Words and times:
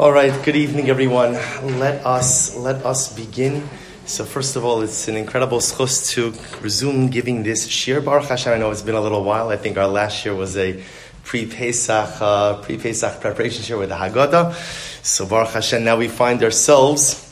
All 0.00 0.12
right, 0.12 0.32
good 0.46 0.56
evening, 0.56 0.88
everyone. 0.88 1.34
Let 1.78 2.06
us 2.06 2.56
let 2.56 2.86
us 2.86 3.14
begin. 3.14 3.68
So, 4.06 4.24
first 4.24 4.56
of 4.56 4.64
all, 4.64 4.80
it's 4.80 5.08
an 5.08 5.14
incredible 5.14 5.58
zechus 5.58 6.08
to 6.12 6.32
resume 6.62 7.10
giving 7.10 7.42
this 7.42 7.68
shiur. 7.68 8.02
Baruch 8.02 8.24
Hashem, 8.24 8.54
I 8.54 8.56
know 8.56 8.70
it's 8.70 8.80
been 8.80 8.94
a 8.94 9.00
little 9.02 9.22
while. 9.22 9.50
I 9.50 9.58
think 9.58 9.76
our 9.76 9.86
last 9.86 10.24
year 10.24 10.34
was 10.34 10.56
a 10.56 10.82
pre-Pesach, 11.24 12.22
uh, 12.22 12.62
pre-Pesach 12.62 13.20
preparation 13.20 13.62
shiur 13.62 13.78
with 13.78 13.90
the 13.90 13.94
Haggadah. 13.96 14.54
So, 15.04 15.26
Baruch 15.26 15.50
Hashem, 15.50 15.84
now 15.84 15.98
we 15.98 16.08
find 16.08 16.42
ourselves 16.42 17.29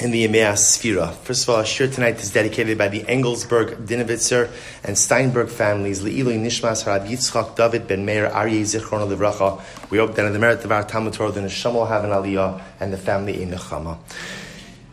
in 0.00 0.12
the 0.12 0.26
Yemei 0.26 0.52
Sfira. 0.52 1.12
First 1.12 1.42
of 1.42 1.50
all, 1.50 1.56
our 1.56 1.64
shiur 1.64 1.92
tonight 1.92 2.20
is 2.20 2.32
dedicated 2.32 2.78
by 2.78 2.88
the 2.88 3.02
Engelsberg, 3.02 3.86
Dinovitzer, 3.86 4.50
and 4.84 4.96
Steinberg 4.96 5.48
families. 5.48 6.02
Le'ilui 6.02 6.38
Nishmas 6.38 6.84
Harab 6.84 7.08
Yitzchak 7.08 7.56
David 7.56 7.88
Ben 7.88 8.04
Meir 8.04 8.30
Aryeh 8.30 8.62
Zichron 8.62 9.08
Livracha. 9.10 9.60
We 9.90 9.98
hope 9.98 10.14
that 10.14 10.24
in 10.24 10.32
the 10.32 10.38
merit 10.38 10.64
of 10.64 10.70
our 10.70 10.84
Talmud 10.84 11.14
Torah, 11.14 11.32
the 11.32 11.40
Neshama 11.40 11.74
will 11.74 11.86
have 11.86 12.04
an 12.04 12.10
Aliyah 12.10 12.62
and 12.78 12.92
the 12.92 12.96
family 12.96 13.42
in 13.42 13.50
Nechama. 13.50 13.98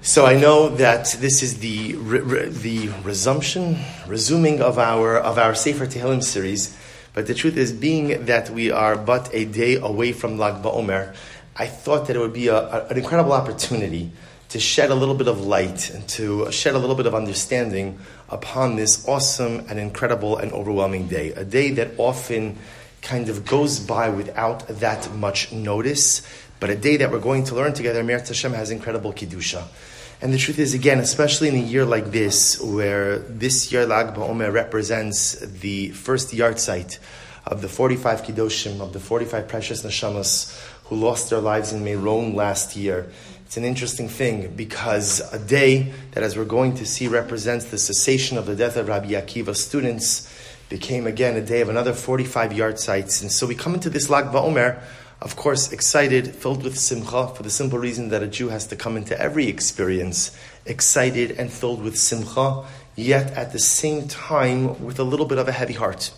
So 0.01 0.25
I 0.25 0.35
know 0.35 0.69
that 0.69 1.15
this 1.19 1.43
is 1.43 1.59
the 1.59 1.95
re- 1.95 2.19
re- 2.19 2.49
the 2.49 2.89
resumption, 3.03 3.77
resuming 4.07 4.61
of 4.61 4.79
our 4.79 5.17
of 5.17 5.37
our 5.37 5.53
Sefer 5.53 5.85
Tehillim 5.85 6.23
series. 6.23 6.75
But 7.13 7.27
the 7.27 7.33
truth 7.33 7.57
is, 7.57 7.71
being 7.71 8.25
that 8.25 8.49
we 8.49 8.71
are 8.71 8.95
but 8.95 9.29
a 9.33 9.45
day 9.45 9.75
away 9.75 10.13
from 10.13 10.37
Lag 10.37 10.63
BaOmer, 10.63 11.15
I 11.55 11.67
thought 11.67 12.07
that 12.07 12.15
it 12.15 12.19
would 12.19 12.33
be 12.33 12.47
a, 12.47 12.57
a, 12.57 12.87
an 12.87 12.97
incredible 12.97 13.33
opportunity 13.33 14.11
to 14.55 14.59
shed 14.61 14.89
a 14.89 14.95
little 14.95 15.15
bit 15.15 15.27
of 15.27 15.41
light 15.41 15.89
and 15.89 16.07
to 16.07 16.49
shed 16.49 16.75
a 16.75 16.79
little 16.79 16.95
bit 16.95 17.05
of 17.05 17.13
understanding 17.13 17.99
upon 18.29 18.77
this 18.77 19.05
awesome 19.05 19.65
and 19.67 19.77
incredible 19.77 20.37
and 20.37 20.53
overwhelming 20.53 21.09
day. 21.09 21.33
A 21.33 21.43
day 21.43 21.71
that 21.71 21.91
often 21.97 22.57
kind 23.01 23.27
of 23.27 23.45
goes 23.45 23.81
by 23.81 24.07
without 24.07 24.65
that 24.79 25.13
much 25.13 25.51
notice, 25.51 26.21
but 26.61 26.69
a 26.69 26.75
day 26.77 26.95
that 26.95 27.11
we're 27.11 27.19
going 27.19 27.43
to 27.43 27.53
learn 27.53 27.73
together, 27.73 28.01
Mir 28.01 28.17
Hashem 28.17 28.53
has 28.53 28.71
incredible 28.71 29.11
Kiddusha. 29.11 29.67
And 30.21 30.33
the 30.33 30.37
truth 30.37 30.57
is, 30.57 30.73
again, 30.73 30.99
especially 30.99 31.49
in 31.49 31.55
a 31.55 31.67
year 31.73 31.83
like 31.83 32.11
this, 32.11 32.57
where 32.61 33.19
this 33.19 33.73
year 33.73 33.85
Lag 33.85 34.15
BaOmer 34.15 34.53
represents 34.53 35.33
the 35.41 35.89
first 35.89 36.31
yahrzeit 36.31 36.97
of 37.45 37.61
the 37.61 37.67
45 37.67 38.23
Kedoshim, 38.23 38.79
of 38.79 38.93
the 38.93 39.01
45 39.01 39.49
precious 39.49 39.83
Neshamas 39.83 40.57
who 40.85 40.95
lost 40.95 41.29
their 41.29 41.41
lives 41.41 41.73
in 41.73 41.83
Meron 41.83 42.35
last 42.35 42.75
year. 42.75 43.09
It's 43.55 43.57
an 43.57 43.63
interesting 43.63 44.09
thing 44.09 44.53
because 44.53 45.21
a 45.31 45.39
day 45.39 45.93
that, 46.11 46.25
as 46.25 46.35
we're 46.35 46.43
going 46.43 46.75
to 46.75 46.85
see, 46.85 47.07
represents 47.07 47.63
the 47.63 47.77
cessation 47.77 48.37
of 48.37 48.47
the 48.47 48.53
death 48.53 48.75
of 48.75 48.89
Rabbi 48.89 49.11
Akiva's 49.11 49.63
students 49.63 50.29
became 50.67 51.07
again 51.07 51.37
a 51.37 51.41
day 51.41 51.61
of 51.61 51.69
another 51.69 51.93
45 51.93 52.51
yahrzeits. 52.51 53.21
And 53.21 53.31
so 53.31 53.47
we 53.47 53.55
come 53.55 53.73
into 53.73 53.89
this 53.89 54.09
Lag 54.09 54.25
BaOmer, 54.25 54.81
of 55.21 55.37
course, 55.37 55.71
excited, 55.71 56.35
filled 56.35 56.63
with 56.65 56.77
simcha, 56.77 57.29
for 57.29 57.43
the 57.43 57.49
simple 57.49 57.79
reason 57.79 58.09
that 58.09 58.21
a 58.21 58.27
Jew 58.27 58.49
has 58.49 58.67
to 58.67 58.75
come 58.75 58.97
into 58.97 59.17
every 59.17 59.47
experience 59.47 60.37
excited 60.65 61.31
and 61.31 61.49
filled 61.49 61.81
with 61.81 61.97
simcha, 61.97 62.65
yet 62.97 63.31
at 63.37 63.53
the 63.53 63.59
same 63.59 64.09
time 64.09 64.83
with 64.83 64.99
a 64.99 65.03
little 65.03 65.27
bit 65.27 65.37
of 65.37 65.47
a 65.47 65.53
heavy 65.53 65.75
heart 65.75 66.11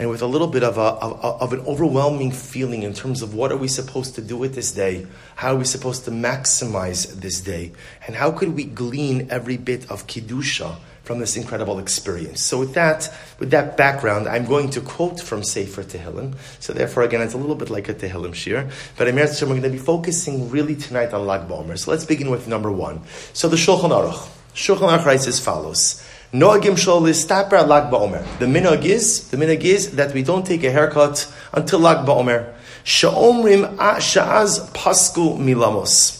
and 0.00 0.08
with 0.08 0.22
a 0.22 0.26
little 0.26 0.46
bit 0.46 0.62
of, 0.62 0.78
a, 0.78 0.80
of, 0.80 1.42
of, 1.42 1.52
an 1.52 1.60
overwhelming 1.66 2.32
feeling 2.32 2.84
in 2.84 2.94
terms 2.94 3.20
of 3.20 3.34
what 3.34 3.52
are 3.52 3.58
we 3.58 3.68
supposed 3.68 4.14
to 4.14 4.22
do 4.22 4.34
with 4.34 4.54
this 4.54 4.72
day? 4.72 5.06
How 5.36 5.52
are 5.52 5.58
we 5.58 5.66
supposed 5.66 6.06
to 6.06 6.10
maximize 6.10 7.20
this 7.20 7.42
day? 7.42 7.72
And 8.06 8.16
how 8.16 8.32
could 8.32 8.56
we 8.56 8.64
glean 8.64 9.28
every 9.30 9.58
bit 9.58 9.90
of 9.90 10.06
Kiddusha 10.06 10.78
from 11.02 11.18
this 11.18 11.36
incredible 11.36 11.78
experience? 11.78 12.40
So 12.40 12.58
with 12.58 12.72
that, 12.72 13.12
with 13.38 13.50
that 13.50 13.76
background, 13.76 14.26
I'm 14.26 14.46
going 14.46 14.70
to 14.70 14.80
quote 14.80 15.20
from 15.20 15.44
Sefer 15.44 15.82
Tehillim. 15.82 16.34
So 16.60 16.72
therefore, 16.72 17.02
again, 17.02 17.20
it's 17.20 17.34
a 17.34 17.38
little 17.38 17.54
bit 17.54 17.68
like 17.68 17.90
a 17.90 17.94
Tehillim 17.94 18.32
shiur. 18.32 18.72
But 18.96 19.06
I'm 19.06 19.16
we're 19.16 19.26
going 19.26 19.62
to 19.64 19.68
be 19.68 19.76
focusing 19.76 20.48
really 20.48 20.76
tonight 20.76 21.12
on 21.12 21.26
Lag 21.26 21.46
BaOmer. 21.46 21.78
So 21.78 21.90
let's 21.90 22.06
begin 22.06 22.30
with 22.30 22.48
number 22.48 22.72
one. 22.72 23.02
So 23.34 23.50
the 23.50 23.56
Shulchan 23.56 23.90
Aruch. 23.90 24.26
Shulchan 24.54 24.88
Aruch 24.88 25.04
writes 25.04 25.26
as 25.26 25.40
follows. 25.40 26.02
Noagim 26.32 26.76
shol 26.78 27.08
istaper 27.08 27.66
lag 27.66 27.90
ba'omer. 27.90 28.24
The 28.38 28.46
minhag 28.46 28.84
is 28.84 29.28
the 29.30 29.36
minhag 29.36 29.64
is 29.64 29.96
that 29.96 30.14
we 30.14 30.22
don't 30.22 30.46
take 30.46 30.62
a 30.62 30.70
haircut 30.70 31.26
until 31.52 31.80
lag 31.80 32.06
ba'omer. 32.06 32.54
Sha'omrim 32.84 33.76
sha'az 33.98 34.70
pasku 34.70 35.36
milamos. 35.36 36.19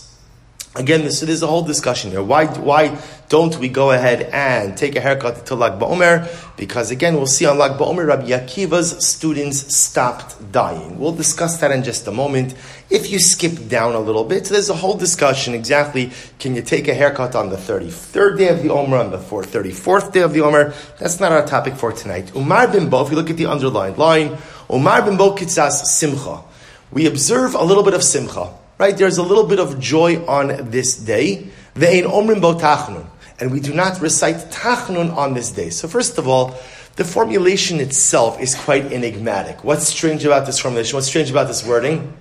Again, 0.81 1.05
this, 1.05 1.21
there's 1.21 1.43
a 1.43 1.47
whole 1.47 1.63
discussion 1.63 2.11
here. 2.11 2.23
Why, 2.23 2.47
why 2.47 2.99
don't 3.29 3.55
we 3.59 3.69
go 3.69 3.91
ahead 3.91 4.23
and 4.33 4.79
take 4.79 4.97
a 4.97 5.01
haircut 5.03 5.41
until 5.41 5.59
Lag 5.59 5.79
BaOmer? 5.79 6.27
Because 6.57 6.91
again, 6.91 7.17
we'll 7.17 7.27
see 7.27 7.45
on 7.45 7.59
Lag 7.59 7.73
BaOmer, 7.73 8.07
Rabbi 8.07 8.29
Akiva's 8.29 9.07
students 9.07 9.77
stopped 9.77 10.51
dying. 10.53 10.99
We'll 10.99 11.13
discuss 11.13 11.59
that 11.59 11.71
in 11.71 11.83
just 11.83 12.07
a 12.07 12.11
moment. 12.11 12.55
If 12.89 13.11
you 13.11 13.19
skip 13.19 13.69
down 13.69 13.95
a 13.95 14.01
little 14.01 14.25
bit, 14.25 14.47
so 14.47 14.55
there's 14.55 14.71
a 14.71 14.75
whole 14.75 14.97
discussion 14.97 15.53
exactly, 15.53 16.13
can 16.39 16.55
you 16.55 16.63
take 16.63 16.89
a 16.89 16.95
haircut 16.95 17.35
on 17.35 17.51
the 17.51 17.57
33rd 17.57 18.39
day 18.39 18.49
of 18.49 18.63
the 18.63 18.71
Omer, 18.71 18.97
on 18.97 19.11
the 19.11 19.19
34th 19.19 20.15
day 20.15 20.23
of 20.23 20.33
the 20.33 20.41
Omer? 20.41 20.73
That's 20.99 21.21
not 21.21 21.31
our 21.31 21.45
topic 21.45 21.75
for 21.75 21.93
tonight. 21.93 22.35
Umar 22.35 22.69
bin 22.69 22.89
Bo, 22.89 23.05
if 23.05 23.11
you 23.11 23.17
look 23.17 23.29
at 23.29 23.37
the 23.37 23.45
underlined 23.45 23.99
line, 23.99 24.39
Umar 24.73 25.03
bin 25.03 25.19
Bo 25.19 25.35
kitzas 25.35 25.85
simcha. 25.85 26.43
We 26.91 27.07
observe 27.07 27.55
a 27.55 27.63
little 27.63 27.83
bit 27.83 27.93
of 27.93 28.03
simcha 28.03 28.55
right? 28.81 28.97
There's 28.97 29.19
a 29.19 29.23
little 29.23 29.45
bit 29.45 29.61
of 29.61 29.79
joy 29.79 30.25
on 30.25 30.71
this 30.71 30.97
day. 30.97 31.49
Omrim 31.77 32.41
bo 32.41 32.55
tachnun. 32.55 33.07
And 33.39 33.53
we 33.53 33.61
do 33.61 33.75
not 33.75 34.01
recite 34.01 34.51
tachnun 34.51 35.15
on 35.15 35.35
this 35.35 35.51
day. 35.51 35.69
So 35.69 35.87
first 35.87 36.17
of 36.17 36.27
all, 36.27 36.59
the 36.97 37.05
formulation 37.05 37.79
itself 37.79 38.41
is 38.41 38.55
quite 38.55 38.87
enigmatic. 38.91 39.63
What's 39.65 39.87
strange 39.87 40.25
about 40.25 40.47
this 40.47 40.59
formulation? 40.59 40.97
What's 40.97 41.09
strange 41.09 41.31
about 41.31 41.47
this 41.47 41.65
wording? 41.65 42.15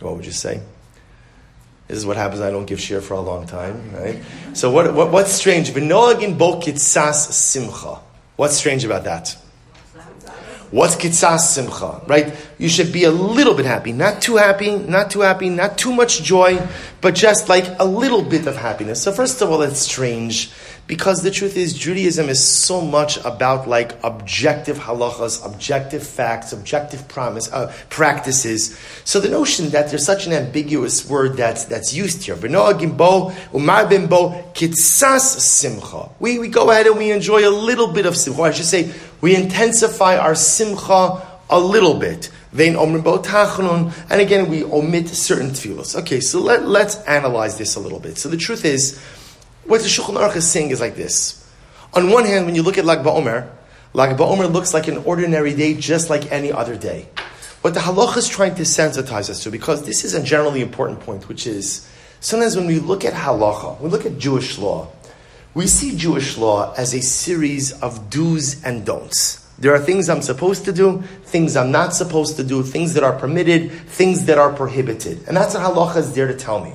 What 0.00 0.16
would 0.16 0.24
you 0.24 0.32
say? 0.32 0.62
This 1.88 1.98
is 1.98 2.06
what 2.06 2.16
happens. 2.16 2.40
I 2.40 2.50
don't 2.50 2.64
give 2.64 2.78
shiur 2.78 3.02
for 3.02 3.14
a 3.14 3.20
long 3.20 3.46
time, 3.46 3.92
right? 3.92 4.18
So 4.54 4.70
what, 4.70 4.94
what 4.94 5.12
what's 5.12 5.32
strange? 5.32 5.70
V'noagin 5.70 6.38
bo 6.38 6.58
simcha. 6.60 8.00
What's 8.36 8.56
strange 8.56 8.84
about 8.84 9.04
that? 9.04 9.36
What's 10.72 10.96
kitzas 10.96 11.40
simcha, 11.40 12.00
right? 12.06 12.34
You 12.56 12.70
should 12.70 12.94
be 12.94 13.04
a 13.04 13.10
little 13.10 13.52
bit 13.52 13.66
happy, 13.66 13.92
not 13.92 14.22
too 14.22 14.36
happy, 14.36 14.74
not 14.78 15.10
too 15.10 15.20
happy, 15.20 15.50
not 15.50 15.76
too 15.76 15.92
much 15.92 16.22
joy, 16.22 16.66
but 17.02 17.14
just 17.14 17.50
like 17.50 17.66
a 17.78 17.84
little 17.84 18.22
bit 18.22 18.46
of 18.46 18.56
happiness. 18.56 19.02
So 19.02 19.12
first 19.12 19.42
of 19.42 19.50
all, 19.50 19.60
it's 19.60 19.80
strange 19.80 20.50
because 20.92 21.22
the 21.22 21.30
truth 21.30 21.56
is 21.56 21.72
Judaism 21.72 22.28
is 22.28 22.44
so 22.44 22.82
much 22.82 23.16
about 23.24 23.66
like 23.66 23.96
objective 24.04 24.76
halachas, 24.76 25.42
objective 25.42 26.06
facts, 26.06 26.52
objective 26.52 27.08
promise 27.08 27.50
uh, 27.50 27.72
practices. 27.88 28.78
So 29.04 29.18
the 29.18 29.30
notion 29.30 29.70
that 29.70 29.88
there's 29.88 30.04
such 30.04 30.26
an 30.26 30.34
ambiguous 30.34 31.08
word 31.08 31.38
that's 31.38 31.64
that's 31.64 31.94
used 31.94 32.22
here, 32.24 32.36
simcha. 35.40 36.10
We 36.20 36.38
we 36.38 36.48
go 36.48 36.70
ahead 36.70 36.86
and 36.86 36.98
we 36.98 37.10
enjoy 37.10 37.48
a 37.48 37.54
little 37.68 37.90
bit 37.90 38.04
of 38.04 38.14
simcha. 38.14 38.42
I 38.42 38.50
should 38.50 38.66
say 38.66 38.92
we 39.22 39.34
intensify 39.34 40.18
our 40.18 40.34
simcha 40.34 41.26
a 41.48 41.58
little 41.58 41.94
bit. 41.94 42.30
And 42.52 42.76
again 44.26 44.50
we 44.50 44.62
omit 44.64 45.08
certain 45.08 45.52
tefillos. 45.52 45.96
Okay, 46.00 46.20
so 46.20 46.38
let, 46.38 46.68
let's 46.68 46.96
analyze 47.04 47.56
this 47.56 47.76
a 47.76 47.80
little 47.80 47.98
bit. 47.98 48.18
So 48.18 48.28
the 48.28 48.36
truth 48.36 48.66
is 48.66 49.00
what 49.64 49.80
the 49.80 49.88
Shulchan 49.88 50.16
Aruch 50.16 50.36
is 50.36 50.46
saying 50.46 50.70
is 50.70 50.80
like 50.80 50.96
this. 50.96 51.38
On 51.94 52.10
one 52.10 52.24
hand, 52.24 52.46
when 52.46 52.54
you 52.54 52.62
look 52.62 52.78
at 52.78 52.84
Lag 52.84 53.00
BaOmer, 53.00 53.48
Lag 53.92 54.16
BaOmer 54.16 54.50
looks 54.50 54.72
like 54.72 54.88
an 54.88 54.98
ordinary 54.98 55.54
day, 55.54 55.74
just 55.74 56.08
like 56.08 56.32
any 56.32 56.50
other 56.50 56.76
day. 56.76 57.08
What 57.60 57.74
the 57.74 57.80
halacha 57.80 58.16
is 58.16 58.28
trying 58.28 58.56
to 58.56 58.62
sensitize 58.62 59.30
us 59.30 59.42
to, 59.44 59.50
because 59.50 59.84
this 59.84 60.04
is 60.04 60.14
a 60.14 60.22
generally 60.22 60.62
important 60.62 61.00
point, 61.00 61.28
which 61.28 61.46
is 61.46 61.88
sometimes 62.18 62.56
when 62.56 62.66
we 62.66 62.80
look 62.80 63.04
at 63.04 63.12
halacha, 63.12 63.78
we 63.80 63.88
look 63.88 64.04
at 64.04 64.18
Jewish 64.18 64.58
law, 64.58 64.88
we 65.54 65.66
see 65.66 65.96
Jewish 65.96 66.36
law 66.36 66.74
as 66.76 66.94
a 66.94 67.00
series 67.00 67.72
of 67.80 68.10
do's 68.10 68.64
and 68.64 68.84
don'ts. 68.84 69.46
There 69.58 69.72
are 69.72 69.78
things 69.78 70.08
I'm 70.08 70.22
supposed 70.22 70.64
to 70.64 70.72
do, 70.72 71.02
things 71.24 71.54
I'm 71.54 71.70
not 71.70 71.94
supposed 71.94 72.36
to 72.36 72.42
do, 72.42 72.64
things 72.64 72.94
that 72.94 73.04
are 73.04 73.12
permitted, 73.12 73.70
things 73.70 74.24
that 74.24 74.38
are 74.38 74.52
prohibited. 74.52 75.28
And 75.28 75.36
that's 75.36 75.54
what 75.54 75.62
halacha 75.62 75.98
is 75.98 76.14
there 76.14 76.26
to 76.26 76.34
tell 76.34 76.64
me. 76.64 76.74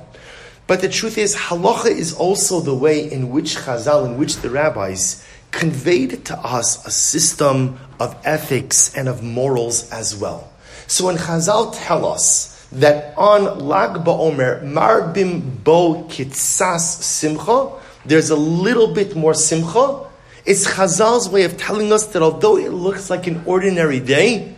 But 0.68 0.82
the 0.82 0.90
truth 0.90 1.18
is, 1.18 1.34
halacha 1.34 1.90
is 1.90 2.14
also 2.14 2.60
the 2.60 2.76
way 2.76 3.10
in 3.10 3.30
which 3.30 3.56
Chazal, 3.56 4.06
in 4.06 4.18
which 4.18 4.38
the 4.38 4.50
rabbis 4.50 5.26
conveyed 5.52 6.26
to 6.26 6.38
us 6.38 6.86
a 6.86 6.92
system 6.92 7.80
of 8.02 8.16
ethics 8.26 8.96
and 8.96 9.08
of 9.08 9.24
morals 9.24 9.90
as 9.92 10.14
well. 10.14 10.52
So 10.88 11.06
when 11.06 11.16
Chazal 11.16 11.74
tell 11.74 12.06
us 12.06 12.68
that 12.74 13.18
on 13.18 13.60
Lag 13.60 14.04
BaOmer, 14.04 14.62
Marbim 14.62 15.64
Bo 15.64 16.04
Kitzas 16.10 17.02
Simcha, 17.02 17.72
there's 18.06 18.30
a 18.30 18.36
little 18.36 18.94
bit 18.94 19.16
more 19.16 19.34
Simcha, 19.34 20.06
it's 20.46 20.68
Chazal's 20.68 21.30
way 21.30 21.44
of 21.44 21.58
telling 21.58 21.94
us 21.94 22.08
that 22.08 22.22
although 22.22 22.58
it 22.58 22.72
looks 22.72 23.10
like 23.10 23.28
an 23.28 23.42
ordinary 23.46 24.02
day, 24.02 24.54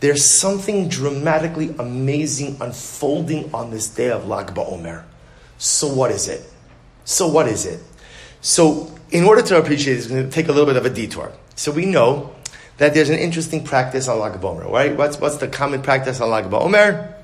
there's 0.00 0.24
something 0.24 0.88
dramatically 0.88 1.74
amazing 1.78 2.58
unfolding 2.60 3.54
on 3.54 3.70
this 3.70 3.88
day 3.88 4.10
of 4.10 4.28
Lag 4.28 4.54
BaOmer. 4.54 5.04
So 5.64 5.88
what 5.88 6.10
is 6.10 6.28
it? 6.28 6.42
So 7.04 7.26
what 7.26 7.48
is 7.48 7.64
it? 7.64 7.80
So 8.42 8.94
in 9.10 9.24
order 9.24 9.40
to 9.40 9.58
appreciate 9.58 9.94
this, 9.94 10.10
we're 10.10 10.18
going 10.18 10.28
to 10.28 10.34
take 10.34 10.48
a 10.48 10.52
little 10.52 10.66
bit 10.66 10.76
of 10.76 10.84
a 10.84 10.90
detour. 10.90 11.32
So 11.56 11.72
we 11.72 11.86
know 11.86 12.34
that 12.76 12.92
there's 12.92 13.08
an 13.08 13.18
interesting 13.18 13.64
practice 13.64 14.06
on 14.06 14.18
Lag 14.18 14.40
BaOmer, 14.40 14.70
right? 14.70 14.94
What's, 14.94 15.18
what's 15.18 15.38
the 15.38 15.48
common 15.48 15.80
practice 15.80 16.20
on 16.20 16.28
Lag 16.28 16.44
BaOmer? 16.44 17.14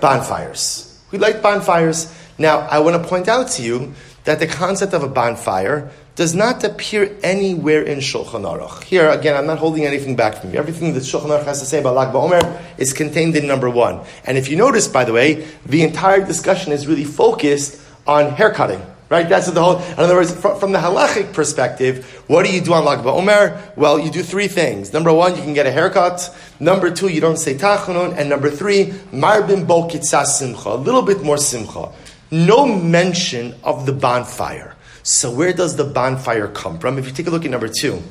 bonfires. 0.00 0.98
We 1.10 1.18
light 1.18 1.42
bonfires. 1.42 2.10
Now, 2.38 2.60
I 2.60 2.78
want 2.78 3.00
to 3.02 3.06
point 3.06 3.28
out 3.28 3.48
to 3.50 3.62
you 3.62 3.92
that 4.24 4.38
the 4.38 4.46
concept 4.46 4.94
of 4.94 5.02
a 5.02 5.08
bonfire 5.08 5.90
does 6.16 6.34
not 6.34 6.62
appear 6.64 7.16
anywhere 7.22 7.82
in 7.82 7.98
Shulchan 7.98 8.44
Aruch. 8.44 8.84
Here, 8.84 9.08
again, 9.08 9.36
I'm 9.36 9.46
not 9.46 9.58
holding 9.58 9.86
anything 9.86 10.16
back 10.16 10.36
from 10.36 10.52
you. 10.52 10.58
Everything 10.58 10.92
that 10.94 11.00
Shulchan 11.00 11.28
Aruch 11.28 11.44
has 11.44 11.60
to 11.60 11.66
say 11.66 11.80
about 11.80 11.94
Lag 11.94 12.12
BaOmer 12.12 12.60
is 12.78 12.92
contained 12.92 13.36
in 13.36 13.46
number 13.46 13.70
one. 13.70 14.00
And 14.24 14.36
if 14.36 14.48
you 14.48 14.56
notice, 14.56 14.88
by 14.88 15.04
the 15.04 15.12
way, 15.12 15.46
the 15.66 15.82
entire 15.82 16.24
discussion 16.24 16.72
is 16.72 16.86
really 16.86 17.04
focused 17.04 17.80
on 18.06 18.32
haircutting. 18.32 18.82
Right? 19.08 19.28
That's 19.28 19.50
the 19.50 19.60
whole. 19.60 19.78
In 19.78 19.98
other 19.98 20.14
words, 20.14 20.32
from, 20.32 20.60
from 20.60 20.70
the 20.70 20.78
halachic 20.78 21.32
perspective, 21.32 22.06
what 22.28 22.46
do 22.46 22.52
you 22.52 22.60
do 22.60 22.72
on 22.74 22.84
Lag 22.84 23.00
BaOmer? 23.00 23.76
Well, 23.76 23.98
you 23.98 24.08
do 24.08 24.22
three 24.22 24.46
things. 24.46 24.92
Number 24.92 25.12
one, 25.12 25.34
you 25.34 25.42
can 25.42 25.52
get 25.52 25.66
a 25.66 25.72
haircut. 25.72 26.32
Number 26.60 26.92
two, 26.92 27.08
you 27.08 27.20
don't 27.20 27.36
say 27.36 27.54
tachanun. 27.54 28.16
And 28.16 28.28
number 28.28 28.50
three, 28.50 28.86
marbim 29.10 29.66
bo 29.66 29.88
simcha. 29.88 30.68
A 30.68 30.76
little 30.76 31.02
bit 31.02 31.24
more 31.24 31.38
simcha. 31.38 31.90
No 32.30 32.66
mention 32.66 33.56
of 33.64 33.84
the 33.84 33.92
bonfire. 33.92 34.76
So 35.02 35.30
where 35.30 35.52
does 35.52 35.76
the 35.76 35.84
bonfire 35.84 36.48
come 36.48 36.78
from? 36.78 36.98
If 36.98 37.06
you 37.06 37.12
take 37.12 37.26
a 37.26 37.30
look 37.30 37.44
at 37.44 37.50
number 37.50 37.68
two, 37.68 38.02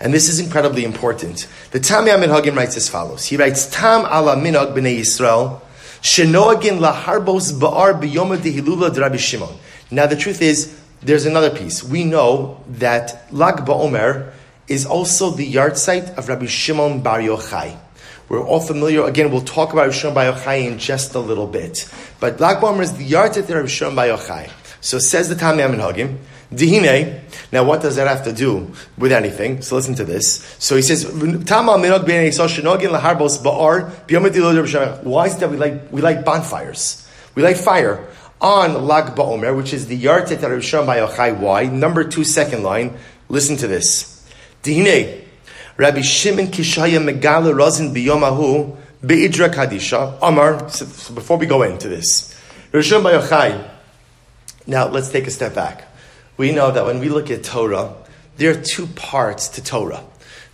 and 0.00 0.14
this 0.14 0.28
is 0.28 0.38
incredibly 0.38 0.84
important. 0.84 1.48
The 1.72 1.80
Tamei 1.80 2.16
HaMinhagim 2.16 2.56
writes 2.56 2.76
as 2.76 2.88
follows. 2.88 3.24
He 3.24 3.36
writes, 3.36 3.66
Tam 3.66 4.02
ala 4.02 4.36
minhag 4.36 4.74
b'nei 4.74 5.00
Yisrael, 5.00 5.60
shenoagin 6.00 6.78
laharbos 6.78 7.52
ba'ar 7.52 8.00
b'yom 8.00 8.36
dehilula 8.36 8.94
d'Rabbi 8.94 9.18
Shimon. 9.18 9.54
Now 9.90 10.06
the 10.06 10.16
truth 10.16 10.40
is, 10.42 10.78
there's 11.02 11.26
another 11.26 11.50
piece. 11.50 11.82
We 11.82 12.04
know 12.04 12.62
that 12.68 13.26
Lag 13.32 13.64
BaOmer 13.64 14.32
is 14.68 14.84
also 14.84 15.30
the 15.30 15.50
yahrzeit 15.52 16.16
of 16.16 16.28
Rabbi 16.28 16.46
Shimon 16.46 17.00
Bar 17.02 17.20
Yochai. 17.20 17.76
We're 18.28 18.44
all 18.44 18.60
familiar, 18.60 19.04
again, 19.04 19.30
we'll 19.30 19.40
talk 19.40 19.72
about 19.72 19.82
Rabbi 19.82 19.92
Shimon 19.92 20.14
Bar 20.14 20.32
Yochai 20.32 20.66
in 20.66 20.78
just 20.78 21.14
a 21.14 21.20
little 21.20 21.46
bit. 21.46 21.90
But 22.20 22.40
Lag 22.40 22.58
BaOmer 22.58 22.82
is 22.82 22.96
the 22.96 23.08
yahrzeit 23.08 23.44
of 23.44 23.50
Rabbi 23.50 23.68
Shimon 23.68 23.96
Bar 23.96 24.06
Yochai. 24.06 24.50
So 24.80 24.98
says 24.98 25.28
the 25.28 25.34
Tamei 25.34 25.68
HaMinhagim, 25.68 26.18
Dihine. 26.52 27.20
Now, 27.52 27.64
what 27.64 27.82
does 27.82 27.96
that 27.96 28.08
have 28.08 28.24
to 28.24 28.32
do 28.32 28.72
with 28.96 29.12
anything? 29.12 29.62
So 29.62 29.76
listen 29.76 29.94
to 29.96 30.04
this. 30.04 30.56
So 30.58 30.76
he 30.76 30.82
says, 30.82 31.06
Why 31.06 31.24
is 31.24 31.36
it 35.34 35.40
that 35.40 35.50
we 35.50 35.56
like 35.56 35.92
we 35.92 36.02
like 36.02 36.24
bonfires? 36.24 37.08
We 37.34 37.42
like 37.42 37.56
fire 37.56 38.06
on 38.40 38.86
Lag 38.86 39.14
BaOmer, 39.14 39.56
which 39.56 39.72
is 39.72 39.86
the 39.86 40.00
Yahrzeit 40.00 40.42
Rabbi 40.42 40.60
Shimon 40.60 40.96
Yochai. 40.96 41.38
Why? 41.38 41.64
Number 41.64 42.04
two, 42.04 42.24
second 42.24 42.62
line. 42.62 42.96
Listen 43.28 43.56
to 43.58 43.66
this. 43.66 44.26
Dihine. 44.62 45.24
Rabbi 45.76 46.00
Shimon 46.00 46.46
Kishaya 46.48 46.98
Megala 46.98 47.56
Razin 47.56 47.94
Biyomahu 47.94 48.76
Beidra 49.02 49.48
Kadisha 49.48 50.18
Amar. 50.20 50.68
So 50.70 50.86
before 51.14 51.36
we 51.36 51.46
go 51.46 51.62
into 51.62 51.88
this, 51.88 52.34
Rabbi 52.72 52.82
Shimon 52.82 53.12
Yochai 53.12 53.77
now, 54.68 54.86
let's 54.88 55.08
take 55.08 55.26
a 55.26 55.30
step 55.30 55.54
back. 55.54 55.84
We 56.36 56.52
know 56.52 56.70
that 56.70 56.84
when 56.84 57.00
we 57.00 57.08
look 57.08 57.30
at 57.30 57.42
Torah, 57.42 57.94
there 58.36 58.50
are 58.50 58.62
two 58.62 58.86
parts 58.86 59.48
to 59.48 59.64
Torah. 59.64 60.04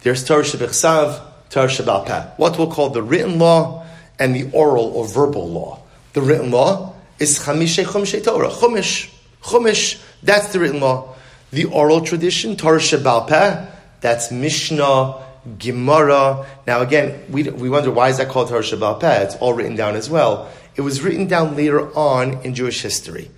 There's 0.02 0.25
Torah 0.25 0.44
Shebichsav, 0.44 1.20
Torah 1.50 1.66
Shebal 1.66 2.38
What 2.38 2.56
we'll 2.56 2.70
call 2.70 2.90
the 2.90 3.02
written 3.02 3.40
law 3.40 3.84
and 4.19 4.34
the 4.34 4.50
oral 4.52 4.84
or 4.84 5.08
verbal 5.08 5.49
law. 5.49 5.81
The 6.12 6.22
written 6.22 6.52
law 6.52 6.94
is 7.19 7.40
Chamishe 7.40 7.84
Chumishe 7.84 8.22
Torah. 8.25 8.50
Chumish. 8.50 9.11
Chumish, 9.43 10.00
that's 10.22 10.52
the 10.52 10.61
written 10.61 10.81
law. 10.81 11.16
The 11.50 11.64
oral 11.64 12.00
tradition, 12.00 12.56
Torah 12.56 12.81
Peh, 12.81 13.66
that's 14.00 14.31
Mishnah, 14.31 15.22
Gemara. 15.58 16.46
Now 16.69 16.82
again, 16.82 17.25
we, 17.28 17.43
we 17.43 17.69
wonder 17.69 17.90
why 17.90 18.11
is 18.11 18.19
that 18.19 18.28
called 18.28 18.49
Torah 18.49 18.94
Peh? 18.94 19.22
It's 19.25 19.34
all 19.37 19.55
written 19.55 19.75
down 19.75 19.96
as 19.96 20.08
well. 20.08 20.50
It 20.76 20.82
was 20.82 21.02
written 21.02 21.26
down 21.26 21.56
later 21.56 21.93
on 21.96 22.43
in 22.43 22.55
Jewish 22.55 22.81
history. 22.81 23.31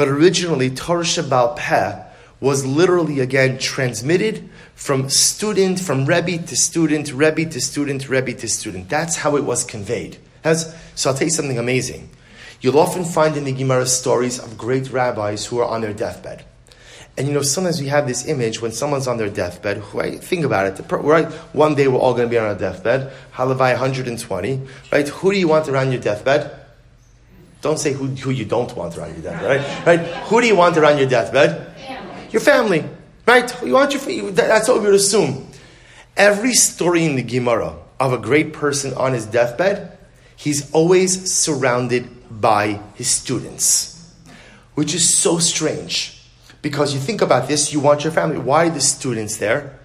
But 0.00 0.08
originally, 0.08 0.70
Torah 0.70 1.04
Sheba'al 1.04 1.56
Peh 1.56 2.02
was 2.40 2.64
literally 2.64 3.20
again 3.20 3.58
transmitted 3.58 4.48
from 4.74 5.10
student, 5.10 5.78
from 5.78 6.06
Rebbe 6.06 6.38
to 6.46 6.56
student, 6.56 7.12
Rebbe 7.12 7.44
to 7.44 7.60
student, 7.60 8.08
Rebbe 8.08 8.32
to 8.32 8.48
student. 8.48 8.88
That's 8.88 9.16
how 9.16 9.36
it 9.36 9.44
was 9.44 9.62
conveyed. 9.62 10.16
As, 10.42 10.74
so 10.94 11.10
I'll 11.10 11.16
tell 11.16 11.26
you 11.26 11.30
something 11.30 11.58
amazing. 11.58 12.08
You'll 12.62 12.78
often 12.78 13.04
find 13.04 13.36
in 13.36 13.44
the 13.44 13.52
Gemara 13.52 13.84
stories 13.84 14.38
of 14.38 14.56
great 14.56 14.90
rabbis 14.90 15.44
who 15.44 15.58
are 15.58 15.68
on 15.68 15.82
their 15.82 15.92
deathbed. 15.92 16.46
And 17.18 17.28
you 17.28 17.34
know, 17.34 17.42
sometimes 17.42 17.78
we 17.78 17.88
have 17.88 18.06
this 18.06 18.26
image 18.26 18.62
when 18.62 18.72
someone's 18.72 19.06
on 19.06 19.18
their 19.18 19.28
deathbed, 19.28 19.76
who 19.76 20.00
I 20.00 20.16
think 20.16 20.46
about 20.46 20.80
it, 20.80 20.90
right? 20.90 21.30
One 21.52 21.74
day 21.74 21.88
we're 21.88 21.98
all 21.98 22.14
going 22.14 22.26
to 22.26 22.30
be 22.30 22.38
on 22.38 22.46
our 22.46 22.54
deathbed, 22.54 23.12
Halavai 23.34 23.72
120, 23.72 24.62
right? 24.92 25.06
Who 25.06 25.30
do 25.30 25.38
you 25.38 25.48
want 25.48 25.68
around 25.68 25.92
your 25.92 26.00
deathbed? 26.00 26.59
Don't 27.60 27.78
say 27.78 27.92
who, 27.92 28.06
who 28.06 28.30
you 28.30 28.44
don't 28.44 28.74
want 28.74 28.96
around 28.96 29.12
your 29.14 29.22
deathbed, 29.22 29.86
right? 29.86 29.86
Right? 29.86 30.06
Who 30.24 30.40
do 30.40 30.46
you 30.46 30.56
want 30.56 30.76
around 30.76 30.98
your 30.98 31.08
deathbed? 31.08 31.76
Family. 31.76 32.28
Your 32.30 32.40
family, 32.40 32.84
right? 33.26 33.62
You 33.62 33.74
want 33.74 33.92
your 33.92 34.30
that's 34.32 34.68
what 34.68 34.78
we 34.80 34.86
would 34.86 34.94
assume. 34.94 35.46
Every 36.16 36.54
story 36.54 37.04
in 37.04 37.16
the 37.16 37.22
Gemara 37.22 37.76
of 37.98 38.12
a 38.12 38.18
great 38.18 38.52
person 38.52 38.94
on 38.94 39.12
his 39.12 39.26
deathbed, 39.26 39.98
he's 40.36 40.70
always 40.72 41.32
surrounded 41.32 42.08
by 42.30 42.80
his 42.94 43.08
students, 43.08 44.14
which 44.74 44.94
is 44.94 45.16
so 45.16 45.38
strange. 45.38 46.16
Because 46.62 46.94
you 46.94 47.00
think 47.00 47.22
about 47.22 47.48
this, 47.48 47.72
you 47.72 47.80
want 47.80 48.04
your 48.04 48.12
family. 48.12 48.38
Why 48.38 48.66
are 48.66 48.70
the 48.70 48.80
students 48.80 49.36
there? 49.36 49.78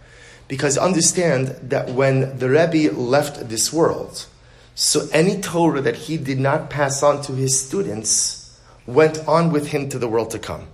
Because 0.48 0.78
understand 0.78 1.48
that 1.64 1.90
when 1.90 2.38
the 2.38 2.50
Rebbe 2.50 2.94
left 2.94 3.50
this 3.50 3.74
world, 3.74 4.28
so 4.76 5.08
any 5.12 5.42
Torah 5.42 5.82
that 5.82 5.96
he 5.96 6.18
did 6.18 6.40
not 6.40 6.70
pass 6.70 7.02
on 7.02 7.22
to 7.24 7.34
his 7.34 7.60
students 7.60 8.60
went 8.86 9.26
on 9.28 9.52
with 9.52 9.68
him 9.68 9.90
to 9.90 9.98
the 9.98 10.08
world 10.08 10.32
to 10.32 10.40
come. 10.40 10.68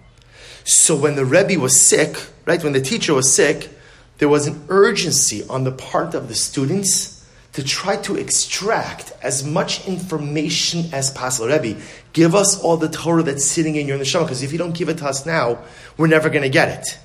So 0.63 0.95
when 0.95 1.15
the 1.15 1.25
Rebbe 1.25 1.59
was 1.59 1.79
sick, 1.79 2.17
right, 2.45 2.63
when 2.63 2.73
the 2.73 2.81
teacher 2.81 3.13
was 3.13 3.33
sick, 3.33 3.69
there 4.17 4.29
was 4.29 4.47
an 4.47 4.65
urgency 4.69 5.43
on 5.47 5.63
the 5.63 5.71
part 5.71 6.13
of 6.13 6.27
the 6.27 6.35
students 6.35 7.27
to 7.53 7.63
try 7.63 7.97
to 7.97 8.15
extract 8.15 9.11
as 9.21 9.43
much 9.43 9.87
information 9.87 10.85
as 10.93 11.11
possible. 11.11 11.47
Rebbe, 11.47 11.79
give 12.13 12.33
us 12.33 12.59
all 12.61 12.77
the 12.77 12.89
Torah 12.89 13.23
that's 13.23 13.45
sitting 13.45 13.75
in 13.75 13.87
your 13.87 13.97
neshama, 13.97 14.23
because 14.23 14.41
if 14.41 14.51
you 14.51 14.57
don't 14.57 14.75
give 14.75 14.89
it 14.89 14.99
to 14.99 15.05
us 15.05 15.25
now, 15.25 15.59
we're 15.97 16.07
never 16.07 16.29
going 16.29 16.43
to 16.43 16.49
get 16.49 16.69
it. 16.69 16.97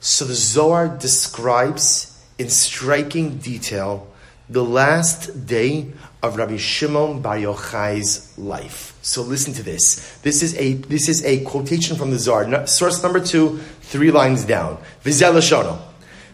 So 0.00 0.24
the 0.24 0.34
Zohar 0.34 0.88
describes 0.88 2.22
in 2.38 2.48
striking 2.48 3.38
detail 3.38 4.06
the 4.48 4.64
last 4.64 5.46
day 5.46 5.92
of 6.22 6.36
Rabbi 6.36 6.56
Shimon 6.56 7.20
Bar 7.20 7.36
Yochai's 7.36 8.36
life. 8.38 8.98
So 9.02 9.22
listen 9.22 9.54
to 9.54 9.62
this. 9.62 10.18
This 10.22 10.42
is 10.42 10.56
a 10.56 10.74
this 10.74 11.08
is 11.08 11.24
a 11.24 11.44
quotation 11.44 11.96
from 11.96 12.10
the 12.10 12.18
Zohar. 12.18 12.66
Source 12.66 13.02
number 13.02 13.20
two, 13.20 13.58
three 13.80 14.10
lines 14.10 14.44
down. 14.44 14.78
Vizel 15.04 15.40
Shono. 15.40 15.78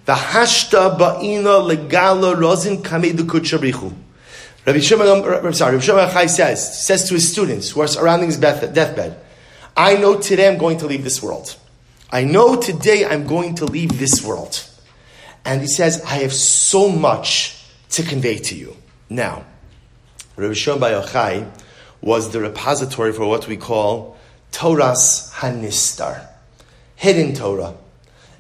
The 0.07 0.15
hashta 0.15 0.99
ba'ina 0.99 1.63
legala 1.63 2.35
rozin 2.35 2.83
kamei 2.83 3.13
dukut 3.13 3.99
Rabbi 4.67 4.79
Shimon, 4.81 5.07
um, 5.07 5.45
I'm 5.45 5.53
sorry, 5.53 5.73
Rabbi 5.73 5.85
Shimon 5.85 6.09
Yochai 6.09 6.29
says 6.29 6.87
says 6.87 7.09
to 7.09 7.15
his 7.15 7.31
students 7.31 7.71
who 7.71 7.81
are 7.83 7.87
surrounding 7.87 8.29
his 8.31 8.39
deathbed, 8.39 9.19
I 9.77 9.97
know 9.97 10.19
today 10.19 10.49
I'm 10.49 10.59
going 10.59 10.79
to 10.79 10.87
leave 10.87 11.05
this 11.05 11.23
world. 11.23 11.57
I 12.11 12.25
know 12.25 12.57
today 12.57 13.05
I'm 13.05 13.27
going 13.27 13.57
to 13.57 13.65
leave 13.65 13.99
this 13.99 14.25
world. 14.25 14.65
And 15.45 15.61
he 15.61 15.67
says, 15.67 16.01
I 16.03 16.19
have 16.23 16.33
so 16.33 16.89
much 16.89 17.63
to 17.91 18.03
convey 18.03 18.39
to 18.39 18.55
you. 18.55 18.77
Now, 19.11 19.45
Rabbi 20.37 20.55
Shimon 20.55 20.81
Bar 20.81 20.91
Yochai 20.91 21.49
was 22.01 22.31
the 22.31 22.41
repository 22.41 23.13
for 23.13 23.27
what 23.27 23.47
we 23.47 23.57
call 23.57 24.17
Toras 24.51 25.33
HaNistar, 25.33 26.27
hidden 26.97 27.35
Torah, 27.35 27.75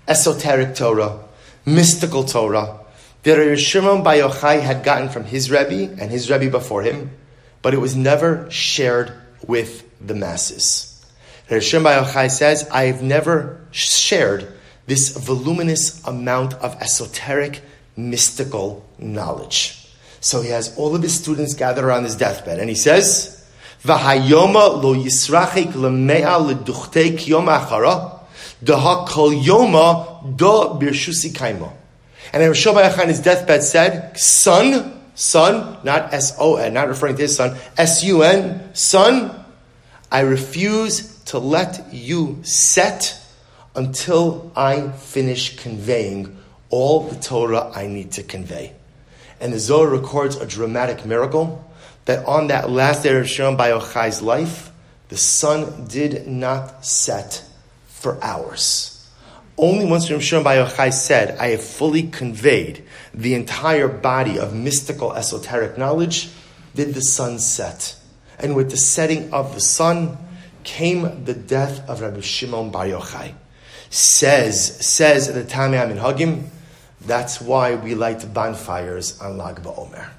esoteric 0.08 0.74
Torah, 0.74 1.20
mystical 1.64 2.24
Torah, 2.24 2.80
that 3.22 3.38
Rabbi 3.38 3.54
Shimon 3.54 4.02
Bar 4.02 4.14
Yochai 4.14 4.60
had 4.60 4.82
gotten 4.82 5.08
from 5.08 5.24
his 5.24 5.50
Rebbe 5.50 5.94
and 6.00 6.10
his 6.10 6.28
Rebbe 6.28 6.50
before 6.50 6.82
him, 6.82 7.10
but 7.62 7.74
it 7.74 7.78
was 7.78 7.94
never 7.94 8.50
shared 8.50 9.12
with 9.46 9.88
the 10.04 10.14
masses. 10.14 10.90
Rabbi 11.48 11.60
Shimon 11.60 11.84
Bar 11.84 12.04
Yochai 12.04 12.30
says, 12.30 12.68
I 12.70 12.86
have 12.86 13.02
never 13.02 13.60
shared 13.70 14.52
this 14.86 15.16
voluminous 15.16 16.04
amount 16.04 16.54
of 16.54 16.74
esoteric, 16.82 17.62
mystical 17.96 18.84
knowledge. 18.98 19.83
So 20.24 20.40
he 20.40 20.48
has 20.48 20.74
all 20.78 20.96
of 20.96 21.02
his 21.02 21.12
students 21.14 21.52
gathered 21.52 21.84
around 21.84 22.04
his 22.04 22.16
deathbed, 22.16 22.58
and 22.58 22.70
he 22.70 22.74
says, 22.74 23.44
"V'hayoma 23.84 24.82
lo 24.82 24.94
yisrachik 24.94 25.72
lemea 25.72 26.40
leduchtei 26.40 27.18
kiyom 27.18 27.46
achara, 27.46 28.20
daha 28.64 29.06
kol 29.06 29.32
yoma 29.32 30.34
do 30.34 30.78
birshusi 30.80 31.30
kaimo." 31.30 31.70
And 32.32 32.40
then 32.40 32.48
Rosh 32.48 32.66
on 32.66 33.08
his 33.08 33.20
deathbed 33.20 33.62
said, 33.62 34.18
"Son, 34.18 34.98
son, 35.14 35.76
not 35.84 36.14
S 36.14 36.32
O 36.38 36.56
N, 36.56 36.72
not 36.72 36.88
referring 36.88 37.16
to 37.16 37.22
his 37.24 37.36
son, 37.36 37.58
S 37.76 38.02
U 38.04 38.22
N, 38.22 38.70
son, 38.72 39.44
I 40.10 40.20
refuse 40.20 41.18
to 41.26 41.38
let 41.38 41.92
you 41.92 42.38
set 42.44 43.14
until 43.76 44.50
I 44.56 44.88
finish 44.88 45.58
conveying 45.58 46.34
all 46.70 47.00
the 47.00 47.16
Torah 47.16 47.70
I 47.74 47.88
need 47.88 48.12
to 48.12 48.22
convey." 48.22 48.72
And 49.40 49.52
the 49.52 49.58
Zohar 49.58 49.88
records 49.88 50.36
a 50.36 50.46
dramatic 50.46 51.04
miracle. 51.04 51.64
that 52.04 52.24
on 52.26 52.48
that 52.48 52.70
last 52.70 53.02
day 53.02 53.16
of 53.16 53.28
Shimon 53.28 53.56
Bar 53.56 53.68
Yochai's 53.68 54.20
life, 54.20 54.70
the 55.08 55.16
sun 55.16 55.86
did 55.86 56.26
not 56.26 56.84
set 56.84 57.44
for 57.86 58.22
hours. 58.22 58.90
Only 59.56 59.84
once 59.84 60.10
Rav 60.10 60.22
Shimon 60.22 60.44
Bar 60.44 60.54
Yochai 60.56 60.92
said, 60.92 61.38
I 61.38 61.48
have 61.48 61.62
fully 61.62 62.04
conveyed 62.04 62.84
the 63.12 63.34
entire 63.34 63.88
body 63.88 64.38
of 64.38 64.54
mystical 64.54 65.14
esoteric 65.14 65.78
knowledge, 65.78 66.30
did 66.74 66.94
the 66.94 67.02
sun 67.02 67.38
set. 67.38 67.96
And 68.38 68.56
with 68.56 68.70
the 68.70 68.76
setting 68.76 69.32
of 69.32 69.54
the 69.54 69.60
sun 69.60 70.18
came 70.64 71.24
the 71.24 71.34
death 71.34 71.88
of 71.88 72.00
Rabbi 72.00 72.20
Shimon 72.20 72.70
Bar 72.70 72.86
Yochai. 72.86 73.34
Says, 73.90 74.84
says 74.84 75.32
the 75.32 75.44
Tamei 75.44 75.78
HaMinhagim, 75.78 76.48
that's 77.06 77.40
why 77.40 77.74
we 77.74 77.94
light 77.94 78.32
bonfires 78.32 79.20
on 79.20 79.38
Lag 79.38 79.62
BaOmer. 79.62 80.10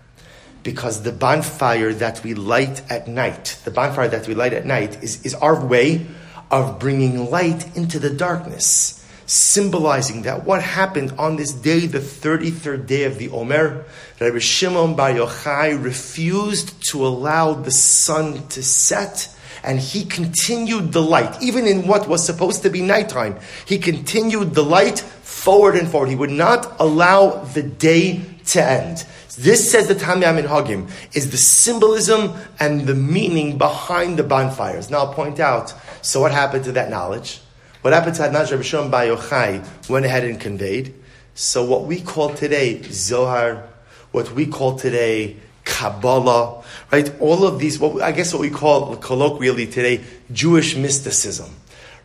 Because 0.63 1.03
the 1.03 1.11
bonfire 1.11 1.93
that 1.93 2.23
we 2.23 2.33
light 2.33 2.81
at 2.91 3.07
night, 3.07 3.59
the 3.65 3.71
bonfire 3.71 4.07
that 4.07 4.27
we 4.27 4.33
light 4.33 4.53
at 4.53 4.65
night 4.65 5.03
is, 5.03 5.25
is 5.25 5.35
our 5.35 5.63
way 5.63 6.05
of 6.49 6.79
bringing 6.79 7.29
light 7.29 7.75
into 7.77 7.99
the 7.99 8.09
darkness 8.09 9.05
symbolizing 9.25 10.23
that 10.23 10.45
what 10.45 10.61
happened 10.61 11.13
on 11.17 11.35
this 11.35 11.51
day, 11.51 11.87
the 11.87 11.99
33rd 11.99 12.85
day 12.85 13.03
of 13.03 13.17
the 13.17 13.29
Omer, 13.29 13.85
Rabbi 14.19 14.39
Shimon 14.39 14.95
Bar 14.95 15.11
Yochai 15.11 15.81
refused 15.83 16.81
to 16.91 17.05
allow 17.05 17.53
the 17.53 17.71
sun 17.71 18.47
to 18.49 18.61
set, 18.61 19.29
and 19.63 19.79
he 19.79 20.05
continued 20.05 20.91
the 20.91 21.01
light, 21.01 21.41
even 21.41 21.65
in 21.65 21.87
what 21.87 22.07
was 22.07 22.23
supposed 22.25 22.61
to 22.63 22.69
be 22.69 22.81
nighttime. 22.81 23.37
He 23.65 23.79
continued 23.79 24.53
the 24.53 24.63
light 24.63 25.03
forward 25.45 25.75
and 25.75 25.87
forward. 25.87 26.09
He 26.09 26.15
would 26.15 26.31
not 26.31 26.75
allow 26.79 27.43
the 27.43 27.61
day 27.61 28.19
to 28.47 28.63
end. 28.63 29.05
This, 29.37 29.69
says 29.71 29.87
the 29.87 29.93
Tamei 29.93 30.23
HaMinhagim, 30.23 30.89
is 31.15 31.29
the 31.29 31.37
symbolism 31.37 32.33
and 32.59 32.87
the 32.87 32.95
meaning 32.95 33.59
behind 33.59 34.17
the 34.17 34.23
bonfires. 34.23 34.89
Now 34.89 34.99
I'll 34.99 35.13
point 35.13 35.39
out, 35.39 35.71
so 36.01 36.19
what 36.19 36.31
happened 36.31 36.63
to 36.65 36.71
that 36.71 36.89
knowledge? 36.89 37.41
What 37.83 37.93
happened 37.93 38.15
to 38.15 38.23
Adnaj 38.23 38.49
Rabbi 38.49 38.63
Shimon 38.63 38.89
Bar 38.89 39.03
Yochai 39.03 39.87
went 39.87 40.07
ahead 40.07 40.23
and 40.23 40.41
conveyed. 40.41 40.95
So 41.35 41.63
what 41.63 41.83
we 41.83 42.01
call 42.01 42.33
today 42.33 42.81
Zohar, 42.81 43.67
what 44.13 44.31
we 44.31 44.47
call 44.47 44.79
today 44.79 45.35
Kabbalah, 45.63 46.63
right? 46.91 47.21
All 47.21 47.45
of 47.45 47.59
these, 47.59 47.77
what 47.77 48.01
I 48.01 48.13
guess 48.13 48.33
what 48.33 48.41
we 48.41 48.49
call 48.49 48.95
colloquially 48.95 49.67
today 49.67 50.03
Jewish 50.31 50.75
mysticism, 50.75 51.51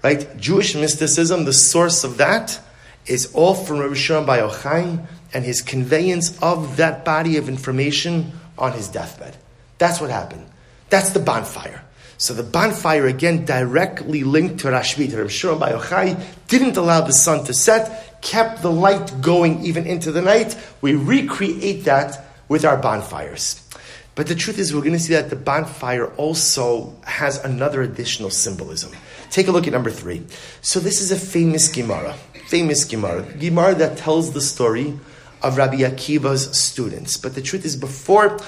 right? 0.04 0.36
Jewish 0.36 0.74
mysticism, 0.74 1.46
the 1.46 1.54
source 1.54 2.04
of 2.04 2.18
that 2.18 2.60
is 3.10 3.34
all 3.34 3.54
from 3.54 3.80
Rabbi 3.80 3.94
Shimon 3.94 4.24
Bar 4.24 4.38
Yochai 4.38 5.06
and 5.34 5.44
his 5.44 5.62
conveyance 5.62 6.40
of 6.40 6.76
that 6.76 7.04
body 7.04 7.36
of 7.36 7.48
information 7.48 8.32
on 8.56 8.72
his 8.72 8.88
deathbed. 8.88 9.36
That's 9.78 10.00
what 10.00 10.10
happened. 10.10 10.46
That's 10.90 11.10
the 11.10 11.20
bonfire. 11.20 11.82
So 12.18 12.34
the 12.34 12.42
bonfire, 12.42 13.06
again, 13.06 13.44
directly 13.44 14.24
linked 14.24 14.60
to 14.60 14.68
Rashbi, 14.68 15.10
to 15.10 15.22
Rav 15.22 15.32
Shimon 15.32 15.58
Bar 15.58 15.70
Yochai, 15.70 16.22
didn't 16.48 16.76
allow 16.76 17.00
the 17.00 17.12
sun 17.12 17.44
to 17.46 17.54
set, 17.54 18.20
kept 18.20 18.62
the 18.62 18.70
light 18.70 19.20
going 19.20 19.64
even 19.64 19.86
into 19.86 20.12
the 20.12 20.22
night. 20.22 20.56
We 20.80 20.94
recreate 20.94 21.84
that 21.84 22.26
with 22.48 22.64
our 22.64 22.76
bonfires. 22.76 23.66
But 24.14 24.26
the 24.26 24.34
truth 24.34 24.58
is, 24.58 24.74
we're 24.74 24.80
going 24.80 24.92
to 24.92 25.00
see 25.00 25.14
that 25.14 25.30
the 25.30 25.36
bonfire 25.36 26.06
also 26.16 26.94
has 27.04 27.42
another 27.42 27.80
additional 27.80 28.28
symbolism. 28.30 28.92
Take 29.30 29.48
a 29.48 29.52
look 29.52 29.66
at 29.66 29.72
number 29.72 29.90
three. 29.90 30.26
So 30.60 30.78
this 30.78 31.00
is 31.00 31.10
a 31.10 31.16
famous 31.16 31.68
Gemara, 31.72 32.16
famous 32.50 32.84
Gemara, 32.84 33.22
Gemara 33.38 33.76
that 33.76 33.96
tells 33.96 34.32
the 34.32 34.40
story 34.40 34.98
of 35.40 35.56
Rabbi 35.56 35.78
Akiva's 35.78 36.58
students. 36.58 37.16
But 37.16 37.36
the 37.36 37.40
truth 37.40 37.64
is, 37.64 37.76
before 37.76 38.40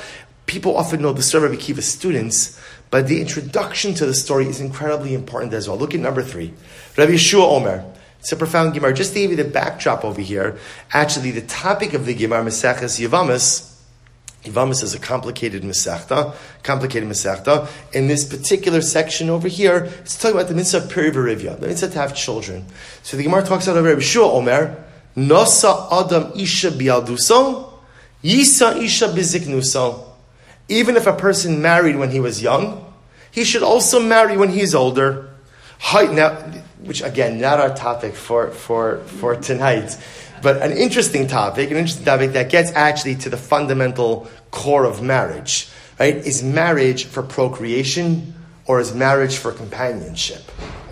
people 0.46 0.76
often 0.76 1.02
know 1.02 1.12
the 1.12 1.22
story 1.22 1.44
of 1.44 1.52
Rabbi 1.52 1.62
Akiva's 1.62 1.86
students, 1.86 2.60
but 2.90 3.06
the 3.06 3.20
introduction 3.20 3.94
to 3.94 4.04
the 4.04 4.12
story 4.12 4.48
is 4.48 4.60
incredibly 4.60 5.14
important 5.14 5.54
as 5.54 5.68
well. 5.68 5.78
Look 5.78 5.94
at 5.94 6.00
number 6.00 6.22
three. 6.24 6.52
Rabbi 6.98 7.12
Yehoshua 7.12 7.44
Omer. 7.44 7.84
It's 8.18 8.32
a 8.32 8.36
profound 8.36 8.74
Gemara. 8.74 8.92
Just 8.92 9.12
to 9.14 9.20
give 9.20 9.30
you 9.30 9.36
the 9.36 9.44
backdrop 9.44 10.04
over 10.04 10.20
here, 10.20 10.58
actually, 10.92 11.30
the 11.30 11.42
topic 11.42 11.94
of 11.94 12.04
the 12.04 12.14
Gemara, 12.14 12.44
Maseches 12.44 13.00
Yevamos, 13.00 13.71
Yevamos 14.44 14.82
is 14.82 14.92
a 14.92 14.98
complicated 14.98 15.62
Masechta, 15.62 16.34
complicated 16.64 17.08
Masechta. 17.08 17.68
In 17.92 18.08
this 18.08 18.24
particular 18.24 18.80
section 18.80 19.30
over 19.30 19.46
here, 19.46 19.88
it's 20.00 20.18
talking 20.18 20.36
about 20.36 20.48
the 20.48 20.54
mitzvah 20.54 20.80
Piryah 20.92 21.12
V'rivyah, 21.12 21.60
the 21.60 21.68
mitzvah 21.68 21.88
to 21.90 21.98
have 21.98 22.14
children. 22.14 22.66
So 23.04 23.16
the 23.16 23.22
Gemara 23.22 23.44
talks 23.44 23.68
about 23.68 23.84
Rabbi 23.84 24.00
Yehoshua 24.00 24.34
Omer, 24.34 24.84
Nosa 25.16 25.88
Adam 25.92 26.32
Isha 26.34 26.70
Bialduso, 26.70 27.72
Yisa 28.24 28.76
Isha 28.82 29.08
Biziknuso. 29.08 30.08
Even 30.68 30.96
if 30.96 31.06
a 31.06 31.12
person 31.12 31.62
married 31.62 31.96
when 31.96 32.10
he 32.10 32.18
was 32.18 32.42
young, 32.42 32.92
he 33.30 33.44
should 33.44 33.62
also 33.62 34.00
marry 34.00 34.36
when 34.36 34.48
he's 34.48 34.74
older. 34.74 35.28
Now, 35.92 36.34
which 36.82 37.02
again, 37.02 37.40
not 37.40 37.60
our 37.60 37.74
topic 37.74 38.14
for, 38.14 38.50
for, 38.50 38.98
for 38.98 39.36
tonight, 39.36 39.96
but 40.42 40.60
an 40.60 40.72
interesting 40.72 41.26
topic, 41.26 41.70
an 41.70 41.76
interesting 41.76 42.04
topic 42.04 42.32
that 42.32 42.50
gets 42.50 42.72
actually 42.72 43.14
to 43.16 43.30
the 43.30 43.36
fundamental 43.36 44.28
core 44.50 44.84
of 44.84 45.02
marriage, 45.02 45.68
right? 45.98 46.16
Is 46.16 46.42
marriage 46.42 47.04
for 47.04 47.22
procreation 47.22 48.34
or 48.66 48.80
is 48.80 48.94
marriage 48.94 49.36
for 49.36 49.52
companionship? 49.52 50.42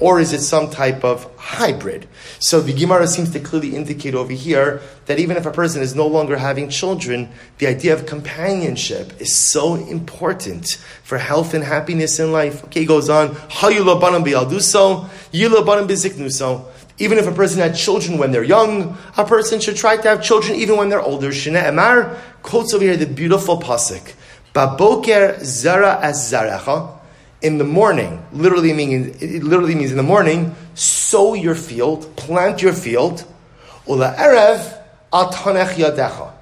Or 0.00 0.18
is 0.18 0.32
it 0.32 0.40
some 0.40 0.70
type 0.70 1.04
of 1.04 1.30
hybrid? 1.36 2.08
So 2.38 2.62
the 2.62 2.72
Gemara 2.72 3.06
seems 3.06 3.30
to 3.32 3.40
clearly 3.40 3.76
indicate 3.76 4.14
over 4.14 4.32
here 4.32 4.80
that 5.04 5.18
even 5.18 5.36
if 5.36 5.44
a 5.44 5.50
person 5.50 5.82
is 5.82 5.94
no 5.94 6.06
longer 6.06 6.38
having 6.38 6.70
children, 6.70 7.28
the 7.58 7.66
idea 7.66 7.92
of 7.92 8.06
companionship 8.06 9.20
is 9.20 9.36
so 9.36 9.74
important 9.74 10.78
for 11.02 11.18
health 11.18 11.52
and 11.52 11.62
happiness 11.62 12.18
in 12.18 12.32
life. 12.32 12.64
Okay, 12.64 12.86
goes 12.86 13.10
on, 13.10 13.36
even 17.00 17.16
if 17.16 17.26
a 17.26 17.32
person 17.32 17.60
had 17.60 17.74
children 17.74 18.18
when 18.18 18.30
they're 18.30 18.44
young, 18.44 18.96
a 19.16 19.24
person 19.24 19.58
should 19.58 19.76
try 19.76 19.96
to 19.96 20.08
have 20.08 20.22
children 20.22 20.56
even 20.58 20.76
when 20.76 20.90
they're 20.90 21.00
older. 21.00 21.30
Shina 21.30 21.64
Emar 21.64 22.16
quotes 22.42 22.74
over 22.74 22.84
here 22.84 22.96
the 22.96 23.06
beautiful 23.06 23.58
pasuk. 23.58 24.12
Baboker 24.54 25.42
zara 25.42 25.98
as 26.02 26.30
zarecha 26.30 26.98
in 27.40 27.56
the 27.56 27.64
morning, 27.64 28.22
literally 28.32 28.74
meaning 28.74 29.16
it 29.18 29.42
literally 29.42 29.74
means 29.74 29.90
in 29.90 29.96
the 29.96 30.02
morning, 30.02 30.54
sow 30.74 31.32
your 31.32 31.54
field, 31.54 32.14
plant 32.16 32.60
your 32.60 32.74
field, 32.74 33.24
ula 33.88 34.14
erev 34.18 34.78
atanech 35.10 35.76
yadecha. 35.76 36.32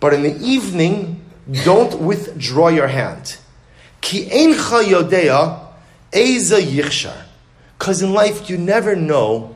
But 0.00 0.14
in 0.14 0.22
the 0.22 0.36
evening, 0.44 1.24
don't 1.64 2.00
withdraw 2.00 2.68
your 2.68 2.88
hand. 2.88 3.36
Ki 4.00 4.26
eincha 4.26 4.82
yodea 4.82 5.60
eza 6.12 6.60
yichshar. 6.60 7.24
Because 7.78 8.02
in 8.02 8.12
life, 8.12 8.50
you 8.50 8.58
never 8.58 8.96
know 8.96 9.54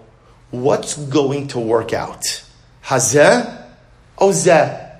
what's 0.52 0.96
going 0.96 1.48
to 1.48 1.58
work 1.58 1.92
out. 1.92 2.44
Hazeh, 2.84 3.66
ozeh. 4.18 4.90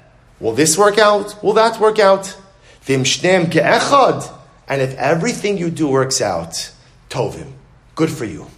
Will 0.41 0.53
this 0.53 0.77
work 0.77 0.99
out? 0.99 1.41
Will 1.45 1.53
that 1.53 1.79
work 1.79 2.01
out? 2.01 2.37
Vim 2.83 3.05
shneim 3.05 3.45
ke'echad. 3.45 4.29
And 4.67 4.83
if 4.83 4.95
everything 4.97 5.59
you 5.59 5.71
do 5.71 5.89
works 5.89 6.21
out, 6.21 6.73
tovim, 7.09 7.53
good 7.95 8.11
for 8.11 8.25
you. 8.25 8.49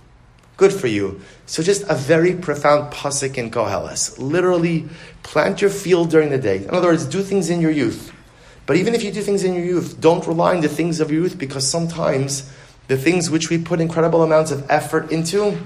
Good 0.57 0.73
for 0.73 0.87
you. 0.87 1.21
So 1.47 1.63
just 1.63 1.83
a 1.89 1.95
very 1.95 2.35
profound 2.35 2.93
pasuk 2.93 3.37
in 3.37 3.51
Koheles. 3.51 4.17
Literally, 4.19 4.89
plant 5.25 5.61
your 5.61 5.71
field 5.71 6.11
during 6.11 6.31
the 6.31 6.39
day. 6.39 6.59
In 6.59 6.71
other 6.71 6.89
words, 6.89 7.05
do 7.07 7.23
things 7.23 7.51
in 7.51 7.61
your 7.61 7.73
youth. 7.73 8.13
But 8.67 8.77
even 8.77 8.95
if 8.95 9.03
you 9.03 9.11
do 9.11 9.21
things 9.21 9.43
in 9.43 9.55
your 9.55 9.65
youth, 9.65 10.01
don't 10.01 10.25
rely 10.27 10.55
on 10.55 10.61
the 10.61 10.69
things 10.69 11.01
of 11.01 11.11
your 11.11 11.23
youth 11.23 11.37
because 11.39 11.69
sometimes 11.69 12.51
the 12.87 12.97
things 12.97 13.31
which 13.31 13.51
we 13.51 13.59
put 13.59 13.81
incredible 13.81 14.23
amounts 14.23 14.53
of 14.53 14.65
effort 14.71 15.11
into 15.11 15.59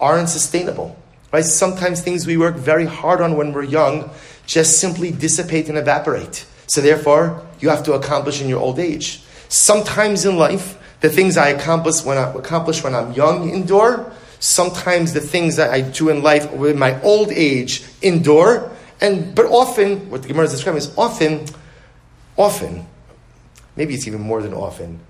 aren't 0.00 0.28
sustainable. 0.28 0.96
Right? 1.32 1.44
Sometimes 1.44 2.00
things 2.00 2.26
we 2.26 2.36
work 2.36 2.56
very 2.56 2.86
hard 2.86 3.20
on 3.20 3.36
when 3.36 3.52
we're 3.52 3.62
young 3.62 4.10
just 4.46 4.80
simply 4.80 5.12
dissipate 5.12 5.68
and 5.68 5.78
evaporate. 5.78 6.44
So 6.66 6.80
therefore, 6.80 7.46
you 7.60 7.68
have 7.68 7.84
to 7.84 7.92
accomplish 7.92 8.40
in 8.42 8.48
your 8.48 8.60
old 8.60 8.78
age. 8.78 9.22
Sometimes 9.48 10.24
in 10.24 10.36
life, 10.36 10.78
the 11.00 11.08
things 11.08 11.36
I 11.36 11.48
accomplish 11.48 12.04
when 12.04 12.18
I 12.18 12.32
accomplish 12.32 12.82
when 12.82 12.94
I'm 12.94 13.12
young 13.12 13.50
endure. 13.50 14.12
Sometimes 14.38 15.12
the 15.12 15.20
things 15.20 15.56
that 15.56 15.70
I 15.70 15.82
do 15.82 16.08
in 16.08 16.22
life 16.22 16.50
with 16.52 16.76
my 16.76 17.00
old 17.02 17.30
age 17.30 17.84
endure. 18.02 18.70
And 19.00 19.34
but 19.34 19.46
often, 19.46 20.10
what 20.10 20.22
the 20.22 20.28
Gemara 20.28 20.46
is 20.46 20.52
describing 20.52 20.78
is 20.78 20.96
often, 20.96 21.46
often, 22.36 22.86
maybe 23.76 23.94
it's 23.94 24.06
even 24.06 24.20
more 24.20 24.42
than 24.42 24.52
often. 24.52 25.00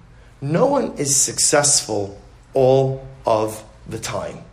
No 0.40 0.66
one 0.66 0.92
is 0.96 1.14
successful 1.14 2.20
all 2.54 3.06
of 3.26 3.62
the 3.88 3.98
time. 3.98 4.44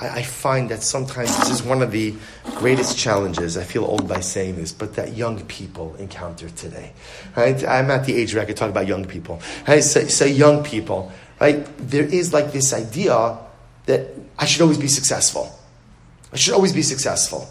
I, 0.00 0.08
I, 0.08 0.22
find 0.22 0.68
that 0.70 0.82
sometimes 0.82 1.36
this 1.38 1.50
is 1.50 1.62
one 1.62 1.82
of 1.82 1.90
the 1.90 2.14
greatest 2.56 2.98
challenges. 2.98 3.56
I 3.56 3.64
feel 3.64 3.84
old 3.84 4.08
by 4.08 4.20
saying 4.20 4.56
this, 4.56 4.72
but 4.72 4.94
that 4.96 5.16
young 5.16 5.44
people 5.46 5.94
encounter 5.96 6.48
today. 6.50 6.92
Right? 7.36 7.62
I'm 7.64 7.90
at 7.90 8.04
the 8.04 8.14
age 8.14 8.34
where 8.34 8.42
I 8.42 8.46
could 8.46 8.56
talk 8.56 8.70
about 8.70 8.86
young 8.86 9.04
people. 9.04 9.40
Right? 9.66 9.82
So, 9.82 10.04
so 10.04 10.24
young 10.24 10.62
people, 10.62 11.12
right? 11.40 11.66
There 11.78 12.04
is 12.04 12.32
like 12.32 12.52
this 12.52 12.72
idea 12.72 13.38
that 13.86 14.08
I 14.38 14.46
should 14.46 14.62
always 14.62 14.78
be 14.78 14.88
successful. 14.88 15.58
I 16.32 16.36
should 16.36 16.54
always 16.54 16.72
be 16.72 16.82
successful. 16.82 17.48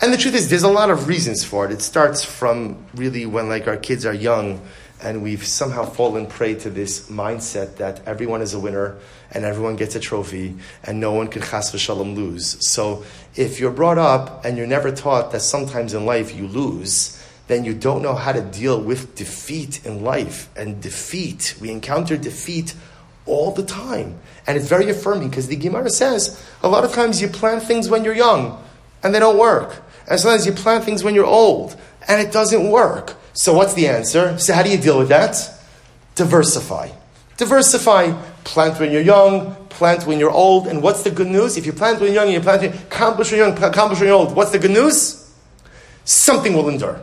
And 0.00 0.12
the 0.12 0.16
truth 0.16 0.34
is, 0.34 0.50
there's 0.50 0.64
a 0.64 0.70
lot 0.70 0.90
of 0.90 1.06
reasons 1.06 1.44
for 1.44 1.64
it. 1.64 1.70
It 1.70 1.80
starts 1.80 2.24
from 2.24 2.84
really 2.94 3.26
when 3.26 3.48
like 3.48 3.68
our 3.68 3.76
kids 3.76 4.04
are 4.04 4.14
young 4.14 4.60
and 5.02 5.22
we've 5.22 5.46
somehow 5.46 5.84
fallen 5.84 6.26
prey 6.26 6.54
to 6.54 6.70
this 6.70 7.08
mindset 7.10 7.76
that 7.76 8.00
everyone 8.06 8.40
is 8.40 8.54
a 8.54 8.58
winner 8.60 8.96
and 9.34 9.44
everyone 9.44 9.76
gets 9.76 9.94
a 9.94 10.00
trophy 10.00 10.54
and 10.84 11.00
no 11.00 11.12
one 11.12 11.28
can 11.28 11.42
chas 11.42 11.72
v'shalom 11.72 12.14
lose. 12.14 12.56
So 12.70 13.04
if 13.36 13.58
you're 13.60 13.72
brought 13.72 13.98
up 13.98 14.44
and 14.44 14.56
you're 14.56 14.66
never 14.66 14.92
taught 14.92 15.32
that 15.32 15.40
sometimes 15.40 15.92
in 15.92 16.06
life 16.06 16.34
you 16.34 16.46
lose, 16.46 17.20
then 17.48 17.64
you 17.64 17.74
don't 17.74 18.00
know 18.00 18.14
how 18.14 18.32
to 18.32 18.40
deal 18.40 18.80
with 18.80 19.16
defeat 19.16 19.84
in 19.84 20.02
life. 20.02 20.48
And 20.56 20.80
defeat, 20.80 21.56
we 21.60 21.70
encounter 21.70 22.16
defeat 22.16 22.74
all 23.26 23.50
the 23.50 23.64
time. 23.64 24.18
And 24.46 24.56
it's 24.56 24.68
very 24.68 24.88
affirming 24.88 25.30
because 25.30 25.48
the 25.48 25.56
Gemara 25.56 25.90
says 25.90 26.42
a 26.62 26.68
lot 26.68 26.84
of 26.84 26.92
times 26.92 27.20
you 27.20 27.28
plan 27.28 27.60
things 27.60 27.88
when 27.88 28.04
you're 28.04 28.14
young 28.14 28.62
and 29.02 29.14
they 29.14 29.18
don't 29.18 29.38
work. 29.38 29.82
And 30.08 30.20
sometimes 30.20 30.46
you 30.46 30.52
plan 30.52 30.82
things 30.82 31.02
when 31.02 31.14
you're 31.14 31.26
old 31.26 31.76
and 32.06 32.20
it 32.20 32.32
doesn't 32.32 32.70
work. 32.70 33.16
So 33.32 33.52
what's 33.54 33.74
the 33.74 33.88
answer? 33.88 34.38
So 34.38 34.54
how 34.54 34.62
do 34.62 34.70
you 34.70 34.78
deal 34.78 34.98
with 34.98 35.08
that? 35.08 35.36
Diversify. 36.14 36.90
Diversify. 37.36 38.12
Plant 38.44 38.78
when 38.78 38.92
you're 38.92 39.02
young, 39.02 39.54
plant 39.70 40.06
when 40.06 40.18
you're 40.18 40.30
old. 40.30 40.66
And 40.66 40.82
what's 40.82 41.02
the 41.02 41.10
good 41.10 41.26
news? 41.26 41.56
If 41.56 41.66
you 41.66 41.72
plant 41.72 42.00
when 42.00 42.12
you're 42.12 42.22
young 42.22 42.32
and 42.32 42.34
you 42.34 42.40
plant 42.40 42.62
when 42.62 42.72
accomplish 42.72 43.30
when 43.30 43.38
you're 43.38 43.48
young, 43.48 43.62
accomplish 43.62 43.98
when 44.00 44.08
you're 44.08 44.18
old. 44.18 44.36
What's 44.36 44.52
the 44.52 44.58
good 44.58 44.70
news? 44.70 45.32
Something 46.04 46.54
will 46.54 46.68
endure. 46.68 47.00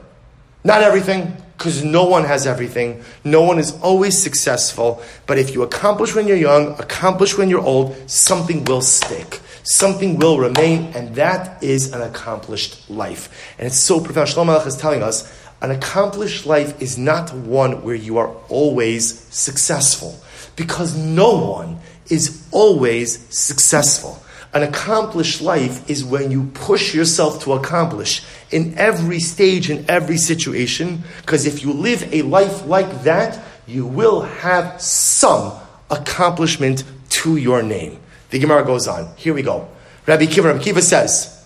Not 0.64 0.84
everything, 0.84 1.36
because 1.58 1.84
no 1.84 2.06
one 2.06 2.24
has 2.26 2.48
everything. 2.48 3.04
No 3.24 3.42
one 3.44 3.60
is 3.60 3.72
always 3.82 4.22
successful. 4.22 5.02
But 5.26 5.38
if 5.38 5.54
you 5.54 5.64
accomplish 5.64 6.16
when 6.16 6.28
you're 6.28 6.38
young, 6.38 6.80
accomplish 6.80 7.38
when 7.38 7.50
you're 7.50 7.62
old, 7.62 7.96
something 8.10 8.64
will 8.66 8.82
stick. 8.82 9.40
Something 9.64 10.18
will 10.18 10.40
remain, 10.40 10.92
and 10.96 11.16
that 11.16 11.64
is 11.64 11.94
an 11.94 12.02
accomplished 12.02 12.90
life. 12.90 13.54
And 13.60 13.68
it's 13.68 13.78
so 13.78 14.00
profound. 14.00 14.30
Shlomo 14.30 14.48
Melech 14.48 14.68
is 14.68 14.78
telling 14.78 15.04
us 15.04 15.32
an 15.62 15.70
accomplished 15.70 16.48
life 16.48 16.82
is 16.82 16.98
not 16.98 17.32
one 17.32 17.84
where 17.84 17.94
you 17.94 18.18
are 18.18 18.36
always 18.50 19.20
successful, 19.30 20.20
because 20.56 20.96
no 20.96 21.52
one 21.52 21.80
is 22.10 22.48
always 22.52 23.20
successful. 23.36 24.22
An 24.54 24.64
accomplished 24.64 25.42
life 25.42 25.90
is 25.90 26.04
when 26.04 26.30
you 26.30 26.52
push 26.54 26.94
yourself 26.94 27.44
to 27.44 27.54
accomplish 27.54 28.24
in 28.52 28.78
every 28.78 29.20
stage, 29.20 29.70
in 29.70 29.86
every 29.90 30.18
situation, 30.18 31.04
because 31.22 31.46
if 31.46 31.64
you 31.64 31.72
live 31.72 32.14
a 32.14 32.22
life 32.24 32.66
like 32.66 33.04
that, 33.04 33.40
you 33.66 33.86
will 33.86 34.22
have 34.22 34.82
some 34.82 35.54
accomplishment 35.90 36.84
to 37.10 37.38
your 37.38 37.64
name. 37.64 37.98
The 38.30 38.40
Gemara 38.40 38.66
goes 38.66 38.88
on. 38.88 39.16
Here 39.16 39.34
we 39.34 39.42
go. 39.42 39.70
Rabbi 40.06 40.26
Kiva, 40.26 40.50
Rabbi 40.50 40.64
Kiva 40.64 40.82
says, 40.82 41.46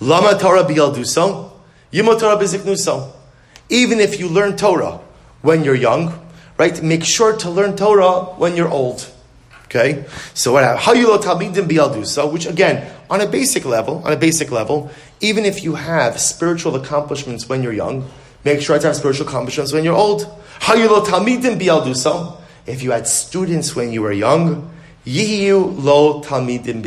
Lama 0.00 0.38
Torah 0.38 0.64
bialduso, 0.64 1.50
yimo 1.92 2.18
Torah 2.18 2.36
biziknuso. 2.36 3.12
Even 3.68 4.00
if 4.00 4.20
you 4.20 4.28
learn 4.28 4.56
Torah 4.56 5.00
when 5.42 5.64
you're 5.64 5.74
young, 5.74 6.25
right, 6.58 6.82
make 6.82 7.04
sure 7.04 7.36
to 7.36 7.50
learn 7.50 7.76
Torah 7.76 8.24
when 8.36 8.56
you're 8.56 8.68
old. 8.68 9.10
Okay, 9.66 10.04
so 10.32 10.52
what? 10.52 10.78
Hayulo 10.78 11.20
talmidim 11.20 11.68
bialdusa, 11.68 12.30
which 12.32 12.46
again, 12.46 12.88
on 13.10 13.20
a 13.20 13.26
basic 13.26 13.64
level, 13.64 14.00
on 14.04 14.12
a 14.12 14.16
basic 14.16 14.52
level, 14.52 14.90
even 15.20 15.44
if 15.44 15.64
you 15.64 15.74
have 15.74 16.20
spiritual 16.20 16.76
accomplishments 16.76 17.48
when 17.48 17.62
you're 17.62 17.72
young, 17.72 18.08
make 18.44 18.60
sure 18.60 18.78
to 18.78 18.86
have 18.86 18.96
spiritual 18.96 19.26
accomplishments 19.26 19.72
when 19.72 19.82
you're 19.82 19.94
old. 19.94 20.22
Hayulo 20.60 21.04
talmidim 21.04 21.58
bialdusa. 21.58 22.40
If 22.66 22.82
you 22.82 22.92
had 22.92 23.06
students 23.06 23.76
when 23.76 23.92
you 23.92 24.02
were 24.02 24.12
young, 24.12 24.70
yihiu 25.04 25.82
lo 25.82 26.22
talmidim. 26.22 26.82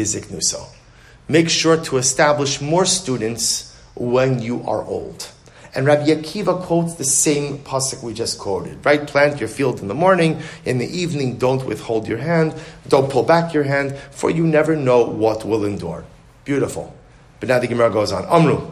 Make 1.27 1.49
sure 1.49 1.77
to 1.77 1.97
establish 1.97 2.59
more 2.61 2.85
students 2.85 3.75
when 3.95 4.41
you 4.41 4.63
are 4.67 4.83
old. 4.83 5.29
And 5.75 5.85
Rabbi 5.85 6.07
Akiva 6.07 6.61
quotes 6.63 6.95
the 6.95 7.03
same 7.03 7.59
pasuk 7.59 8.01
we 8.01 8.13
just 8.13 8.39
quoted, 8.39 8.83
right? 8.83 9.05
Plant 9.05 9.39
your 9.39 9.49
field 9.49 9.81
in 9.81 9.87
the 9.87 9.93
morning, 9.93 10.41
in 10.65 10.79
the 10.79 10.87
evening, 10.87 11.37
don't 11.37 11.63
withhold 11.65 12.07
your 12.07 12.17
hand, 12.17 12.55
don't 12.87 13.11
pull 13.11 13.23
back 13.23 13.53
your 13.53 13.63
hand, 13.63 13.95
for 14.11 14.31
you 14.31 14.47
never 14.47 14.75
know 14.75 15.03
what 15.03 15.45
will 15.45 15.65
endure. 15.65 16.05
Beautiful. 16.43 16.95
But 17.39 17.49
now 17.49 17.59
the 17.59 17.67
Gemara 17.67 17.91
goes 17.91 18.11
on. 18.11 18.25
Amru, 18.25 18.67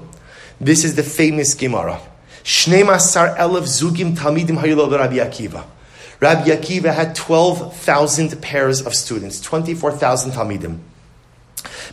this 0.60 0.83
is 0.83 0.95
the 0.95 1.03
famous 1.03 1.53
Gemara. 1.53 2.01
Shnemasar 2.43 3.38
elef 3.38 3.63
zugim 3.63 4.15
talmidim 4.15 4.57
hayilo 4.57 4.91
Rabbi 4.91 5.17
Akiva. 5.17 5.65
Rabbi 6.19 6.49
Akiva 6.49 6.93
had 6.93 7.15
12,000 7.15 8.41
pairs 8.41 8.81
of 8.81 8.95
students, 8.95 9.39
24,000 9.41 10.31
talmidim. 10.31 10.79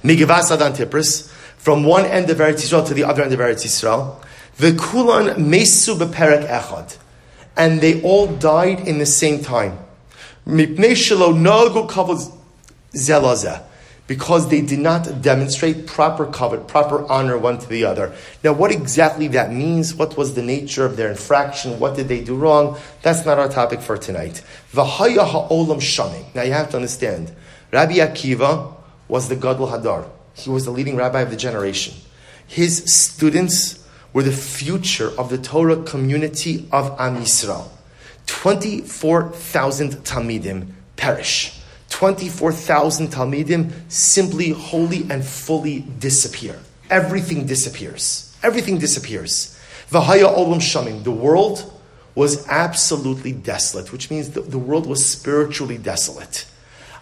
MiGevas 0.03 0.51
ad 0.51 0.61
Antipras, 0.61 1.31
from 1.59 1.85
one 1.85 2.05
end 2.07 2.31
of 2.31 2.39
Eretz 2.39 2.63
Yisrael 2.63 2.87
to 2.87 2.95
the 2.95 3.05
other 3.05 3.23
end 3.23 3.33
of 3.33 3.41
Eretz 3.41 3.65
Yisrael. 3.65 4.17
V'kulan 4.59 5.37
mesu 5.39 5.95
beperek 5.97 6.49
echad. 6.49 6.97
And 7.57 7.81
they 7.81 8.03
all 8.03 8.27
died 8.27 8.87
in 8.87 8.99
the 8.99 9.07
same 9.07 9.43
time. 9.43 9.79
Because 14.07 14.49
they 14.49 14.61
did 14.61 14.79
not 14.81 15.23
demonstrate 15.23 15.87
proper 15.87 16.27
kavod, 16.27 16.69
proper 16.69 17.11
honor 17.11 17.39
one 17.39 17.59
to 17.59 17.69
the 17.69 17.85
other. 17.85 18.13
Now, 18.43 18.53
what 18.53 18.71
exactly 18.71 19.29
that 19.29 19.53
means, 19.53 19.95
what 19.95 20.17
was 20.19 20.35
the 20.35 20.43
nature 20.43 20.85
of 20.85 20.97
their 20.97 21.11
infraction, 21.11 21.79
what 21.79 21.97
did 21.97 22.09
they 22.09 22.23
do 22.23 22.37
wrong, 22.37 22.77
that's 23.03 23.25
not 23.25 23.39
our 23.39 23.49
topic 23.49 23.81
for 23.81 23.97
tonight. 23.97 24.43
Ha'olam. 24.75 26.35
Now, 26.35 26.43
you 26.43 26.53
have 26.53 26.71
to 26.71 26.77
understand, 26.77 27.33
Rabbi 27.73 27.95
Akiva 27.95 28.75
was 29.09 29.29
the 29.29 29.37
Gadol 29.37 29.69
HaDor. 29.69 30.09
He 30.35 30.51
was 30.51 30.65
the 30.65 30.71
leading 30.71 30.97
rabbi 30.97 31.21
of 31.21 31.31
the 31.31 31.37
generation. 31.37 31.95
His 32.47 32.85
students 32.93 33.84
were 34.15 34.23
the 34.23 34.33
future 34.33 35.13
of 35.19 35.29
the 35.29 35.37
Torah 35.37 35.83
community 35.83 36.67
of 36.73 36.97
Am 36.99 37.17
Yisrael. 37.17 37.69
24,000 38.27 39.91
Talmidim 39.97 40.69
perish. 40.97 41.61
24,000 41.91 43.09
Talmidim 43.09 43.73
simply 43.89 44.51
wholly 44.51 45.05
and 45.11 45.25
fully 45.25 45.81
disappear. 45.99 46.59
Everything 46.89 47.45
disappears. 47.45 48.35
Everything 48.43 48.79
disappears. 48.79 49.59
Vahaya 49.91 50.35
Olam 50.35 50.61
Shamim. 50.61 51.03
The 51.03 51.11
world 51.11 51.71
was 52.15 52.47
absolutely 52.49 53.33
desolate, 53.33 53.93
which 53.93 54.11
means 54.11 54.31
the, 54.31 54.41
the 54.41 54.59
world 54.59 54.87
was 54.87 55.05
spiritually 55.05 55.79
desolate. 55.79 56.47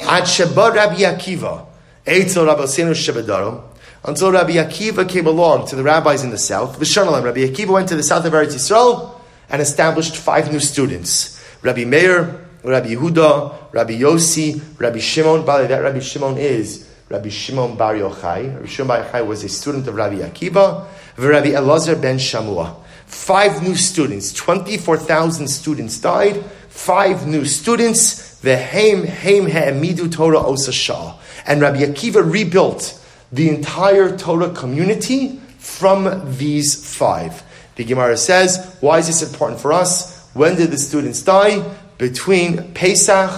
Ad 0.01 0.27
Sheba 0.27 0.73
Rabbi 0.75 1.01
Akiva, 1.01 1.67
Eitzel 2.07 2.47
Rabbi 2.47 2.63
Shebadarim, 2.63 3.63
until 4.05 4.33
Rabbi 4.33 4.53
Akiva 4.53 5.09
came 5.09 5.27
along 5.27 5.69
to 5.69 5.77
the 5.77 5.83
rabbis 5.83 6.25
in 6.25 6.31
the 6.31 6.39
south. 6.39 6.79
V'shanalam, 6.79 7.25
Rabbi 7.25 7.41
Akiva 7.41 7.69
went 7.69 7.89
to 7.89 7.97
the 7.97 8.03
south 8.03 8.25
of 8.25 8.33
Eretz 8.33 8.55
Yisrael 8.55 9.21
and 9.49 9.63
established 9.63 10.17
five 10.17 10.51
new 10.51 10.61
students. 10.61 11.41
Rabbi 11.63 11.85
Meir, 11.85 12.49
Rabbi 12.65 12.95
Yehuda, 12.95 13.73
Rabbi 13.73 13.99
Yossi, 13.99 14.61
Rabbi 14.79 14.99
Shimon. 14.99 15.45
By 15.45 15.59
the 15.59 15.65
way, 15.65 15.69
that 15.69 15.83
Rabbi 15.83 16.01
Shimon 16.01 16.39
is 16.39 16.89
Rabbi 17.09 17.29
Shimon 17.29 17.77
Bar 17.77 17.95
Yochai. 17.95 18.55
Rabbi 18.55 18.67
Shimon 18.67 18.89
Bar 18.89 19.05
Yochai 19.05 19.27
was 19.27 19.45
a 19.45 19.49
student 19.49 19.87
of 19.87 19.95
Rabbi 19.95 20.17
Akiva. 20.17 20.87
Rabbi 21.17 21.51
Elazar 21.51 22.01
ben 22.01 22.19
Shamua. 22.19 22.77
Five 23.07 23.63
new 23.63 23.77
students. 23.77 24.33
24,000 24.33 25.47
students 25.47 26.01
died. 26.01 26.43
Five 26.69 27.27
new 27.27 27.45
students. 27.45 28.39
The 28.41 28.57
Haim 28.57 29.07
Haim 29.07 29.49
Ha'emidu 29.49 30.11
Torah 30.11 30.41
Osashah. 30.41 31.19
And 31.47 31.61
Rabbi 31.61 31.81
Akiva 31.81 32.23
rebuilt 32.29 33.02
the 33.33 33.49
entire 33.49 34.17
Torah 34.17 34.51
community 34.51 35.41
from 35.59 36.37
these 36.37 36.97
five. 36.97 37.43
The 37.77 37.85
Gemara 37.85 38.17
says, 38.17 38.77
why 38.81 38.99
is 38.99 39.07
this 39.07 39.23
important 39.23 39.61
for 39.61 39.73
us? 39.73 40.29
When 40.35 40.57
did 40.57 40.71
the 40.71 40.79
students 40.79 41.23
die? 41.23 41.77
Between 41.99 42.75
Pesach 42.75 43.31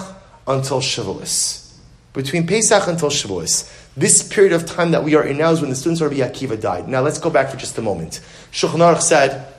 until 0.46 0.80
Shavuos. 0.80 1.76
Between 2.12 2.46
Pesach 2.46 2.86
until 2.88 3.10
Shavuos. 3.10 3.70
This 3.96 4.26
period 4.26 4.52
of 4.52 4.66
time 4.66 4.90
that 4.90 5.04
we 5.04 5.14
are 5.14 5.24
in 5.24 5.38
now 5.38 5.52
is 5.52 5.60
when 5.60 5.70
the 5.70 5.76
students 5.76 6.00
of 6.00 6.10
Rabbi 6.10 6.22
Akiva 6.22 6.60
died. 6.60 6.88
Now 6.88 7.00
let's 7.00 7.18
go 7.18 7.30
back 7.30 7.50
for 7.50 7.56
just 7.56 7.78
a 7.78 7.82
moment. 7.82 8.20
Shulchan 8.50 8.78
Aruch 8.78 9.02
said, 9.02 9.52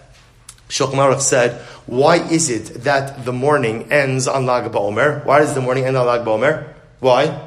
Shulchan 0.68 0.96
Aruch 0.96 1.22
said, 1.22 1.62
why 1.86 2.18
is 2.18 2.50
it 2.50 2.84
that 2.84 3.24
the 3.24 3.32
mourning 3.32 3.92
ends 3.92 4.28
on 4.28 4.46
Lag 4.46 4.70
BaOmer? 4.72 5.24
Why 5.24 5.40
does 5.40 5.54
the 5.54 5.62
mourning 5.62 5.86
end 5.86 5.96
on 5.96 6.06
Lag 6.08 6.26
BaOmer? 6.26 6.68
Why? 7.00 7.45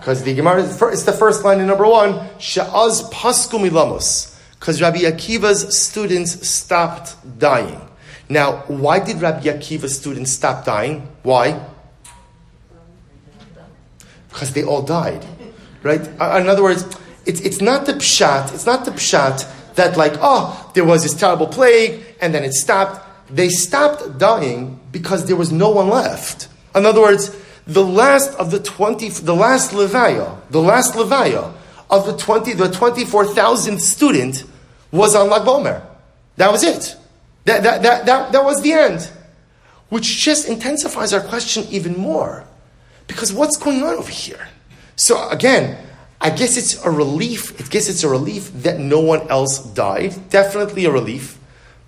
Because 0.00 0.22
the 0.22 0.34
Gemara, 0.34 0.62
is 0.62 0.80
it's 0.80 1.02
the 1.02 1.12
first 1.12 1.44
line 1.44 1.60
in 1.60 1.66
number 1.66 1.86
one, 1.86 2.14
Sha'az 2.38 3.10
pasku 3.12 3.60
milamos. 3.60 4.34
Because 4.58 4.80
Rabbi 4.80 5.00
Akiva's 5.00 5.78
students 5.78 6.48
stopped 6.48 7.16
dying. 7.38 7.80
Now, 8.30 8.64
why 8.66 9.00
did 9.00 9.20
Rabbi 9.20 9.42
Akiva's 9.42 9.94
students 9.94 10.32
stop 10.32 10.64
dying? 10.64 11.06
Why? 11.22 11.60
Because 14.30 14.54
they 14.54 14.64
all 14.64 14.82
died. 14.82 15.26
Right? 15.82 16.00
In 16.00 16.48
other 16.48 16.62
words, 16.62 16.84
it's, 17.26 17.40
it's 17.40 17.60
not 17.60 17.84
the 17.84 17.92
pshat, 17.92 18.54
it's 18.54 18.66
not 18.66 18.86
the 18.86 18.92
pshat 18.92 19.74
that 19.74 19.96
like, 19.98 20.14
oh, 20.20 20.70
there 20.74 20.84
was 20.84 21.02
this 21.02 21.14
terrible 21.14 21.46
plague 21.46 22.02
and 22.22 22.34
then 22.34 22.44
it 22.44 22.54
stopped. 22.54 23.06
They 23.28 23.48
stopped 23.50 24.18
dying 24.18 24.80
because 24.92 25.26
there 25.26 25.36
was 25.36 25.52
no 25.52 25.70
one 25.70 25.88
left. 25.88 26.48
In 26.74 26.86
other 26.86 27.02
words, 27.02 27.36
the 27.66 27.84
last 27.84 28.34
of 28.34 28.50
the 28.50 28.60
20, 28.60 29.08
the 29.08 29.34
last 29.34 29.72
Levaya, 29.72 30.40
the 30.50 30.60
last 30.60 30.94
Levaya 30.94 31.52
of 31.88 32.06
the 32.06 32.16
20, 32.16 32.54
the 32.54 32.70
24,000 32.70 33.80
student 33.80 34.44
was 34.90 35.14
on 35.14 35.28
Lag 35.28 35.42
BaOmer. 35.42 35.84
That 36.36 36.50
was 36.50 36.64
it. 36.64 36.96
That, 37.44 37.62
that, 37.62 37.82
that, 37.82 38.06
that, 38.06 38.32
that 38.32 38.44
was 38.44 38.62
the 38.62 38.72
end. 38.72 39.10
which 39.90 40.18
just 40.18 40.48
intensifies 40.48 41.12
our 41.12 41.20
question 41.20 41.66
even 41.70 41.96
more. 41.98 42.44
Because 43.06 43.32
what's 43.32 43.56
going 43.56 43.82
on 43.82 43.94
over 43.94 44.10
here? 44.10 44.48
So 44.96 45.28
again, 45.28 45.76
I 46.20 46.30
guess 46.30 46.56
it's 46.56 46.82
a 46.84 46.90
relief. 46.90 47.60
I 47.60 47.68
guess 47.68 47.88
it's 47.88 48.04
a 48.04 48.08
relief 48.08 48.50
that 48.62 48.78
no 48.78 49.00
one 49.00 49.28
else 49.28 49.58
died. 49.58 50.30
Definitely 50.30 50.84
a 50.84 50.90
relief. 50.90 51.38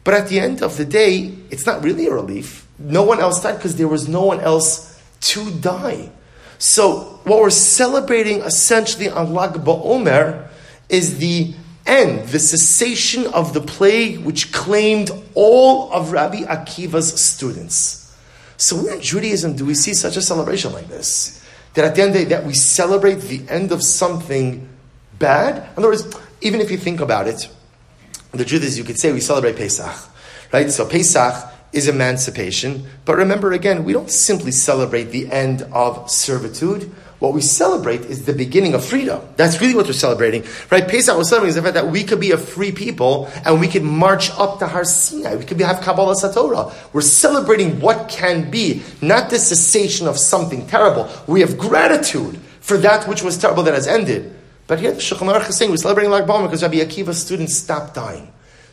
But 0.05 0.15
at 0.15 0.29
the 0.29 0.41
end 0.41 0.63
of 0.63 0.77
the 0.77 0.85
day, 0.85 1.33
it's 1.51 1.65
not 1.65 1.83
really 1.85 2.07
a 2.09 2.13
relief. 2.13 2.67
No 2.79 3.05
one 3.05 3.21
else 3.21 3.41
died 3.41 3.57
because 3.57 3.77
there 3.77 3.89
was 3.89 4.09
no 4.09 4.23
one 4.23 4.41
else 4.41 4.92
to 5.23 5.51
die. 5.51 6.11
So 6.59 7.21
what 7.25 7.41
we're 7.41 7.51
celebrating 7.51 8.41
essentially 8.41 9.09
on 9.09 9.35
Lag 9.35 9.53
BaOmer 9.55 10.49
is 10.89 11.19
the 11.19 11.55
end, 11.87 12.29
the 12.29 12.39
cessation 12.39 13.27
of 13.29 13.55
the 13.55 13.61
plague 13.61 14.21
which 14.21 14.53
claimed 14.53 15.11
all 15.35 15.93
of 15.93 16.13
Rabbi 16.13 16.43
Akiva's 16.43 17.21
students. 17.21 18.17
So 18.57 18.77
where 18.77 18.95
in 18.95 19.01
Judaism 19.01 19.57
do 19.57 19.65
we 19.65 19.75
see 19.75 19.95
such 19.95 20.17
a 20.17 20.23
celebration 20.23 20.73
like 20.73 20.89
this? 20.89 21.45
That 21.75 21.85
at 21.85 21.97
the 21.97 22.03
end 22.03 22.15
the 22.15 22.19
day, 22.21 22.25
that 22.27 22.45
we 22.45 22.55
celebrate 22.55 23.23
the 23.23 23.43
end 23.49 23.73
of 23.73 23.83
something 23.83 24.69
bad? 25.19 25.57
In 25.57 25.79
other 25.79 25.89
words, 25.89 26.17
even 26.43 26.61
if 26.61 26.71
you 26.71 26.77
think 26.77 27.01
about 27.01 27.27
it, 27.27 27.49
the 28.31 28.45
truth 28.45 28.63
is 28.63 28.79
you 28.79 28.85
could 28.85 28.99
say 28.99 29.13
we 29.13 29.21
celebrate 29.21 29.57
Pesach, 29.57 29.95
right? 30.53 30.71
So 30.71 30.87
Pesach 30.87 31.53
is 31.73 31.89
emancipation. 31.89 32.87
But 33.05 33.17
remember 33.17 33.53
again, 33.53 33.85
we 33.85 33.93
don't 33.93 34.11
simply 34.11 34.53
celebrate 34.53 35.05
the 35.05 35.31
end 35.31 35.63
of 35.73 36.11
servitude. 36.11 36.93
What 37.19 37.35
we 37.35 37.41
celebrate 37.41 38.01
is 38.01 38.25
the 38.25 38.33
beginning 38.33 38.75
of 38.75 38.85
freedom. 38.85 39.23
That's 39.37 39.61
really 39.61 39.77
what 39.77 39.87
we're 39.87 39.93
celebrating, 39.93 40.45
right? 40.73 40.87
Pesach 40.89 41.17
was 41.17 41.29
celebrating 41.29 41.51
is 41.51 41.55
the 41.55 41.63
fact 41.63 41.75
that 41.75 41.87
we 41.87 42.03
could 42.03 42.19
be 42.19 42.33
a 42.33 42.37
free 42.37 42.73
people 42.73 43.31
and 43.45 43.61
we 43.61 43.69
could 43.69 43.85
march 43.85 44.31
up 44.33 44.59
to 44.59 44.67
Har 44.67 44.85
Sinai. 44.85 45.37
We 45.37 45.45
could 45.45 45.57
be, 45.57 45.63
have 45.63 45.77
Kabbalas 45.77 46.29
HaTorah. 46.29 46.93
We're 46.93 47.01
celebrating 47.01 47.81
what 47.81 48.09
can 48.09 48.51
be, 48.51 48.83
not 49.01 49.31
the 49.31 49.39
cessation 49.39 50.09
of 50.09 50.19
something 50.19 50.67
terrible. 50.67 51.09
We 51.29 51.43
have 51.43 51.57
gratitude 51.57 52.41
for 52.61 52.77
that 52.79 53.07
which 53.07 53.23
was 53.23 53.39
terrible 53.39 53.63
that 53.65 53.75
has 53.75 53.87
ended. 53.87 54.35
But 54.67 54.81
here 54.81 54.91
the 54.91 54.99
Shulchan 54.99 55.33
Aruch 55.33 55.49
is 55.49 55.57
saying 55.57 55.71
we're 55.71 55.77
celebrating 55.77 56.11
Lag 56.11 56.25
BaOmer 56.25 56.47
because 56.47 56.63
Rabbi 56.63 56.79
Akiva's 56.79 57.21
students 57.21 57.55
stopped 57.55 57.95
dying. 57.95 58.33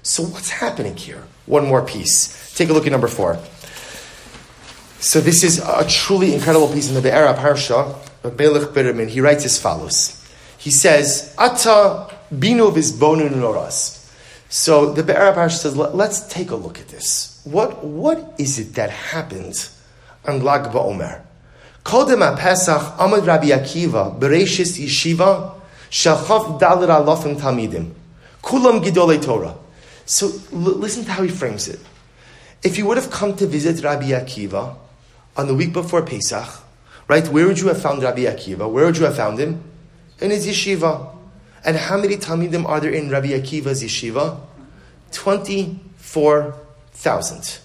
So 0.09 0.23
what's 0.23 0.49
happening 0.49 0.97
here? 0.97 1.23
One 1.45 1.67
more 1.67 1.85
piece. 1.85 2.55
Take 2.55 2.69
a 2.69 2.73
look 2.73 2.87
at 2.87 2.91
number 2.91 3.07
four. 3.07 3.37
So 4.99 5.21
this 5.21 5.43
is 5.43 5.59
a 5.59 5.87
truly 5.87 6.33
incredible 6.33 6.67
piece 6.67 6.89
in 6.89 6.95
the 6.95 7.01
Be'er 7.01 7.31
Parsha. 7.35 7.95
Belech 8.23 8.69
Biramin. 8.69 9.07
He 9.07 9.21
writes 9.21 9.45
as 9.45 9.59
follows. 9.59 10.19
He 10.57 10.71
says, 10.71 11.35
Ata 11.37 12.11
binu 12.33 12.73
vizbonu 12.73 13.29
noras. 13.29 14.11
So 14.49 14.93
the 14.93 15.03
Be'er 15.03 15.31
Parsha 15.31 15.59
says, 15.59 15.77
let's 15.77 16.21
take 16.27 16.49
a 16.49 16.55
look 16.55 16.79
at 16.79 16.87
this. 16.87 17.39
What, 17.43 17.83
what 17.85 18.33
is 18.39 18.57
it 18.57 18.73
that 18.73 18.89
happened 18.89 19.69
on 20.25 20.41
Lag 20.43 20.71
BaOmer? 20.71 21.21
Kodem 21.83 22.35
Pesach 22.35 22.81
Amad 22.97 23.27
Rabbi 23.27 23.49
Akiva 23.49 24.19
Bereshis 24.19 24.83
Yeshiva 24.83 25.53
Shalchav 25.91 26.59
Dalit 26.59 26.89
Alofim 26.89 27.39
Talmidim 27.39 27.91
Kulam 28.41 28.83
Gidolei 28.83 29.23
Torah 29.23 29.53
so 30.09 30.27
l- 30.51 30.59
listen 30.59 31.05
to 31.05 31.11
how 31.11 31.21
he 31.21 31.29
frames 31.29 31.67
it. 31.67 31.79
If 32.63 32.79
you 32.79 32.87
would 32.87 32.97
have 32.97 33.11
come 33.11 33.35
to 33.35 33.45
visit 33.45 33.83
Rabbi 33.83 34.07
Akiva 34.07 34.75
on 35.37 35.45
the 35.45 35.53
week 35.53 35.71
before 35.71 36.01
Pesach, 36.01 36.49
right, 37.07 37.27
where 37.27 37.45
would 37.45 37.59
you 37.59 37.67
have 37.67 37.79
found 37.79 38.01
Rabbi 38.01 38.23
Akiva? 38.23 38.67
Where 38.69 38.85
would 38.85 38.97
you 38.97 39.05
have 39.05 39.15
found 39.15 39.37
him? 39.37 39.63
In 40.19 40.31
his 40.31 40.47
yeshiva. 40.47 41.15
And 41.63 41.77
how 41.77 41.97
many 41.97 42.17
Talmidim 42.17 42.67
are 42.67 42.79
there 42.79 42.91
in 42.91 43.11
Rabbi 43.11 43.27
Akiva's 43.27 43.83
yeshiva? 43.83 44.39
24,000. 45.11 47.59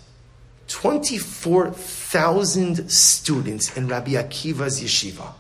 24,000 0.69 2.91
students 2.91 3.75
in 3.75 3.89
Rabbi 3.89 4.13
Akiva's 4.13 4.83
yeshiva. 4.83 5.33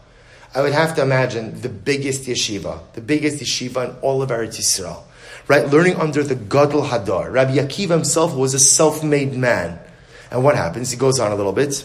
I 0.55 0.63
would 0.63 0.73
have 0.73 0.95
to 0.97 1.03
imagine 1.03 1.61
the 1.61 1.69
biggest 1.69 2.23
yeshiva, 2.23 2.81
the 2.95 3.03
biggest 3.03 3.43
yeshiva 3.43 3.91
in 3.91 3.97
all 4.01 4.23
of 4.23 4.31
Eretz 4.31 4.59
Yisrael 4.59 5.03
right? 5.49 5.69
Learning 5.69 5.97
under 5.97 6.23
the 6.23 6.35
Gadol 6.35 6.83
HaDor. 6.83 7.33
Rabbi 7.33 7.57
Akiva 7.57 7.91
himself 7.91 8.35
was 8.35 8.55
a 8.55 8.59
self-made 8.59 9.35
man. 9.35 9.79
And 10.31 10.43
what 10.43 10.57
happens? 10.57 10.91
He 10.91 10.97
goes 10.97 11.21
on 11.21 11.33
a 11.33 11.35
little 11.35 11.53
bit. 11.53 11.85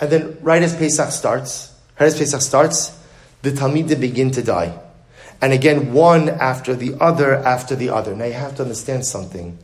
And 0.00 0.10
then 0.10 0.38
right 0.42 0.62
as 0.62 0.76
Pesach 0.76 1.10
starts, 1.12 1.72
right 1.98 2.06
as 2.06 2.18
Pesach 2.18 2.40
starts, 2.40 3.00
the 3.42 3.50
Talmidim 3.50 4.00
begin 4.00 4.30
to 4.32 4.42
die. 4.42 4.78
And 5.40 5.52
again, 5.52 5.92
one 5.92 6.28
after 6.28 6.74
the 6.74 6.96
other 7.00 7.36
after 7.36 7.76
the 7.76 7.90
other. 7.90 8.14
Now 8.16 8.24
you 8.24 8.32
have 8.32 8.56
to 8.56 8.62
understand 8.62 9.04
something. 9.06 9.58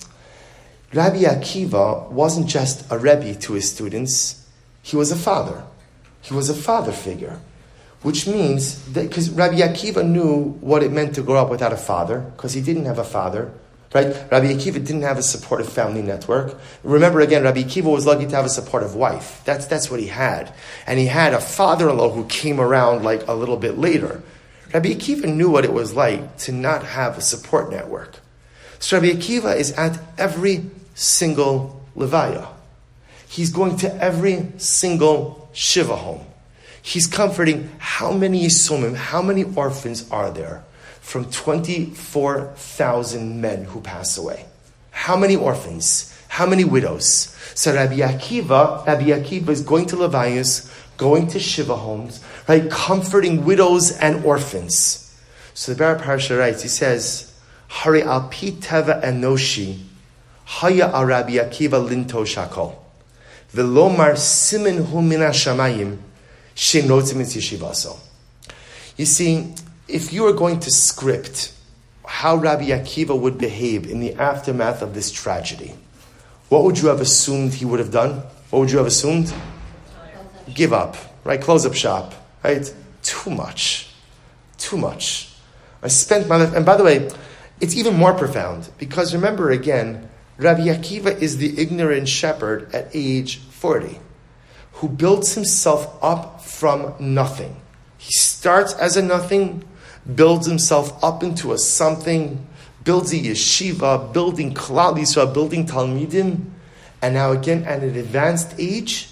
Rabbi 0.93 1.23
Akiva 1.23 2.11
wasn't 2.11 2.49
just 2.49 2.91
a 2.91 2.99
Rebbe 2.99 3.35
to 3.35 3.53
his 3.55 3.71
students, 3.71 4.47
he 4.83 4.97
was 4.97 5.13
a 5.13 5.17
father. 5.17 5.65
He 6.23 6.35
was 6.35 6.51
a 6.51 6.55
father 6.55 6.93
figure 6.93 7.41
which 8.03 8.27
means 8.27 8.83
that 8.93 9.09
because 9.09 9.31
Rabbi 9.31 9.57
Akiva 9.57 10.07
knew 10.07 10.53
what 10.61 10.83
it 10.83 10.93
meant 10.93 11.15
to 11.17 11.23
grow 11.23 11.37
up 11.37 11.51
without 11.51 11.73
a 11.73 11.77
father, 11.77 12.21
because 12.37 12.55
he 12.55 12.61
didn't 12.61 12.87
have 12.87 12.99
a 12.99 13.05
father. 13.05 13.53
Right? 13.93 14.07
Rabbi 14.31 14.47
Akiva 14.53 14.75
didn't 14.75 15.03
have 15.03 15.19
a 15.19 15.23
supportive 15.23 15.69
family 15.69 16.01
network. 16.01 16.57
Remember 16.85 17.21
again, 17.21 17.43
Rabbi 17.43 17.65
Akiva 17.65 17.91
was 17.93 18.07
lucky 18.07 18.25
to 18.25 18.37
have 18.37 18.45
a 18.45 18.49
supportive 18.51 18.95
wife. 18.95 19.43
That's, 19.45 19.67
that's 19.67 19.91
what 19.91 19.99
he 19.99 20.07
had. 20.07 20.55
And 20.87 21.01
he 21.01 21.07
had 21.07 21.35
a 21.35 21.41
father-in-law 21.41 22.11
who 22.11 22.25
came 22.27 22.61
around 22.61 23.03
like 23.03 23.27
a 23.27 23.35
little 23.35 23.57
bit 23.57 23.79
later. 23.79 24.23
Rabbi 24.73 24.91
Akiva 24.91 25.25
knew 25.25 25.51
what 25.51 25.65
it 25.65 25.73
was 25.73 25.93
like 25.93 26.37
to 26.39 26.53
not 26.53 26.85
have 26.85 27.19
a 27.19 27.21
support 27.21 27.73
network. 27.73 28.21
So 28.79 28.97
Rabbi 28.97 29.19
Akiva 29.19 29.57
is 29.57 29.73
at 29.73 29.99
every 30.17 30.71
single 30.95 31.85
levaya. 31.97 32.47
He's 33.29 33.51
going 33.51 33.77
to 33.79 33.93
every 34.03 34.53
single 34.59 35.51
shiva 35.53 35.97
home. 35.97 36.25
He's 36.83 37.07
comforting 37.07 37.71
how 37.79 38.13
many 38.13 38.47
Yesomim, 38.47 38.97
how 38.97 39.23
many 39.23 39.45
orphans 39.45 40.11
are 40.11 40.31
there 40.31 40.65
from 41.01 41.31
24,000 41.31 43.41
men 43.41 43.65
who 43.65 43.81
pass 43.81 44.17
away? 44.17 44.47
How 44.91 45.17
many 45.17 45.37
orphans? 45.37 46.17
How 46.29 46.47
many 46.47 46.65
widows? 46.65 47.37
So 47.55 47.75
Rabbi 47.75 47.99
Akiva, 47.99 48.87
Rabbi 48.87 49.07
Akiva 49.07 49.49
is 49.49 49.63
going 49.63 49.87
to 49.87 49.97
Levayas, 49.97 50.73
going 50.97 51.27
to 51.29 51.41
Shiva 51.41 51.77
homes, 51.77 52.23
right, 52.49 52.71
comforting 52.71 53.45
widows 53.45 53.93
and 53.99 54.25
orphans. 54.25 55.15
So 55.55 55.73
the 55.73 55.79
Bar 55.79 55.97
Parsha 55.97 56.39
writes, 56.39 56.63
he 56.63 56.69
says, 56.69 57.27
Hari 57.69 58.03
al 58.03 58.29
pi 58.29 58.53
teva 58.53 59.03
enoshi, 59.03 59.79
haya 60.45 61.05
Rabbi 61.05 61.33
Akiva 61.33 61.85
linto 61.85 62.25
shakol, 62.25 62.77
velomar 63.53 64.17
simin 64.17 64.85
hu 64.85 65.03
min 65.03 65.21
shamayim, 65.21 65.99
you 68.99 69.07
see, 69.07 69.55
if 69.89 70.13
you 70.13 70.25
were 70.25 70.35
going 70.35 70.61
to 70.61 70.71
script 70.71 71.55
how 72.07 72.37
Rabbi 72.37 72.65
Akiva 72.65 73.19
would 73.19 73.39
behave 73.39 73.91
in 73.91 74.01
the 74.01 74.13
aftermath 74.17 74.83
of 74.83 74.93
this 74.93 75.11
tragedy, 75.11 75.73
what 76.51 76.65
would 76.65 76.79
you 76.79 76.89
have 76.89 77.01
assumed 77.01 77.55
he 77.55 77.65
would 77.65 77.79
have 77.79 77.91
done? 77.91 78.23
What 78.51 78.59
would 78.59 78.71
you 78.71 78.77
have 78.77 78.87
assumed? 78.87 79.33
Give 80.53 80.75
up, 80.75 80.99
right? 81.25 81.41
Close 81.41 81.65
up 81.65 81.73
shop, 81.73 82.13
right? 82.45 82.71
Too 83.03 83.31
much. 83.31 83.89
Too 84.59 84.77
much. 84.77 85.33
I 85.83 85.89
spent 85.89 86.29
my 86.29 86.37
life, 86.37 86.53
and 86.55 86.67
by 86.67 86.77
the 86.77 86.85
way, 86.85 87.09
it's 87.63 87.75
even 87.75 87.97
more 87.97 88.13
profound 88.13 88.69
because 88.77 89.15
remember 89.15 89.51
again, 89.51 90.11
Rabbi 90.37 90.67
Akiva 90.67 91.19
is 91.23 91.39
the 91.39 91.59
ignorant 91.59 92.07
shepherd 92.07 92.75
at 92.75 92.91
age 92.93 93.39
40 93.39 93.99
who 94.81 94.89
builds 94.89 95.35
himself 95.35 96.03
up 96.03 96.40
from 96.61 96.95
nothing. 97.01 97.57
He 97.97 98.13
starts 98.13 98.75
as 98.75 98.99
a 98.99 99.03
nothing, 99.03 99.65
builds 100.15 100.47
himself 100.47 101.03
up 101.03 101.23
into 101.23 101.55
a 101.55 101.59
something, 101.59 102.47
builds 102.85 103.15
a 103.15 103.17
yeshiva, 103.17 104.13
building 104.13 104.53
Klal 104.53 104.95
Yisrael, 104.99 105.33
building 105.33 105.67
Talmidim, 105.67 106.51
and 107.01 107.15
now 107.15 107.33
again 107.33 107.65
at 107.65 107.83
an 107.83 107.97
advanced 107.97 108.55
age, 108.59 109.09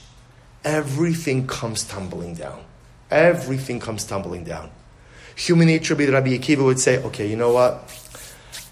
everything 0.62 1.46
comes 1.46 1.84
tumbling 1.84 2.34
down. 2.34 2.62
Everything 3.10 3.80
comes 3.80 4.04
tumbling 4.04 4.44
down. 4.44 4.70
Human 5.34 5.68
nature, 5.68 5.94
Rabbi 5.94 6.36
Akiva 6.36 6.62
would 6.62 6.78
say, 6.78 7.02
okay, 7.02 7.30
you 7.30 7.36
know 7.36 7.52
what? 7.52 7.82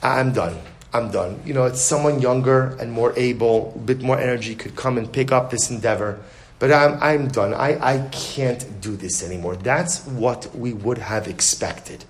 I'm 0.02 0.34
done. 0.34 0.58
I'm 0.92 1.10
done. 1.10 1.40
You 1.46 1.54
know, 1.54 1.64
it's 1.64 1.80
someone 1.80 2.20
younger 2.20 2.76
and 2.78 2.92
more 2.92 3.14
able, 3.16 3.72
a 3.74 3.78
bit 3.78 4.02
more 4.02 4.20
energy 4.20 4.54
could 4.54 4.76
come 4.76 4.98
and 4.98 5.10
pick 5.10 5.32
up 5.32 5.50
this 5.50 5.70
endeavor. 5.70 6.20
But 6.58 6.72
I'm, 6.72 7.02
I'm 7.02 7.28
done. 7.28 7.52
I, 7.52 7.78
I 7.80 8.08
can't 8.08 8.80
do 8.80 8.96
this 8.96 9.22
anymore. 9.22 9.56
That's 9.56 10.06
what 10.06 10.54
we 10.54 10.72
would 10.72 10.98
have 10.98 11.28
expected. 11.28 12.04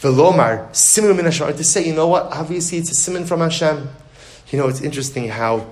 Velomar, 0.00 0.74
simon 0.74 1.16
min 1.16 1.24
Hashem, 1.26 1.56
to 1.56 1.64
say, 1.64 1.86
you 1.86 1.94
know 1.94 2.08
what, 2.08 2.26
obviously 2.26 2.78
it's 2.78 2.90
a 2.90 2.94
simon 2.94 3.24
from 3.24 3.40
Hashem. 3.40 3.88
You 4.50 4.58
know, 4.58 4.68
it's 4.68 4.80
interesting 4.80 5.28
how 5.28 5.66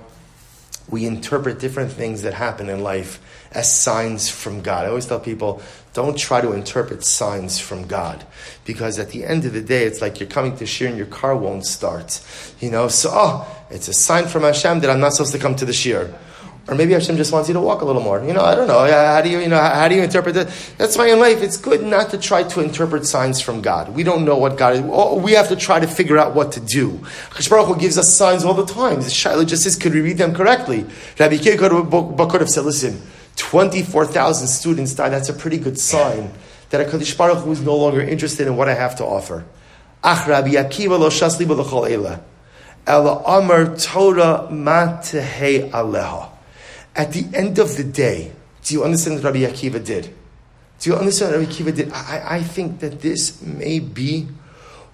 we 0.89 1.05
interpret 1.05 1.59
different 1.59 1.91
things 1.91 2.21
that 2.23 2.33
happen 2.33 2.69
in 2.69 2.81
life 2.81 3.19
as 3.51 3.71
signs 3.71 4.29
from 4.29 4.61
God. 4.61 4.85
I 4.85 4.89
always 4.89 5.05
tell 5.05 5.19
people, 5.19 5.61
don't 5.93 6.17
try 6.17 6.41
to 6.41 6.53
interpret 6.53 7.03
signs 7.03 7.59
from 7.59 7.87
God. 7.87 8.25
Because 8.65 8.99
at 8.99 9.09
the 9.09 9.25
end 9.25 9.45
of 9.45 9.53
the 9.53 9.61
day, 9.61 9.83
it's 9.83 10.01
like 10.01 10.19
you're 10.19 10.29
coming 10.29 10.55
to 10.57 10.63
shiur 10.63 10.87
and 10.87 10.97
your 10.97 11.07
car 11.07 11.35
won't 11.35 11.65
start. 11.65 12.23
You 12.59 12.71
know, 12.71 12.87
so, 12.87 13.09
oh, 13.11 13.65
it's 13.69 13.87
a 13.87 13.93
sign 13.93 14.27
from 14.27 14.43
Hashem 14.43 14.79
that 14.81 14.89
I'm 14.89 14.99
not 14.99 15.13
supposed 15.13 15.33
to 15.33 15.39
come 15.39 15.55
to 15.57 15.65
the 15.65 15.73
shiur. 15.73 16.13
Or 16.67 16.75
maybe 16.75 16.93
Hashem 16.93 17.17
just 17.17 17.33
wants 17.33 17.49
you 17.49 17.53
to 17.55 17.59
walk 17.59 17.81
a 17.81 17.85
little 17.85 18.03
more. 18.03 18.23
You 18.23 18.33
know, 18.33 18.43
I 18.43 18.53
don't 18.53 18.67
know. 18.67 18.79
How 18.85 19.19
do 19.21 19.29
you, 19.29 19.39
you 19.39 19.47
know, 19.47 19.59
how 19.59 19.87
do 19.87 19.95
you 19.95 20.03
interpret 20.03 20.35
that? 20.35 20.47
That's 20.77 20.95
why 20.95 21.09
in 21.09 21.19
life 21.19 21.41
it's 21.41 21.57
good 21.57 21.83
not 21.83 22.11
to 22.11 22.19
try 22.19 22.43
to 22.43 22.61
interpret 22.61 23.07
signs 23.07 23.41
from 23.41 23.61
God. 23.61 23.89
We 23.95 24.03
don't 24.03 24.25
know 24.25 24.37
what 24.37 24.57
God 24.57 24.75
is. 24.75 24.81
We 24.81 25.31
have 25.33 25.47
to 25.49 25.55
try 25.55 25.79
to 25.79 25.87
figure 25.87 26.19
out 26.19 26.35
what 26.35 26.51
to 26.53 26.59
do. 26.59 26.91
Hakadosh 27.31 27.49
Baruch 27.49 27.67
Hu 27.67 27.75
gives 27.77 27.97
us 27.97 28.13
signs 28.13 28.45
all 28.45 28.53
the 28.53 28.65
time. 28.65 28.99
Shaila 28.99 29.47
just 29.47 29.63
says, 29.63 29.75
could 29.75 29.93
we 29.93 30.01
read 30.01 30.19
them 30.19 30.35
correctly? 30.35 30.85
Rabbi 31.19 31.37
Kiya 31.37 31.57
could 32.29 32.41
have 32.41 32.49
said, 32.49 32.63
listen, 32.63 33.01
24,000 33.37 34.47
students 34.47 34.93
died. 34.93 35.09
That's 35.09 35.29
a 35.29 35.33
pretty 35.33 35.57
good 35.57 35.79
sign 35.79 36.31
that 36.69 36.87
HaKadosh 36.87 37.17
Baruch 37.17 37.39
Hu 37.39 37.51
is 37.51 37.61
no 37.61 37.75
longer 37.75 38.01
interested 38.01 38.45
in 38.45 38.55
what 38.55 38.69
I 38.69 38.75
have 38.75 38.95
to 38.97 39.05
offer. 39.05 39.45
Ach 40.03 40.27
Rabbi 40.27 40.51
Akiva 40.51 40.97
lo 40.99 41.09
shasli 41.09 41.45
b'lechol 41.45 41.89
eila. 41.89 42.21
Ela 42.87 43.23
amar 43.25 43.75
Torah 43.77 44.47
matehei 44.51 45.69
aleha. 45.71 46.30
At 46.95 47.13
the 47.13 47.25
end 47.33 47.57
of 47.59 47.77
the 47.77 47.83
day, 47.83 48.33
do 48.63 48.73
you 48.73 48.83
understand 48.83 49.15
what 49.15 49.33
Rabbi 49.33 49.39
Akiva 49.39 49.83
did? 49.83 50.13
Do 50.79 50.89
you 50.89 50.95
understand 50.95 51.31
what 51.31 51.39
Rabbi 51.39 51.51
Akiva 51.51 51.75
did? 51.75 51.91
I, 51.93 52.37
I 52.37 52.43
think 52.43 52.79
that 52.79 53.01
this 53.01 53.41
may 53.41 53.79
be 53.79 54.27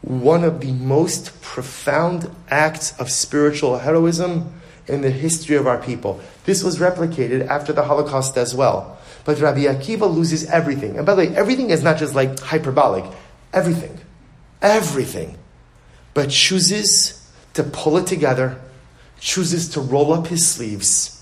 one 0.02 0.44
of 0.44 0.62
the 0.62 0.72
most 0.72 1.42
profound 1.42 2.30
acts 2.50 2.98
of 3.00 3.10
spiritual 3.10 3.80
heroism 3.80 4.54
in 4.88 5.02
the 5.02 5.10
history 5.10 5.56
of 5.56 5.68
our 5.68 5.80
people. 5.80 6.22
This 6.46 6.64
was 6.64 6.78
replicated 6.78 7.48
after 7.48 7.74
the 7.74 7.84
Holocaust 7.84 8.38
as 8.38 8.54
well. 8.54 8.98
But 9.26 9.40
Rabbi 9.42 9.62
Akiva 9.62 10.14
loses 10.14 10.46
everything. 10.46 10.98
And 10.98 11.06
by 11.06 11.16
the 11.16 11.28
way, 11.28 11.36
everything 11.36 11.72
is 11.72 11.84
not 11.84 11.98
just 11.98 12.16
like 12.16 12.40
hyperbolic, 12.40 13.04
everything. 13.52 13.98
Everything. 14.62 15.38
But 16.14 16.30
chooses 16.30 17.30
to 17.54 17.64
pull 17.64 17.98
it 17.98 18.08
together, 18.08 18.62
chooses 19.20 19.68
to 19.70 19.82
roll 19.82 20.14
up 20.14 20.28
his 20.28 20.48
sleeves 20.48 21.17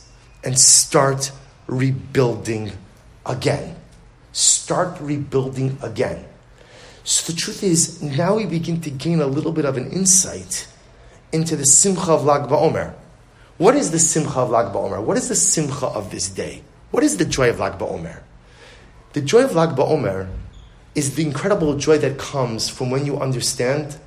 and 0.46 0.58
start 0.58 1.32
rebuilding 1.68 2.72
again. 3.26 3.76
Start 4.32 4.98
rebuilding 5.02 5.78
again. 5.82 6.26
So 7.04 7.32
the 7.32 7.38
truth 7.38 7.64
is, 7.64 8.02
now 8.02 8.36
we 8.36 8.46
begin 8.46 8.82
to 8.82 8.90
gain 8.90 9.20
a 9.20 9.28
little 9.28 9.52
bit 9.52 9.66
of 9.66 9.78
an 9.78 9.92
insight 9.92 10.68
into 11.32 11.56
the 11.56 11.66
Simcha 11.66 12.12
of 12.12 12.24
Lag 12.24 12.44
BaOmer. 12.44 12.94
What 13.58 13.76
is 13.76 13.92
the 13.92 14.00
Simcha 14.00 14.40
of 14.40 14.50
Lag 14.50 14.74
BaOmer? 14.74 15.04
What 15.04 15.18
is 15.18 15.30
the 15.30 15.36
Simcha 15.36 15.88
of 15.88 16.12
this 16.12 16.30
day? 16.30 16.64
What 16.92 17.04
is 17.04 17.18
the 17.18 17.26
joy 17.26 17.50
of 17.50 17.60
Lag 17.60 17.78
BaOmer? 17.80 18.22
The 19.14 19.22
joy 19.22 19.44
of 19.44 19.56
Lag 19.56 19.76
BaOmer 19.76 20.30
is 20.94 21.16
the 21.16 21.24
incredible 21.24 21.78
joy 21.78 21.98
that 22.00 22.18
comes 22.18 22.70
from 22.70 22.90
when 22.90 23.06
you 23.06 23.20
understand 23.20 23.98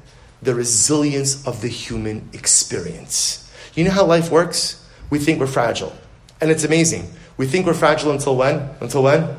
the 0.42 0.55
resilience 0.55 1.46
of 1.46 1.61
the 1.62 1.68
human 1.68 2.29
experience. 2.33 3.51
You 3.74 3.85
know 3.85 3.90
how 3.90 4.05
life 4.05 4.31
works? 4.31 4.85
We 5.11 5.18
think 5.18 5.40
we're 5.40 5.46
fragile. 5.46 5.92
And 6.40 6.51
it's 6.51 6.64
amazing. 6.64 7.11
We 7.37 7.46
think 7.46 7.66
we're 7.66 7.74
fragile 7.74 8.12
until 8.12 8.37
when? 8.37 8.70
Until 8.81 9.03
when? 9.03 9.37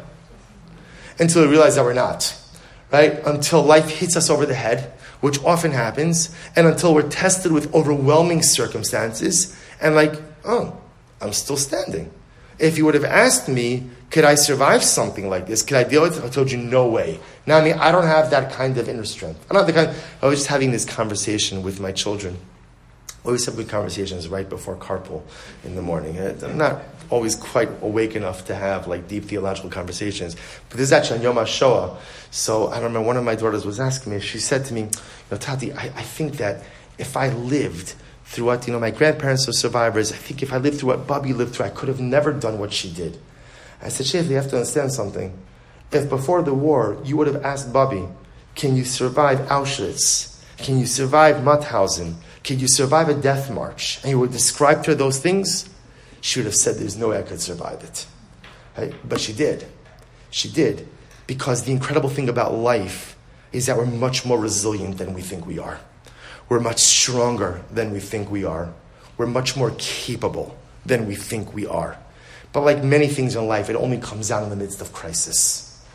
Until 1.17 1.43
we 1.43 1.49
realize 1.49 1.75
that 1.75 1.83
we're 1.83 1.93
not. 1.93 2.35
Right? 2.91 3.19
Until 3.25 3.61
life 3.61 3.89
hits 3.89 4.17
us 4.17 4.29
over 4.29 4.45
the 4.45 4.53
head, 4.53 4.93
which 5.21 5.43
often 5.43 5.71
happens, 5.71 6.35
and 6.55 6.65
until 6.65 6.93
we're 6.93 7.09
tested 7.09 7.51
with 7.51 7.73
overwhelming 7.73 8.41
circumstances, 8.41 9.55
and 9.81 9.95
like, 9.95 10.13
oh, 10.45 10.75
I'm 11.21 11.33
still 11.33 11.57
standing. 11.57 12.11
If 12.57 12.77
you 12.77 12.85
would 12.85 12.95
have 12.95 13.05
asked 13.05 13.47
me, 13.47 13.89
could 14.09 14.25
I 14.25 14.35
survive 14.35 14.83
something 14.83 15.29
like 15.29 15.45
this? 15.45 15.61
Could 15.61 15.77
I 15.77 15.83
deal 15.83 16.01
with 16.01 16.17
it? 16.17 16.23
I 16.23 16.29
told 16.29 16.51
you, 16.51 16.57
no 16.57 16.87
way. 16.87 17.19
Now, 17.45 17.57
I 17.57 17.63
mean, 17.63 17.75
I 17.75 17.91
don't 17.91 18.07
have 18.07 18.31
that 18.31 18.51
kind 18.51 18.77
of 18.77 18.89
inner 18.89 19.05
strength. 19.05 19.45
I 19.49 19.53
don't 19.53 19.65
have 19.65 19.75
the 19.75 19.85
kind. 19.85 19.97
I 20.21 20.27
was 20.27 20.39
just 20.39 20.49
having 20.49 20.71
this 20.71 20.85
conversation 20.85 21.63
with 21.63 21.79
my 21.79 21.91
children 21.91 22.37
always 23.23 23.45
have 23.45 23.55
good 23.55 23.69
conversations 23.69 24.27
right 24.27 24.47
before 24.47 24.75
carpool 24.75 25.23
in 25.63 25.75
the 25.75 25.81
morning. 25.81 26.19
I'm 26.19 26.57
not 26.57 26.81
always 27.09 27.35
quite 27.35 27.69
awake 27.81 28.15
enough 28.15 28.45
to 28.45 28.55
have 28.55 28.87
like 28.87 29.07
deep 29.07 29.25
theological 29.25 29.69
conversations. 29.69 30.35
But 30.69 30.77
this 30.77 30.85
is 30.87 30.93
actually 30.93 31.17
on 31.19 31.23
Yom 31.23 31.35
HaShoah. 31.35 31.97
So 32.31 32.67
I 32.67 32.77
remember 32.77 33.01
one 33.01 33.17
of 33.17 33.23
my 33.23 33.35
daughters 33.35 33.65
was 33.65 33.79
asking 33.79 34.13
me, 34.13 34.19
she 34.19 34.39
said 34.39 34.65
to 34.65 34.73
me, 34.73 34.81
you 34.81 34.89
know, 35.31 35.37
Tati, 35.37 35.73
I, 35.73 35.85
I 35.85 36.03
think 36.03 36.37
that 36.37 36.63
if 36.97 37.17
I 37.17 37.29
lived 37.29 37.95
through 38.25 38.45
what, 38.45 38.67
you 38.67 38.73
know, 38.73 38.79
my 38.79 38.91
grandparents 38.91 39.47
are 39.49 39.53
survivors, 39.53 40.11
I 40.11 40.15
think 40.15 40.43
if 40.43 40.53
I 40.53 40.57
lived 40.57 40.79
through 40.79 40.89
what 40.89 41.07
Bobby 41.07 41.33
lived 41.33 41.55
through, 41.55 41.65
I 41.65 41.69
could 41.69 41.89
have 41.89 41.99
never 41.99 42.31
done 42.31 42.59
what 42.59 42.71
she 42.71 42.91
did. 42.91 43.19
I 43.81 43.89
said, 43.89 44.05
Shef, 44.05 44.29
you 44.29 44.35
have 44.35 44.49
to 44.49 44.57
understand 44.57 44.91
something. 44.91 45.37
If 45.91 46.09
before 46.09 46.43
the 46.43 46.53
war 46.53 46.97
you 47.03 47.17
would 47.17 47.27
have 47.27 47.43
asked 47.43 47.73
Bobby, 47.73 48.07
can 48.53 48.75
you 48.75 48.83
survive 48.83 49.39
Auschwitz? 49.47 50.39
Can 50.57 50.77
you 50.77 50.85
survive 50.85 51.37
Mauthausen? 51.37 52.15
Can 52.49 52.57
you 52.57 52.67
survive 52.67 53.09
a 53.09 53.13
death 53.13 53.51
march? 53.51 53.99
And 54.01 54.09
you 54.09 54.19
would 54.19 54.31
describe 54.31 54.81
to 54.85 54.89
her 54.89 54.95
those 54.95 55.19
things, 55.19 55.69
she 56.19 56.39
would 56.39 56.47
have 56.47 56.55
said, 56.55 56.77
There's 56.77 56.97
no 56.97 57.09
way 57.09 57.19
I 57.19 57.21
could 57.21 57.39
survive 57.39 57.83
it. 57.83 58.07
Right? 58.75 58.91
But 59.07 59.21
she 59.21 59.33
did. 59.33 59.67
She 60.31 60.49
did. 60.49 60.87
Because 61.27 61.65
the 61.65 61.71
incredible 61.71 62.09
thing 62.09 62.27
about 62.27 62.55
life 62.55 63.15
is 63.51 63.67
that 63.67 63.77
we're 63.77 63.85
much 63.85 64.25
more 64.25 64.39
resilient 64.39 64.97
than 64.97 65.13
we 65.13 65.21
think 65.21 65.45
we 65.45 65.59
are. 65.59 65.79
We're 66.49 66.59
much 66.59 66.79
stronger 66.79 67.61
than 67.69 67.91
we 67.91 67.99
think 67.99 68.31
we 68.31 68.45
are. 68.45 68.73
We're 69.15 69.27
much 69.27 69.55
more 69.55 69.75
capable 69.77 70.57
than 70.83 71.05
we 71.05 71.13
think 71.13 71.53
we 71.53 71.67
are. 71.67 71.99
But 72.51 72.61
like 72.61 72.83
many 72.83 73.09
things 73.09 73.35
in 73.35 73.45
life, 73.45 73.69
it 73.69 73.75
only 73.75 73.99
comes 73.99 74.31
out 74.31 74.41
in 74.41 74.49
the 74.49 74.55
midst 74.55 74.81
of 74.81 74.91
crisis. 74.91 75.85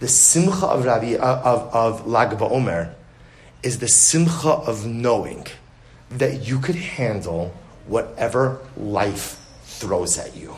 The 0.00 0.08
simcha 0.08 0.66
of 0.66 0.84
Rabbi 0.84 1.14
uh, 1.14 1.40
of, 1.42 1.74
of 1.74 2.06
Lag 2.06 2.36
BaOmer 2.36 2.92
is 3.62 3.78
the 3.78 3.88
simcha 3.88 4.50
of 4.50 4.84
knowing 4.84 5.46
that 6.18 6.46
you 6.46 6.58
could 6.58 6.74
handle 6.74 7.54
whatever 7.86 8.60
life 8.76 9.40
throws 9.64 10.18
at 10.18 10.36
you. 10.36 10.56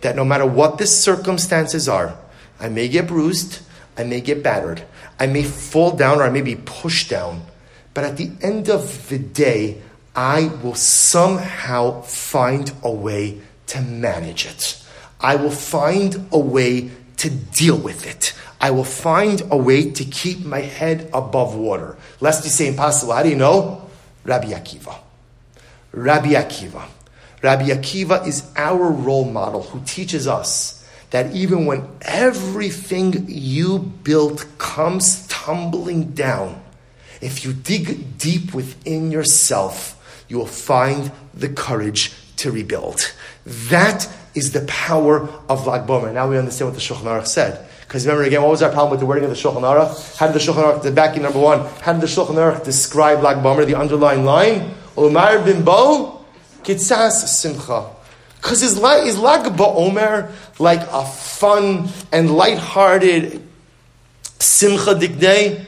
That 0.00 0.16
no 0.16 0.24
matter 0.24 0.46
what 0.46 0.78
the 0.78 0.86
circumstances 0.86 1.88
are, 1.88 2.16
I 2.58 2.68
may 2.68 2.88
get 2.88 3.06
bruised, 3.06 3.60
I 3.96 4.04
may 4.04 4.20
get 4.20 4.42
battered, 4.42 4.82
I 5.18 5.26
may 5.26 5.42
fall 5.42 5.92
down 5.92 6.20
or 6.20 6.24
I 6.24 6.30
may 6.30 6.42
be 6.42 6.56
pushed 6.56 7.10
down, 7.10 7.42
but 7.94 8.04
at 8.04 8.16
the 8.16 8.30
end 8.42 8.68
of 8.68 9.08
the 9.08 9.18
day, 9.18 9.80
I 10.14 10.50
will 10.62 10.74
somehow 10.74 12.02
find 12.02 12.72
a 12.82 12.90
way 12.90 13.40
to 13.68 13.80
manage 13.80 14.46
it. 14.46 14.82
I 15.20 15.36
will 15.36 15.50
find 15.50 16.28
a 16.32 16.38
way 16.38 16.90
to 17.18 17.30
deal 17.30 17.76
with 17.76 18.06
it. 18.06 18.32
I 18.60 18.70
will 18.70 18.84
find 18.84 19.42
a 19.50 19.56
way 19.56 19.90
to 19.90 20.04
keep 20.04 20.44
my 20.44 20.60
head 20.60 21.10
above 21.12 21.54
water. 21.54 21.96
Lest 22.20 22.44
you 22.44 22.50
say 22.50 22.66
impossible. 22.68 23.12
How 23.12 23.22
do 23.22 23.28
you 23.28 23.36
know? 23.36 23.89
Rabbi 24.24 24.48
Akiva. 24.48 24.98
Rabbi 25.92 26.30
Akiva. 26.30 26.86
Rabbi 27.42 27.68
Akiva 27.68 28.26
is 28.26 28.50
our 28.56 28.90
role 28.90 29.24
model 29.24 29.62
who 29.62 29.80
teaches 29.84 30.28
us 30.28 30.86
that 31.10 31.34
even 31.34 31.66
when 31.66 31.88
everything 32.02 33.24
you 33.28 33.78
built 33.78 34.46
comes 34.58 35.26
tumbling 35.26 36.12
down, 36.12 36.62
if 37.20 37.44
you 37.44 37.52
dig 37.52 38.18
deep 38.18 38.54
within 38.54 39.10
yourself, 39.10 40.24
you 40.28 40.38
will 40.38 40.46
find 40.46 41.10
the 41.34 41.48
courage 41.48 42.12
to 42.36 42.50
rebuild. 42.52 43.12
That 43.44 44.08
is 44.34 44.52
the 44.52 44.60
power 44.62 45.28
of 45.48 45.66
Lag 45.66 45.86
BaOmer. 45.86 46.12
Now 46.12 46.28
we 46.28 46.38
understand 46.38 46.70
what 46.70 46.74
the 46.74 46.80
Shulchan 46.80 47.02
Aruch 47.02 47.26
said. 47.26 47.66
Because 47.80 48.06
remember 48.06 48.24
again, 48.24 48.42
what 48.42 48.52
was 48.52 48.62
our 48.62 48.70
problem 48.70 48.92
with 48.92 49.00
the 49.00 49.06
wording 49.06 49.24
of 49.24 49.30
the 49.30 49.36
Shulchan 49.36 49.62
Aruch? 49.62 50.16
How 50.16 50.26
did 50.26 50.34
the 50.34 50.38
Shulchan 50.38 50.62
Aruch, 50.62 50.82
the 50.82 50.92
backing 50.92 51.22
number 51.22 51.40
one, 51.40 51.66
how 51.80 51.92
did 51.92 52.00
the 52.00 52.06
Shulchan 52.06 52.34
Aruch 52.34 52.64
describe 52.64 53.22
Lag 53.22 53.38
BaOmer, 53.38 53.66
the 53.66 53.74
underlying 53.74 54.24
line? 54.24 54.74
Umar 54.96 55.44
bin 55.44 55.64
Bo, 55.64 56.24
Kitzas 56.62 57.26
Simcha. 57.26 57.90
Because 58.36 58.62
is, 58.62 58.78
is 58.78 59.18
Lag 59.18 59.52
BaOmer 59.56 60.32
like 60.58 60.80
a 60.92 61.04
fun 61.04 61.88
and 62.12 62.30
light-hearted 62.30 63.46
Simcha 64.38 64.94
day? 64.94 65.66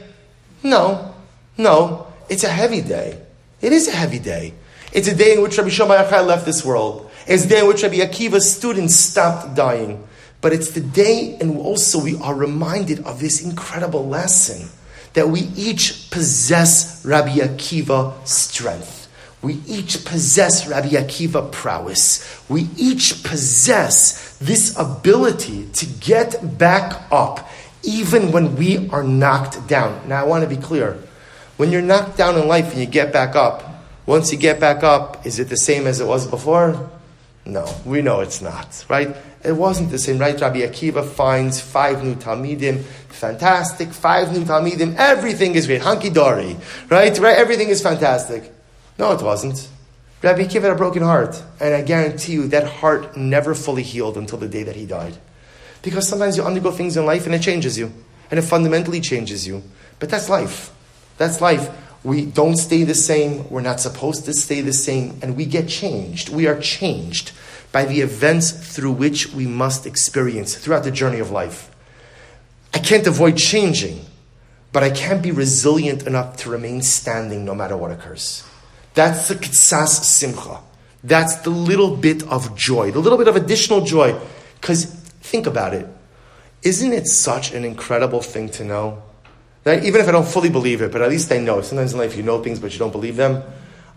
No, 0.63 1.13
no. 1.57 2.07
It's 2.29 2.43
a 2.43 2.49
heavy 2.49 2.81
day. 2.81 3.19
It 3.61 3.73
is 3.73 3.87
a 3.87 3.91
heavy 3.91 4.19
day. 4.19 4.53
It's 4.91 5.07
a 5.07 5.15
day 5.15 5.33
in 5.33 5.41
which 5.41 5.57
Rabbi 5.57 5.69
Shimon 5.69 5.97
Yochai 5.97 6.25
left 6.25 6.45
this 6.45 6.63
world. 6.63 7.02
The 7.27 7.45
day 7.47 7.59
in 7.61 7.67
which 7.67 7.83
Rabbi 7.83 7.95
Akiva's 7.95 8.51
students 8.51 8.95
stopped 8.95 9.55
dying. 9.55 10.07
But 10.41 10.51
it's 10.51 10.71
the 10.71 10.81
day, 10.81 11.37
and 11.39 11.57
also 11.57 12.03
we 12.03 12.17
are 12.17 12.35
reminded 12.35 13.05
of 13.05 13.19
this 13.19 13.41
incredible 13.41 14.07
lesson 14.07 14.67
that 15.13 15.29
we 15.29 15.41
each 15.55 16.09
possess 16.11 17.05
Rabbi 17.05 17.35
Akiva 17.35 18.27
strength. 18.27 19.07
We 19.41 19.61
each 19.67 20.03
possess 20.05 20.67
Rabbi 20.67 20.89
Akiva 20.89 21.51
prowess. 21.51 22.43
We 22.49 22.67
each 22.77 23.23
possess 23.23 24.37
this 24.37 24.77
ability 24.77 25.67
to 25.73 25.85
get 25.85 26.57
back 26.57 27.07
up 27.11 27.49
even 27.83 28.31
when 28.31 28.55
we 28.55 28.89
are 28.89 29.03
knocked 29.03 29.67
down. 29.67 30.07
Now, 30.07 30.21
I 30.21 30.27
want 30.27 30.43
to 30.43 30.53
be 30.53 30.61
clear. 30.61 30.97
When 31.57 31.71
you're 31.71 31.81
knocked 31.81 32.17
down 32.17 32.37
in 32.37 32.47
life 32.47 32.71
and 32.71 32.79
you 32.79 32.85
get 32.85 33.13
back 33.13 33.35
up, 33.35 33.63
once 34.05 34.31
you 34.31 34.37
get 34.37 34.59
back 34.59 34.83
up, 34.83 35.25
is 35.25 35.39
it 35.39 35.49
the 35.49 35.57
same 35.57 35.87
as 35.87 35.99
it 35.99 36.07
was 36.07 36.27
before? 36.27 36.89
No, 37.45 37.73
we 37.85 38.01
know 38.01 38.21
it's 38.21 38.41
not, 38.41 38.85
right? 38.89 39.15
It 39.43 39.51
wasn't 39.51 39.91
the 39.91 39.99
same, 39.99 40.17
right? 40.17 40.39
Rabbi 40.39 40.59
Akiva 40.59 41.05
finds 41.05 41.59
five 41.59 42.01
new 42.03 42.15
Talmidim, 42.15 42.81
fantastic, 43.09 43.91
five 43.91 44.31
new 44.31 44.45
Talmidim, 44.45 44.95
everything 44.95 45.55
is 45.55 45.67
great, 45.67 45.81
hunky-dory, 45.81 46.55
right? 46.89 47.19
right? 47.19 47.37
Everything 47.37 47.67
is 47.67 47.81
fantastic. 47.81 48.49
No, 48.97 49.11
it 49.11 49.21
wasn't. 49.21 49.67
Rabbi 50.21 50.43
Akiva 50.43 50.61
had 50.61 50.71
a 50.71 50.75
broken 50.75 51.03
heart, 51.03 51.43
and 51.59 51.73
I 51.73 51.81
guarantee 51.81 52.31
you 52.31 52.47
that 52.47 52.65
heart 52.65 53.17
never 53.17 53.53
fully 53.53 53.83
healed 53.83 54.17
until 54.17 54.37
the 54.37 54.47
day 54.47 54.63
that 54.63 54.77
he 54.77 54.85
died. 54.85 55.17
Because 55.81 56.07
sometimes 56.07 56.37
you 56.37 56.43
undergo 56.43 56.71
things 56.71 56.95
in 56.95 57.05
life 57.05 57.25
and 57.25 57.35
it 57.35 57.41
changes 57.41 57.77
you, 57.77 57.91
and 58.31 58.39
it 58.39 58.43
fundamentally 58.43 59.01
changes 59.01 59.45
you. 59.45 59.63
But 59.99 60.09
that's 60.09 60.29
life. 60.29 60.71
That's 61.17 61.41
life. 61.41 61.69
We 62.03 62.25
don't 62.25 62.57
stay 62.57 62.83
the 62.83 62.95
same. 62.95 63.49
We're 63.49 63.61
not 63.61 63.79
supposed 63.79 64.25
to 64.25 64.33
stay 64.33 64.61
the 64.61 64.73
same. 64.73 65.19
And 65.21 65.37
we 65.37 65.45
get 65.45 65.69
changed. 65.69 66.29
We 66.29 66.47
are 66.47 66.59
changed 66.59 67.31
by 67.71 67.85
the 67.85 68.01
events 68.01 68.51
through 68.51 68.91
which 68.91 69.33
we 69.33 69.47
must 69.47 69.85
experience 69.85 70.55
throughout 70.55 70.83
the 70.83 70.91
journey 70.91 71.19
of 71.19 71.31
life. 71.31 71.71
I 72.73 72.79
can't 72.79 73.07
avoid 73.07 73.37
changing, 73.37 74.05
but 74.71 74.83
I 74.83 74.89
can't 74.89 75.21
be 75.21 75.31
resilient 75.31 76.05
enough 76.05 76.37
to 76.37 76.49
remain 76.49 76.81
standing 76.81 77.45
no 77.45 77.55
matter 77.55 77.77
what 77.77 77.91
occurs. 77.91 78.43
That's 78.95 79.27
the 79.27 79.35
kitsas 79.35 80.03
simcha. 80.03 80.59
That's 81.03 81.35
the 81.37 81.49
little 81.49 81.95
bit 81.95 82.23
of 82.23 82.55
joy, 82.55 82.91
the 82.91 82.99
little 82.99 83.17
bit 83.17 83.27
of 83.27 83.35
additional 83.35 83.81
joy. 83.81 84.19
Because 84.59 84.85
think 84.85 85.47
about 85.47 85.73
it. 85.73 85.87
Isn't 86.61 86.93
it 86.93 87.07
such 87.07 87.53
an 87.53 87.65
incredible 87.65 88.21
thing 88.21 88.49
to 88.49 88.63
know 88.63 89.03
that 89.63 89.83
even 89.85 90.01
if 90.01 90.07
I 90.07 90.11
don't 90.11 90.27
fully 90.27 90.49
believe 90.49 90.81
it, 90.81 90.91
but 90.91 91.01
at 91.01 91.09
least 91.09 91.31
I 91.31 91.37
know. 91.37 91.61
Sometimes 91.61 91.93
in 91.93 91.99
life 91.99 92.15
you 92.15 92.23
know 92.23 92.41
things 92.43 92.59
but 92.59 92.73
you 92.73 92.79
don't 92.79 92.91
believe 92.91 93.15
them. 93.15 93.43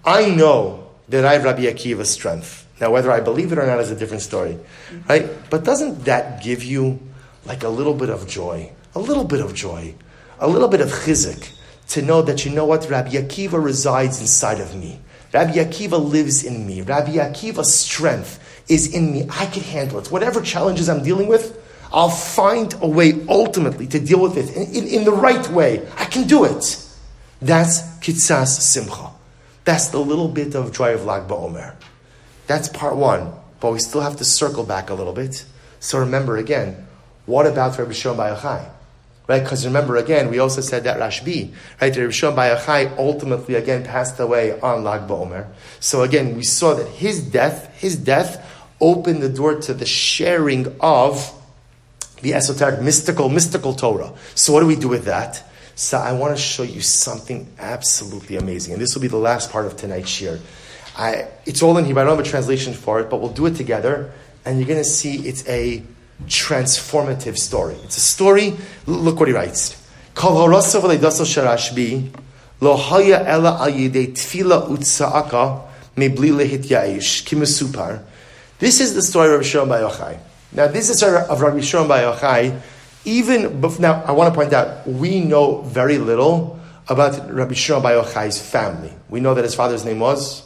I 0.05 0.29
know 0.31 0.89
that 1.09 1.25
I 1.25 1.35
have 1.35 1.45
Rabbi 1.45 1.63
Akiva's 1.63 2.11
strength. 2.11 2.67
Now, 2.81 2.91
whether 2.91 3.11
I 3.11 3.21
believe 3.21 3.53
it 3.53 3.59
or 3.59 3.67
not 3.67 3.81
is 3.81 3.91
a 3.91 3.97
different 3.97 4.23
story, 4.23 4.53
mm-hmm. 4.53 5.09
right? 5.09 5.51
But 5.51 5.65
doesn't 5.65 6.05
that 6.05 6.43
give 6.43 6.63
you 6.63 7.01
like 7.47 7.63
a 7.63 7.69
little 7.69 7.95
bit 7.95 8.11
of 8.11 8.29
joy, 8.29 8.71
a 8.95 8.99
little 8.99 9.25
bit 9.25 9.41
of 9.41 9.55
joy, 9.55 9.95
a 10.39 10.49
little 10.49 10.69
bit 10.69 10.81
of 10.81 10.91
chizik 10.91 11.53
to 11.89 12.03
know 12.03 12.23
that 12.23 12.45
you 12.45 12.51
know 12.51 12.67
what 12.67 12.89
Rabbi 12.91 13.11
Akiva 13.11 13.63
resides 13.63 14.21
inside 14.21 14.61
of 14.61 14.75
me. 14.75 15.01
Rabbi 15.33 15.55
Akiva 15.55 16.03
lives 16.03 16.45
in 16.45 16.67
me. 16.67 16.83
Rabbi 16.83 17.13
Akiva's 17.13 17.73
strength 17.73 18.43
is 18.69 18.93
in 18.95 19.13
me. 19.13 19.27
I 19.31 19.47
can 19.47 19.63
handle 19.63 19.99
it. 19.99 20.11
Whatever 20.11 20.41
challenges 20.41 20.89
I'm 20.89 21.03
dealing 21.03 21.29
with, 21.29 21.59
I'll 21.97 22.11
find 22.11 22.75
a 22.83 22.87
way 22.87 23.25
ultimately 23.27 23.87
to 23.87 23.99
deal 23.99 24.21
with 24.21 24.37
it 24.37 24.55
in, 24.55 24.85
in, 24.85 24.87
in 24.87 25.05
the 25.05 25.13
right 25.13 25.49
way. 25.49 25.89
I 25.97 26.05
can 26.05 26.29
do 26.29 26.45
it. 26.45 26.79
That's 27.41 27.81
Kitsas 28.01 28.49
Simcha. 28.49 29.13
That's 29.65 29.89
the 29.89 29.99
little 29.99 30.29
bit 30.29 30.55
of 30.55 30.75
joy 30.75 30.93
of 30.93 31.07
Lag 31.07 31.27
BaOmer. 31.27 31.75
That's 32.47 32.69
part 32.69 32.97
one, 32.97 33.33
but 33.61 33.73
we 33.73 33.79
still 33.79 34.03
have 34.03 34.17
to 34.17 34.27
circle 34.27 34.63
back 34.63 34.91
a 34.91 34.95
little 34.95 35.15
bit. 35.15 35.47
So 35.81 35.99
remember 35.99 36.37
again, 36.37 36.87
what 37.25 37.47
about 37.47 37.79
Rabbi 37.79 37.93
Shimon 37.93 38.19
Bar 38.19 38.37
Yochai? 38.37 38.71
Right? 39.27 39.43
Because 39.43 39.65
remember 39.65 39.97
again, 39.97 40.31
we 40.31 40.39
also 40.39 40.61
said 40.61 40.85
that 40.85 41.01
Rashbi, 41.01 41.55
right? 41.81 41.97
Rabbi 41.97 42.11
Shimon 42.11 42.37
Bar 42.37 42.57
Yochai 42.57 42.99
ultimately 42.99 43.55
again 43.55 43.85
passed 43.85 44.21
away 44.21 44.61
on 44.61 44.85
Lag 44.85 45.09
BaOmer. 45.09 45.47
So 45.81 46.03
again, 46.03 46.37
we 46.37 46.43
saw 46.43 46.75
that 46.75 46.89
his 46.89 47.23
death, 47.23 47.75
his 47.81 47.97
death 47.97 48.47
opened 48.83 49.23
the 49.23 49.31
door 49.31 49.55
to 49.63 49.73
the 49.73 49.87
sharing 49.87 50.77
of 50.81 51.33
the 52.27 52.35
esoteric, 52.35 52.83
mystical, 52.83 53.29
mystical 53.29 53.73
Torah. 53.73 54.13
So 54.35 54.53
what 54.53 54.59
do 54.59 54.67
we 54.67 54.75
do 54.75 54.89
with 54.89 55.05
that? 55.05 55.45
So 55.77 55.97
I 55.97 56.13
want 56.13 56.37
to 56.37 56.43
show 56.43 56.65
you 56.65 56.81
something 56.81 57.47
absolutely 57.57 58.35
amazing. 58.35 58.73
And 58.73 58.83
this 58.83 58.97
will 58.97 59.03
be 59.03 59.07
the 59.07 59.17
last 59.17 59.53
part 59.53 59.65
of 59.65 59.77
tonight's 59.77 60.11
shiur. 60.11 60.41
I, 60.97 61.29
it's 61.45 61.63
all 61.63 61.79
in 61.79 61.85
Hebrew. 61.85 62.03
I 62.03 62.05
don't 62.05 62.17
have 62.17 62.27
a 62.27 62.29
translation 62.29 62.75
for 62.75 62.99
it, 62.99 63.09
but 63.11 63.21
we'll 63.21 63.33
do 63.33 63.47
it 63.47 63.55
together. 63.55 64.11
And 64.45 64.59
you're 64.59 64.67
going 64.67 64.81
to 64.81 64.85
see 64.85 65.29
it's 65.29 65.49
a 65.49 65.85
transformative 66.27 67.39
story. 67.39 67.77
It's 67.85 67.97
a 67.97 68.01
story. 68.01 68.57
Look 68.87 69.21
what 69.21 69.29
he 69.29 69.35
writes. 69.35 69.81
lo 70.21 70.61
haya 72.77 73.25
ela 73.25 73.59
al 73.61 73.71
tfila 73.71 74.69
utsaaka 74.69 75.63
mebli 75.97 76.59
kimusupar. 77.25 78.03
This 78.59 78.81
is 78.81 78.95
the 78.95 79.03
story 79.03 79.33
of 79.33 79.47
Shimon 79.47 79.69
Bar 79.69 79.83
Yochai. 79.83 80.19
Now, 80.53 80.69
this 80.69 80.91
is 80.91 81.03
of 81.03 81.41
Rabbi 81.41 81.61
Shimon 81.61 81.89
Bar 81.89 81.99
Yochai. 81.99 82.61
Even 83.05 83.61
now, 83.79 84.03
I 84.05 84.13
want 84.13 84.33
to 84.33 84.39
point 84.39 84.53
out 84.53 84.87
we 84.87 85.21
know 85.21 85.63
very 85.63 85.99
little 85.99 86.61
about 86.89 87.33
Rabbi 87.33 87.55
Shimon 87.55 87.83
Bar 87.83 87.93
Yochai's 87.93 88.41
family. 88.41 88.93
We 89.09 89.21
know 89.21 89.35
that 89.35 89.45
his 89.45 89.55
father's 89.55 89.85
name 89.85 90.01
was 90.01 90.43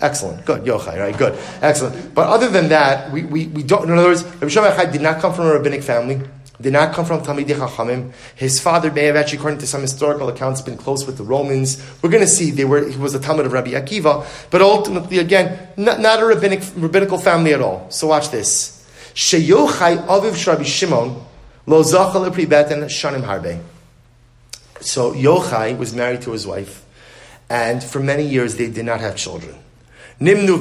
excellent, 0.00 0.44
good 0.44 0.62
Yochai, 0.62 0.98
right? 0.98 1.16
Good, 1.16 1.38
excellent. 1.62 2.14
But 2.14 2.28
other 2.28 2.48
than 2.48 2.68
that, 2.68 3.12
we, 3.12 3.24
we, 3.24 3.46
we 3.48 3.62
don't. 3.62 3.84
In 3.88 3.96
other 3.96 4.08
words, 4.08 4.24
Rabbi 4.24 4.48
Shimon 4.48 4.70
Bar 4.70 4.84
Yochai 4.86 4.92
did 4.92 5.02
not 5.02 5.20
come 5.20 5.34
from 5.34 5.46
a 5.46 5.52
rabbinic 5.52 5.82
family. 5.82 6.20
Did 6.60 6.72
not 6.72 6.94
come 6.94 7.04
from 7.04 7.20
Talmidei 7.20 7.56
Chachamim. 7.56 8.12
His 8.36 8.60
father 8.60 8.92
may 8.92 9.06
have 9.06 9.16
actually, 9.16 9.38
according 9.38 9.58
to 9.58 9.66
some 9.66 9.80
historical 9.80 10.28
accounts, 10.28 10.62
been 10.62 10.76
close 10.76 11.04
with 11.04 11.16
the 11.18 11.24
Romans. 11.24 11.84
We're 12.00 12.10
going 12.10 12.22
to 12.22 12.28
see 12.28 12.52
they 12.52 12.64
were. 12.64 12.88
He 12.88 12.96
was 12.96 13.12
a 13.14 13.18
Talmid 13.18 13.44
of 13.44 13.52
Rabbi 13.52 13.72
Akiva, 13.72 14.24
but 14.50 14.62
ultimately, 14.62 15.18
again, 15.18 15.68
not, 15.76 15.98
not 15.98 16.22
a 16.22 16.26
rabbinic 16.26 16.62
rabbinical 16.76 17.18
family 17.18 17.52
at 17.52 17.60
all. 17.60 17.90
So 17.90 18.06
watch 18.06 18.30
this. 18.30 18.83
Sheyochai 19.14 20.06
aviv 20.06 20.32
Shrabi 20.32 20.64
Shimon 20.64 21.24
lo 21.66 21.82
zachal 21.82 22.28
shanim 22.30 23.22
harbe. 23.22 23.62
So 24.80 25.14
Yochai 25.14 25.78
was 25.78 25.94
married 25.94 26.22
to 26.22 26.32
his 26.32 26.46
wife, 26.46 26.84
and 27.48 27.82
for 27.82 28.00
many 28.00 28.26
years 28.26 28.56
they 28.56 28.70
did 28.70 28.84
not 28.84 29.00
have 29.00 29.16
children. 29.16 29.56
Nimnu 30.20 30.60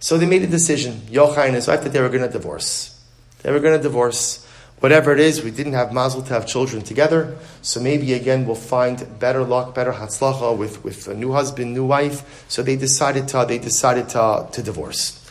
So 0.00 0.18
they 0.18 0.26
made 0.26 0.42
a 0.42 0.46
decision, 0.46 0.92
Yochai 1.10 1.46
and 1.46 1.54
his 1.54 1.68
wife, 1.68 1.84
that 1.84 1.92
they 1.92 2.00
were 2.00 2.08
going 2.08 2.22
to 2.22 2.28
divorce. 2.28 3.00
They 3.42 3.52
were 3.52 3.60
going 3.60 3.76
to 3.76 3.82
divorce. 3.82 4.44
Whatever 4.80 5.12
it 5.12 5.20
is, 5.20 5.44
we 5.44 5.52
didn't 5.52 5.74
have 5.74 5.92
mazel 5.92 6.22
to 6.22 6.34
have 6.34 6.44
children 6.44 6.82
together, 6.82 7.36
so 7.60 7.78
maybe 7.78 8.14
again 8.14 8.46
we'll 8.46 8.56
find 8.56 9.06
better 9.20 9.44
luck, 9.44 9.76
better 9.76 9.92
hatzlacha 9.92 10.58
with, 10.58 10.82
with 10.82 11.06
a 11.06 11.14
new 11.14 11.30
husband, 11.30 11.72
new 11.72 11.84
wife. 11.84 12.44
So 12.48 12.64
they 12.64 12.74
decided 12.74 13.28
to 13.28 13.44
they 13.46 13.58
decided 13.58 14.08
to, 14.08 14.48
to 14.50 14.60
divorce. 14.62 15.21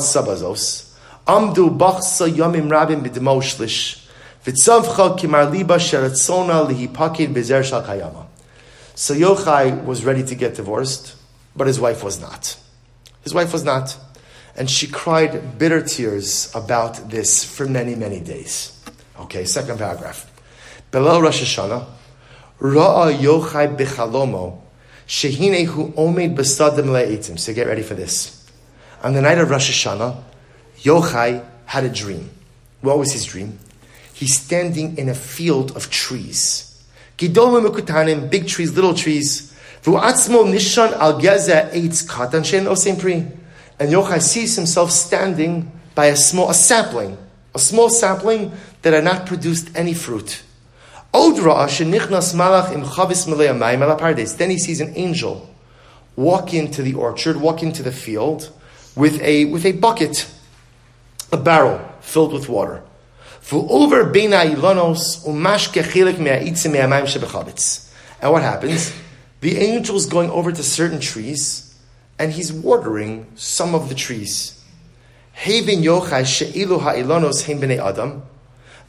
Sabazos. 0.00 0.86
Amdu. 1.26 1.78
So 8.94 9.14
Yochai 9.14 9.84
was 9.84 10.04
ready 10.04 10.22
to 10.24 10.34
get 10.34 10.54
divorced, 10.54 11.16
but 11.54 11.66
his 11.66 11.78
wife 11.78 12.02
was 12.02 12.20
not. 12.20 12.56
His 13.22 13.34
wife 13.34 13.52
was 13.52 13.64
not. 13.64 13.96
And 14.56 14.70
she 14.70 14.86
cried 14.86 15.58
bitter 15.58 15.82
tears 15.82 16.50
about 16.54 17.10
this 17.10 17.44
for 17.44 17.66
many, 17.66 17.94
many 17.94 18.20
days. 18.20 18.82
Okay, 19.20 19.44
second 19.44 19.78
paragraph. 19.78 20.26
Below 20.90 21.20
Rosh 21.20 21.42
Hashanah, 21.42 21.84
Ra'a 22.60 23.14
Yochai 23.16 23.76
b'chalomo 23.76 24.59
Shehinehu 25.10 25.92
omed 25.94 26.36
besadim 26.36 26.86
le'etim. 26.86 27.36
So 27.36 27.52
get 27.52 27.66
ready 27.66 27.82
for 27.82 27.94
this. 27.94 28.48
On 29.02 29.12
the 29.12 29.20
night 29.20 29.38
of 29.38 29.50
Rosh 29.50 29.68
Hashanah, 29.68 30.22
Yochai 30.82 31.44
had 31.66 31.82
a 31.82 31.88
dream. 31.88 32.30
What 32.80 32.96
was 32.96 33.12
his 33.12 33.24
dream? 33.24 33.58
He's 34.14 34.38
standing 34.38 34.96
in 34.98 35.08
a 35.08 35.14
field 35.14 35.74
of 35.76 35.90
trees. 35.90 36.80
Gidolim 37.18 37.66
mekutanim, 37.66 38.30
big 38.30 38.46
trees, 38.46 38.72
little 38.76 38.94
trees. 38.94 39.52
V'u'atzmo 39.82 40.44
nishan 40.44 40.92
al 40.92 41.18
geza 41.18 41.68
eitz 41.74 42.06
katan 42.06 42.44
shen 42.44 42.66
osem 42.66 43.36
And 43.80 43.90
Yochai 43.90 44.22
sees 44.22 44.54
himself 44.54 44.92
standing 44.92 45.72
by 45.96 46.06
a 46.06 46.16
small, 46.16 46.50
a 46.50 46.54
sapling, 46.54 47.18
a 47.52 47.58
small 47.58 47.90
sapling 47.90 48.52
that 48.82 48.92
had 48.92 49.02
not 49.02 49.26
produced 49.26 49.70
any 49.74 49.92
fruit. 49.92 50.44
Then 54.36 54.50
he 54.50 54.58
sees 54.58 54.80
an 54.80 54.92
angel 54.96 55.48
walk 56.16 56.52
into 56.52 56.82
the 56.82 56.94
orchard, 56.94 57.36
walk 57.36 57.62
into 57.62 57.82
the 57.82 57.92
field 57.92 58.50
with 58.94 59.20
a, 59.22 59.46
with 59.46 59.64
a 59.64 59.72
bucket, 59.72 60.30
a 61.32 61.36
barrel 61.36 61.80
filled 62.00 62.32
with 62.32 62.48
water. 62.48 62.82
And 68.20 68.32
what 68.32 68.42
happens? 68.42 68.92
The 69.40 69.56
angel 69.56 69.96
is 69.96 70.06
going 70.06 70.30
over 70.30 70.52
to 70.52 70.62
certain 70.62 71.00
trees 71.00 71.74
and 72.18 72.32
he's 72.32 72.52
watering 72.52 73.26
some 73.34 73.74
of 73.74 73.88
the 73.88 73.94
trees. 73.94 74.62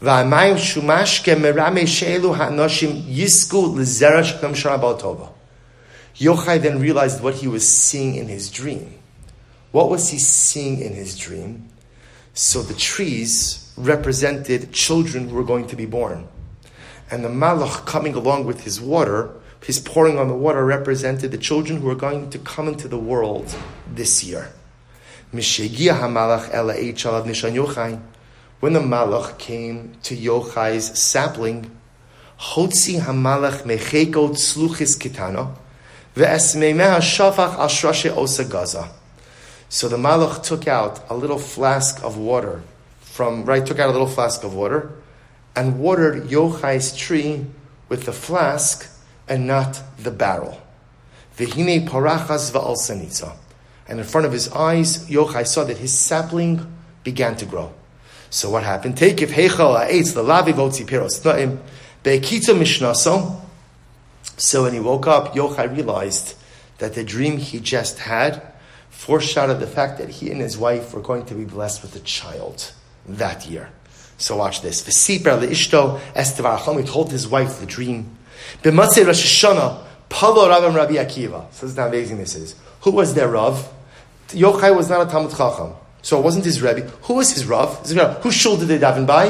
והמים 0.03 0.59
שומש 0.59 1.21
כמרמי 1.21 1.87
שאלו 1.87 2.37
האנשים 2.37 3.03
יזכו 3.09 3.77
לזרע 3.79 4.25
שכם 4.25 4.55
שנה 4.55 4.95
טובה. 4.99 5.27
Yochai 6.21 6.59
then 6.63 6.81
realized 6.81 7.21
what 7.23 7.35
he 7.35 7.47
was 7.47 7.69
seeing 7.69 8.15
in 8.15 8.29
his 8.29 8.51
dream. 8.51 8.99
What 9.73 9.91
was 9.91 10.09
he 10.09 10.19
seeing 10.19 10.81
in 10.81 10.95
his 10.95 11.17
dream? 11.19 11.69
So 12.33 12.63
the 12.63 12.75
trees 12.75 13.71
represented 13.77 14.73
children 14.73 15.29
who 15.29 15.35
were 15.37 15.45
going 15.45 15.67
to 15.67 15.77
be 15.77 15.85
born. 15.85 16.27
And 17.11 17.23
the 17.23 17.29
malach 17.29 17.85
coming 17.85 18.15
along 18.15 18.47
with 18.47 18.65
his 18.65 18.81
water 18.81 19.31
his 19.67 19.81
pouring 19.81 20.17
on 20.17 20.29
the 20.29 20.35
water 20.35 20.65
represented 20.65 21.33
the 21.33 21.39
children 21.39 21.81
who 21.81 21.91
are 21.91 21.97
going 21.97 22.31
to 22.31 22.39
come 22.39 22.69
into 22.69 22.87
the 22.87 22.99
world 22.99 23.53
this 23.93 24.23
year. 24.23 24.53
When 28.62 28.74
the 28.74 28.80
malach 28.80 29.40
came 29.40 29.96
to 30.04 30.16
Yochai's 30.16 31.02
sapling, 31.02 31.76
Hotzi 32.40 33.00
hamalach 33.00 33.64
mechekot 33.64 34.36
sluchis 34.38 35.00
kitana, 35.00 35.56
ve'esmeimeha 36.16 37.00
shafach 37.00 37.56
ashrashe 37.56 38.16
osa 38.16 38.46
gaza. 38.46 38.88
So 39.68 39.88
the 39.88 39.98
malach 39.98 40.44
took 40.44 40.68
out 40.68 41.10
a 41.10 41.16
little 41.16 41.40
flask 41.40 42.04
of 42.04 42.18
water 42.18 42.62
from, 43.00 43.46
right, 43.46 43.66
took 43.66 43.80
out 43.80 43.90
a 43.90 43.94
little 43.94 44.06
flask 44.06 44.44
of 44.44 44.54
water 44.54 44.92
and 45.56 45.80
watered 45.80 46.26
Yochai's 46.26 46.96
tree 46.96 47.48
with 47.90 48.06
the 48.06 48.14
flask 48.14 48.88
and 49.28 49.48
not 49.48 49.82
the 49.98 50.12
barrel. 50.12 50.62
Vihine 51.36 51.90
parachas 51.90 52.52
va'al 52.52 53.36
And 53.88 54.00
in 54.00 54.06
front 54.06 54.28
of 54.28 54.34
his 54.34 54.50
eyes, 54.50 55.10
Yochai 55.10 55.48
saw 55.48 55.64
that 55.64 55.80
his 55.80 55.98
sapling 55.98 56.72
began 57.04 57.36
to 57.38 57.46
grow. 57.48 57.74
So 58.32 58.50
what 58.50 58.64
happened? 58.64 58.98
Take 58.98 59.22
if 59.22 59.32
heichal 59.32 59.78
ha'etz 59.78 60.14
the 60.14 60.24
lavi 60.24 60.54
votzi 60.54 60.86
piros 60.86 61.22
na'im 61.22 61.60
be'ekitza 62.02 62.58
mishnaso. 62.58 63.42
So 64.38 64.64
when 64.64 64.74
he 64.74 64.80
woke 64.80 65.06
up, 65.06 65.36
Yochai 65.36 65.76
realized 65.76 66.36
that 66.78 66.96
the 66.96 67.04
dream 67.04 67.38
he 67.38 67.60
just 67.60 68.00
had 68.00 68.42
foreshadowed 68.90 69.60
the 69.60 69.68
fact 69.68 69.98
that 69.98 70.10
he 70.10 70.32
and 70.32 70.40
his 70.40 70.58
wife 70.58 70.94
were 70.94 71.02
going 71.02 71.26
to 71.26 71.36
be 71.36 71.44
blessed 71.44 71.82
with 71.82 71.94
a 71.98 72.00
child 72.00 72.72
that 73.06 73.46
year. 73.48 73.70
So 74.18 74.38
watch 74.38 74.62
this. 74.62 74.82
V'siper 74.82 75.38
le'ishto 75.38 76.00
estevar 76.14 76.80
He 76.80 76.88
told 76.88 77.12
his 77.12 77.28
wife 77.28 77.60
the 77.60 77.66
dream. 77.66 78.18
B'matzei 78.64 79.06
Rosh 79.06 79.44
Hashanah, 79.44 79.84
Palo 80.08 80.48
Rabbi 80.48 80.94
Akiva. 80.94 81.52
So 81.54 81.66
this 81.66 81.74
is 81.74 81.78
how 81.78 81.88
amazing 81.88 82.18
this 82.18 82.36
is. 82.36 82.56
Who 82.82 82.92
was 82.92 83.14
their 83.14 83.28
Rav? 83.28 83.70
Yochai 84.30 84.74
was 84.74 84.90
not 84.90 85.06
a 85.06 85.12
Talmid 85.12 85.36
Chacham. 85.36 85.74
So 86.02 86.18
it 86.20 86.24
wasn't 86.24 86.46
his 86.46 86.62
Rebbe. 86.62 86.82
Who 87.04 87.16
was 87.16 87.32
his 87.32 87.46
Rav? 87.46 87.88
Whose 88.22 88.36
shul 88.36 88.58
did 88.58 88.68
they 88.68 88.80
daven 88.80 89.06
by? 89.06 89.28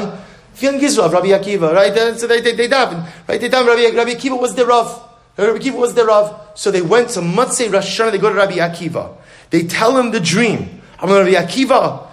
Young 0.60 0.78
Gizrav, 0.78 1.12
Rabbi 1.12 1.28
Akiva, 1.28 1.72
right? 1.74 2.18
So 2.18 2.26
they, 2.26 2.40
they, 2.40 2.54
they 2.54 2.68
daven, 2.68 3.06
right? 3.26 3.40
They 3.40 3.48
daven, 3.48 3.66
Rabbi, 3.66 3.96
Rabbi 3.96 4.12
Akiva 4.12 4.40
was 4.40 4.54
the 4.54 4.66
Rav. 4.66 5.08
Rabbi 5.36 5.58
Akiva 5.58 5.78
was 5.78 5.94
their 5.94 6.06
Rav. 6.06 6.52
So 6.54 6.70
they 6.70 6.82
went 6.82 7.08
to 7.10 7.20
Matzei 7.20 7.72
Rosh 7.72 8.00
Hashanah, 8.00 8.12
they 8.12 8.18
go 8.18 8.28
to 8.28 8.34
Rabbi 8.34 8.56
Akiva. 8.56 9.16
They 9.50 9.64
tell 9.64 9.96
him 9.96 10.10
the 10.10 10.20
dream. 10.20 10.82
I'm 10.98 11.10
Rabbi 11.10 11.32
Akiva. 11.32 12.08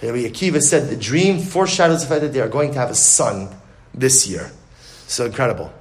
Rabbi 0.00 0.18
Akiva 0.28 0.62
said 0.62 0.88
the 0.88 0.96
dream 0.96 1.38
foreshadows 1.40 2.02
the 2.02 2.08
fact 2.08 2.20
that 2.20 2.32
they 2.32 2.40
are 2.40 2.48
going 2.48 2.72
to 2.72 2.78
have 2.78 2.90
a 2.90 2.94
son 2.94 3.48
this 3.94 4.26
year. 4.28 4.50
So 5.06 5.26
incredible. 5.26 5.72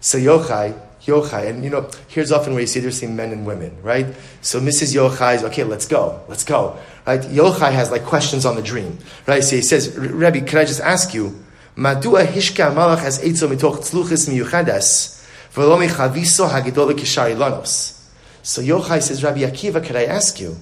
So 0.00 0.18
Yochai, 0.18 0.78
Yochai, 1.06 1.48
and 1.48 1.64
you 1.64 1.70
know, 1.70 1.88
here's 2.08 2.32
often 2.32 2.52
where 2.52 2.62
you 2.62 2.66
see 2.66 2.80
there's 2.80 3.02
men 3.02 3.32
and 3.32 3.46
women, 3.46 3.76
right? 3.82 4.06
So 4.40 4.60
Mrs. 4.60 4.94
Yochai 4.94 5.36
is, 5.36 5.44
okay, 5.44 5.64
let's 5.64 5.86
go, 5.86 6.22
let's 6.28 6.44
go. 6.44 6.78
Right? 7.06 7.20
Yochai 7.20 7.72
has 7.72 7.90
like 7.90 8.04
questions 8.04 8.46
on 8.46 8.56
the 8.56 8.62
dream, 8.62 8.98
right? 9.26 9.42
So 9.42 9.56
he 9.56 9.62
says, 9.62 9.96
Rabbi, 9.96 10.40
can 10.40 10.58
I 10.58 10.64
just 10.64 10.80
ask 10.80 11.14
you, 11.14 11.44
Madua 11.76 12.26
hishka 12.26 12.72
malach 12.74 13.02
as 13.02 13.22
eitzo 13.22 13.48
mitoch 13.48 13.78
tzluchis 13.78 14.28
miyuchadas, 14.28 15.26
v'lo 15.54 15.88
chaviso 15.88 16.48
hagidol 16.48 16.92
kishari 16.92 17.36
lanos. 17.36 18.10
So 18.42 18.62
Yochai 18.62 19.02
says, 19.02 19.24
Rabbi 19.24 19.40
Akiva, 19.40 19.84
could 19.84 19.96
I 19.96 20.04
ask 20.04 20.38
you, 20.38 20.56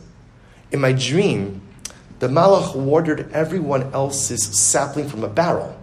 in 0.70 0.80
my 0.80 0.92
dream, 0.92 1.60
the 2.20 2.28
Malach 2.28 2.76
watered 2.76 3.32
everyone 3.32 3.92
else's 3.92 4.44
sapling 4.56 5.08
from 5.08 5.24
a 5.24 5.28
barrel. 5.28 5.76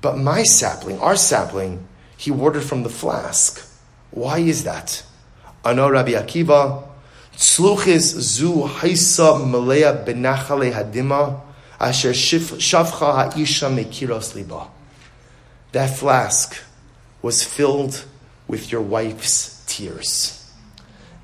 But 0.00 0.16
my 0.16 0.42
sapling, 0.44 0.98
our 0.98 1.14
sapling, 1.14 1.86
he 2.22 2.30
watered 2.30 2.62
from 2.62 2.84
the 2.84 2.88
flask. 2.88 3.68
Why 4.12 4.38
is 4.38 4.62
that? 4.62 5.02
Ano 5.64 5.90
Rabbi 5.90 6.12
Akiva, 6.12 6.84
Tzluchis 7.34 8.14
zu 8.20 8.68
haisa 8.68 9.40
malea 9.44 10.04
benachale 10.06 10.72
hadima, 10.72 11.40
asher 11.80 12.12
shavcha 12.12 12.84
ha'isha 12.84 13.68
mekiros 13.68 14.36
liba. 14.36 14.68
That 15.72 15.90
flask 15.98 16.62
was 17.22 17.42
filled 17.42 18.04
with 18.46 18.70
your 18.70 18.82
wife's 18.82 19.64
tears. 19.66 20.48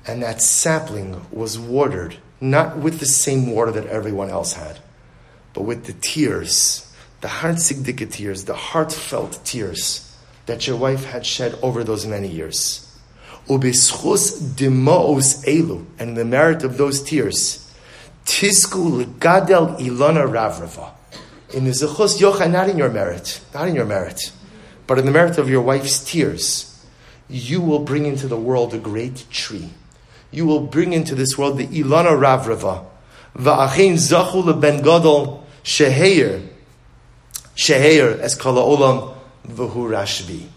And 0.05 0.21
that 0.21 0.41
sapling 0.41 1.25
was 1.31 1.57
watered 1.57 2.17
not 2.41 2.77
with 2.77 2.99
the 2.99 3.05
same 3.05 3.51
water 3.51 3.71
that 3.71 3.85
everyone 3.85 4.29
else 4.29 4.51
had, 4.51 4.79
but 5.53 5.61
with 5.63 5.85
the 5.85 5.93
tears, 5.93 6.93
the 7.21 7.29
heartsigdika 7.29 8.11
tears, 8.11 8.43
the 8.43 8.55
heartfelt 8.55 9.39
tears 9.45 10.08
that 10.49 10.67
your 10.67 10.75
wife 10.75 11.05
had 11.05 11.25
shed 11.25 11.57
over 11.61 11.83
those 11.83 12.05
many 12.05 12.27
years. 12.27 12.85
Ubischus 13.47 14.41
dimos 14.55 15.45
elu, 15.45 15.85
and 15.97 16.17
the 16.17 16.25
merit 16.25 16.65
of 16.65 16.77
those 16.77 17.01
tears, 17.01 17.73
tisku 18.25 19.05
gadel 19.19 19.79
ilana 19.79 20.27
ravrava. 20.27 20.91
In 21.53 21.63
the 21.63 21.71
zechus 21.71 22.19
yochai, 22.19 22.51
not 22.51 22.67
in 22.67 22.77
your 22.77 22.89
merit, 22.89 23.39
not 23.53 23.69
in 23.69 23.75
your 23.75 23.85
merit, 23.85 24.33
but 24.85 24.99
in 24.99 25.05
the 25.05 25.11
merit 25.11 25.37
of 25.37 25.49
your 25.49 25.61
wife's 25.61 26.03
tears, 26.03 26.85
you 27.29 27.61
will 27.61 27.79
bring 27.79 28.05
into 28.05 28.27
the 28.27 28.37
world 28.37 28.73
a 28.73 28.77
great 28.77 29.25
tree 29.29 29.69
you 30.31 30.45
will 30.45 30.61
bring 30.61 30.93
into 30.93 31.15
this 31.15 31.37
world 31.37 31.57
the 31.57 31.67
Ilana 31.67 32.11
Ravrava. 32.11 32.85
Va'achein 33.35 33.93
zachu 33.93 34.83
gadol 34.83 35.45
sheheir. 35.63 36.47
Sheheir 37.55 38.19
es 38.19 38.35
kala 38.35 38.61
olam 38.61 39.15
v'hu 39.47 39.73
rashbi. 39.73 40.47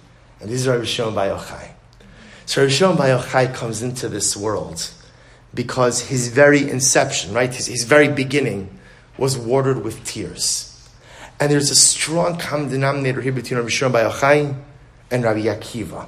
And 0.40 0.50
these 0.50 0.66
are 0.66 0.78
Rishon 0.78 1.14
by 1.14 1.28
Yochai. 1.28 1.70
So 2.46 2.66
Rishon 2.66 2.98
by 2.98 3.10
Yochai 3.10 3.54
comes 3.54 3.82
into 3.82 4.08
this 4.08 4.36
world 4.36 4.90
because 5.54 6.00
his 6.00 6.28
very 6.28 6.68
inception, 6.68 7.32
right, 7.32 7.54
his, 7.54 7.66
his 7.66 7.84
very 7.84 8.08
beginning 8.08 8.78
was 9.16 9.38
watered 9.38 9.84
with 9.84 10.04
tears. 10.04 10.68
And 11.38 11.50
there's 11.50 11.70
a 11.70 11.76
strong 11.76 12.38
common 12.38 12.68
denominator 12.68 13.20
here 13.20 13.32
between 13.32 13.60
Rabbi 13.60 13.88
Bar 13.88 14.10
Yochai 14.10 14.56
and 15.10 15.24
Rabbi 15.24 15.42
Akiva. 15.42 16.06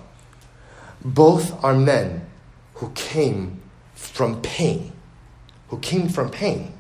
Both 1.05 1.63
are 1.63 1.75
men 1.75 2.27
who 2.75 2.91
came 2.95 3.61
from 3.95 4.41
pain. 4.43 4.93
Who 5.69 5.79
came 5.79 6.09
from 6.09 6.31
pain. 6.31 6.73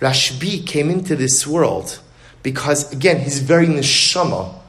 Rashbi 0.00 0.66
came 0.66 0.88
into 0.88 1.14
this 1.14 1.46
world 1.46 2.00
because, 2.42 2.92
again, 2.92 3.18
his 3.18 3.40
very 3.40 3.66
neshama 3.66 4.59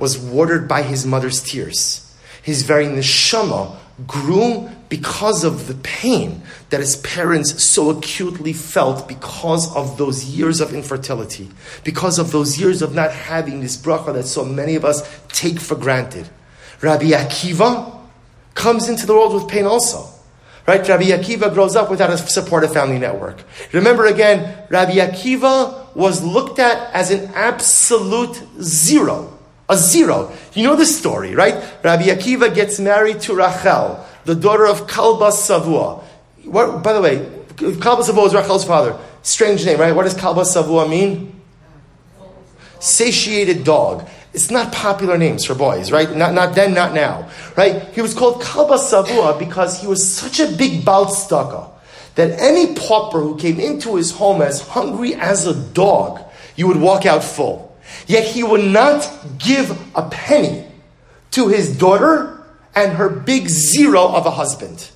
was 0.00 0.18
watered 0.18 0.66
by 0.66 0.82
his 0.82 1.06
mother's 1.06 1.42
tears. 1.42 2.06
His 2.42 2.62
very 2.62 2.86
neshama 2.86 3.76
grew 4.06 4.70
because 4.88 5.44
of 5.44 5.68
the 5.68 5.74
pain 5.74 6.42
that 6.70 6.80
his 6.80 6.96
parents 6.96 7.62
so 7.62 7.90
acutely 7.90 8.52
felt 8.52 9.06
because 9.06 9.74
of 9.76 9.98
those 9.98 10.24
years 10.24 10.60
of 10.60 10.74
infertility, 10.74 11.48
because 11.84 12.18
of 12.18 12.32
those 12.32 12.58
years 12.58 12.82
of 12.82 12.94
not 12.94 13.12
having 13.12 13.60
this 13.60 13.76
bracha 13.76 14.12
that 14.14 14.24
so 14.24 14.44
many 14.44 14.74
of 14.74 14.84
us 14.84 15.20
take 15.28 15.60
for 15.60 15.76
granted. 15.76 16.28
Rabbi 16.80 17.10
Akiva 17.10 17.98
comes 18.54 18.88
into 18.88 19.06
the 19.06 19.14
world 19.14 19.34
with 19.34 19.48
pain 19.48 19.66
also. 19.66 20.08
Right? 20.66 20.86
Rabbi 20.86 21.04
Akiva 21.04 21.52
grows 21.52 21.74
up 21.74 21.90
without 21.90 22.10
a 22.10 22.18
supportive 22.18 22.72
family 22.72 22.98
network. 22.98 23.42
Remember 23.72 24.06
again, 24.06 24.66
Rabbi 24.68 24.94
Akiva 24.94 25.94
was 25.96 26.22
looked 26.22 26.58
at 26.58 26.92
as 26.94 27.10
an 27.10 27.30
absolute 27.34 28.40
zero. 28.60 29.36
A 29.70 29.76
zero. 29.76 30.32
You 30.52 30.64
know 30.64 30.74
the 30.74 30.84
story, 30.84 31.36
right? 31.36 31.54
Rabbi 31.84 32.02
Akiva 32.04 32.52
gets 32.52 32.80
married 32.80 33.20
to 33.20 33.34
Rachel, 33.36 34.04
the 34.24 34.34
daughter 34.34 34.66
of 34.66 34.88
Kalba 34.88 35.30
Savua. 35.30 36.02
What, 36.44 36.82
by 36.82 36.92
the 36.92 37.00
way, 37.00 37.18
Kalba 37.54 38.02
Savua 38.02 38.26
is 38.26 38.34
Rachel's 38.34 38.64
father. 38.64 38.98
Strange 39.22 39.64
name, 39.64 39.78
right? 39.78 39.94
What 39.94 40.02
does 40.02 40.14
Kalba 40.14 40.42
Savua 40.42 40.90
mean? 40.90 41.40
Satiated 42.80 43.62
dog. 43.62 44.08
It's 44.32 44.50
not 44.50 44.72
popular 44.72 45.16
names 45.16 45.44
for 45.44 45.54
boys, 45.54 45.92
right? 45.92 46.16
Not, 46.16 46.34
not 46.34 46.56
then, 46.56 46.74
not 46.74 46.92
now, 46.92 47.30
right? 47.56 47.82
He 47.94 48.02
was 48.02 48.12
called 48.12 48.42
Kalba 48.42 48.76
Savua 48.76 49.38
because 49.38 49.80
he 49.80 49.86
was 49.86 50.04
such 50.04 50.40
a 50.40 50.50
big 50.50 50.84
baal 50.84 51.06
tzedakah 51.06 51.70
that 52.16 52.40
any 52.40 52.74
pauper 52.74 53.20
who 53.20 53.36
came 53.36 53.60
into 53.60 53.94
his 53.94 54.10
home 54.10 54.42
as 54.42 54.60
hungry 54.60 55.14
as 55.14 55.46
a 55.46 55.54
dog, 55.54 56.20
you 56.56 56.66
would 56.66 56.76
walk 56.76 57.06
out 57.06 57.22
full. 57.22 57.69
Yet 58.06 58.24
he 58.24 58.42
would 58.42 58.64
not 58.64 59.08
give 59.38 59.70
a 59.94 60.08
penny 60.08 60.66
to 61.32 61.48
his 61.48 61.76
daughter 61.76 62.42
and 62.74 62.92
her 62.92 63.08
big 63.08 63.48
zero 63.48 64.08
of 64.08 64.26
a 64.26 64.30
husband. 64.30 64.90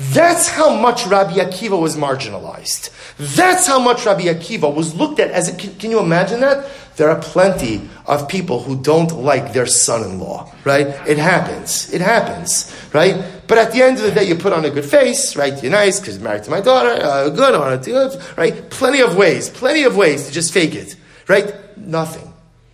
That's 0.00 0.48
how 0.48 0.74
much 0.74 1.06
Rabbi 1.06 1.34
Akiva 1.34 1.78
was 1.78 1.94
marginalized. 1.94 2.88
That's 3.18 3.66
how 3.66 3.78
much 3.78 4.06
Rabbi 4.06 4.22
Akiva 4.22 4.74
was 4.74 4.94
looked 4.94 5.20
at 5.20 5.30
as 5.30 5.48
a, 5.48 5.54
can, 5.54 5.74
can 5.74 5.90
you 5.90 6.00
imagine 6.00 6.40
that? 6.40 6.66
There 6.96 7.10
are 7.10 7.20
plenty 7.20 7.88
of 8.06 8.26
people 8.26 8.62
who 8.62 8.82
don't 8.82 9.12
like 9.12 9.52
their 9.52 9.66
son-in-law, 9.66 10.52
right? 10.64 10.86
It 11.06 11.18
happens. 11.18 11.92
It 11.92 12.00
happens, 12.00 12.74
right? 12.94 13.22
But 13.46 13.58
at 13.58 13.72
the 13.72 13.82
end 13.82 13.98
of 13.98 14.04
the 14.04 14.10
day, 14.12 14.24
you 14.24 14.36
put 14.36 14.54
on 14.54 14.64
a 14.64 14.70
good 14.70 14.86
face, 14.86 15.36
right? 15.36 15.62
You're 15.62 15.72
nice 15.72 16.00
because 16.00 16.16
you're 16.16 16.24
married 16.24 16.44
to 16.44 16.50
my 16.50 16.62
daughter. 16.62 16.98
Uh, 17.02 17.28
good, 17.28 18.38
right? 18.38 18.70
Plenty 18.70 19.00
of 19.02 19.16
ways, 19.16 19.50
plenty 19.50 19.84
of 19.84 19.96
ways 19.96 20.28
to 20.28 20.32
just 20.32 20.52
fake 20.52 20.74
it, 20.74 20.96
right? 21.28 21.76
Nothing. 21.76 22.29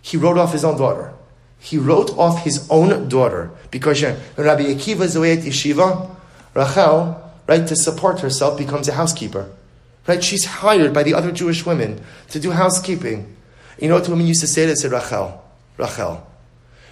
He 0.07 0.15
wrote 0.15 0.37
off 0.37 0.53
his 0.53 0.63
own 0.63 0.77
daughter. 0.77 1.13
He 1.59 1.77
wrote 1.77 2.17
off 2.17 2.45
his 2.45 2.65
own 2.69 3.09
daughter 3.09 3.51
because 3.71 4.01
Rabbi 4.01 4.63
Akiva 4.63 5.01
is 5.01 5.17
away 5.17 5.33
at 5.33 5.39
yeshiva, 5.39 6.15
Rachel, 6.53 7.29
right, 7.45 7.67
to 7.67 7.75
support 7.75 8.21
herself, 8.21 8.57
becomes 8.57 8.87
a 8.87 8.93
housekeeper. 8.93 9.49
Right? 10.07 10.23
She's 10.23 10.45
hired 10.45 10.93
by 10.93 11.03
the 11.03 11.13
other 11.13 11.33
Jewish 11.33 11.65
women 11.65 11.99
to 12.29 12.39
do 12.39 12.51
housekeeping. 12.51 13.35
You 13.81 13.89
know 13.89 13.95
what 13.95 14.05
the 14.05 14.11
women 14.11 14.27
used 14.27 14.39
to 14.39 14.47
say? 14.47 14.65
They 14.65 14.75
said, 14.75 14.93
Rachel, 14.93 15.43
Rachel, 15.75 16.25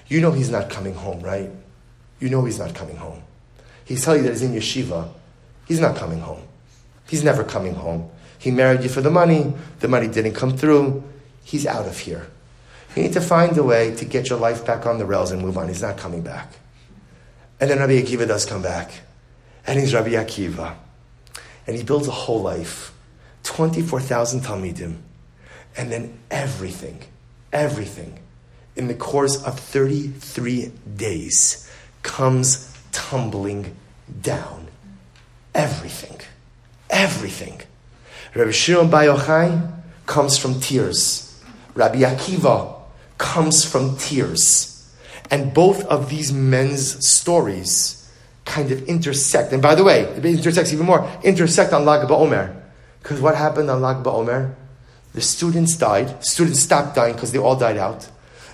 you 0.09 0.19
know 0.19 0.33
he's 0.33 0.49
not 0.49 0.69
coming 0.69 0.95
home, 0.95 1.21
right? 1.21 1.49
You 2.19 2.27
know 2.27 2.43
he's 2.43 2.59
not 2.59 2.75
coming 2.75 2.97
home. 2.97 3.23
He's 3.85 4.03
telling 4.03 4.23
you 4.23 4.27
that 4.27 4.33
he's 4.33 4.41
in 4.41 4.51
yeshiva. 4.51 5.07
He's 5.69 5.79
not 5.79 5.95
coming 5.95 6.19
home. 6.19 6.41
He's 7.07 7.23
never 7.23 7.45
coming 7.45 7.75
home. 7.75 8.09
He 8.37 8.51
married 8.51 8.83
you 8.83 8.89
for 8.89 8.99
the 8.99 9.09
money. 9.09 9.53
The 9.79 9.87
money 9.87 10.09
didn't 10.09 10.33
come 10.33 10.57
through. 10.57 11.01
He's 11.45 11.65
out 11.65 11.87
of 11.87 11.97
here. 11.97 12.27
You 12.95 13.03
need 13.03 13.13
to 13.13 13.21
find 13.21 13.57
a 13.57 13.63
way 13.63 13.93
to 13.95 14.05
get 14.05 14.29
your 14.29 14.39
life 14.39 14.65
back 14.65 14.85
on 14.85 14.99
the 14.99 15.05
rails 15.05 15.31
and 15.31 15.41
move 15.41 15.57
on. 15.57 15.67
He's 15.67 15.81
not 15.81 15.97
coming 15.97 16.21
back. 16.21 16.49
And 17.59 17.69
then 17.69 17.79
Rabbi 17.79 18.01
Akiva 18.01 18.25
does 18.27 18.45
come 18.45 18.61
back. 18.61 18.91
And 19.67 19.79
he's 19.79 19.93
Rabbi 19.93 20.11
Akiva. 20.11 20.75
And 21.67 21.75
he 21.75 21.83
builds 21.83 22.07
a 22.07 22.11
whole 22.11 22.41
life 22.41 22.93
24,000 23.43 24.41
Talmidim. 24.41 24.97
And 25.75 25.91
then 25.91 26.17
everything, 26.31 27.01
everything 27.51 28.19
in 28.77 28.87
the 28.87 28.93
course 28.93 29.43
of 29.43 29.59
33 29.59 30.71
days 30.95 31.69
comes 32.01 32.73
tumbling 32.93 33.75
down. 34.21 34.67
Everything. 35.53 36.19
Everything. 36.89 37.61
Rabbi 38.33 38.51
Shimon 38.51 38.89
Bar 38.89 39.73
comes 40.05 40.37
from 40.37 40.59
tears. 40.61 41.41
Rabbi 41.73 41.99
Akiva 41.99 42.74
comes 43.17 43.63
from 43.69 43.97
tears. 43.97 44.71
And 45.31 45.53
both 45.53 45.83
of 45.85 46.09
these 46.09 46.31
men's 46.31 47.07
stories 47.07 48.09
kind 48.45 48.71
of 48.71 48.83
intersect. 48.83 49.51
And 49.51 49.61
by 49.61 49.75
the 49.75 49.83
way, 49.83 50.01
it 50.01 50.23
intersects 50.23 50.71
even 50.71 50.85
more, 50.85 51.09
intersect 51.23 51.73
on 51.73 51.85
Lag 51.85 52.07
BaOmer. 52.07 52.55
Because 53.01 53.21
what 53.21 53.35
happened 53.35 53.69
on 53.69 53.81
Lag 53.81 54.03
BaOmer? 54.03 54.53
The 55.13 55.21
students 55.21 55.77
died. 55.77 56.23
Students 56.23 56.59
stopped 56.59 56.95
dying 56.95 57.13
because 57.13 57.31
they 57.31 57.39
all 57.39 57.55
died 57.55 57.77
out. 57.77 58.09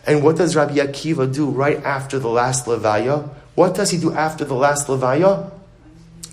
And 0.06 0.24
what 0.24 0.38
does 0.38 0.56
Rabbi 0.56 0.76
Akiva 0.76 1.32
do 1.32 1.50
right 1.50 1.78
after 1.84 2.20
the 2.20 2.28
last 2.28 2.66
Levaya? 2.66 3.30
What 3.56 3.76
does 3.76 3.92
he 3.92 3.98
do 3.98 4.14
after 4.14 4.46
the 4.46 4.56
last 4.56 4.88
Levaya? 4.88 5.52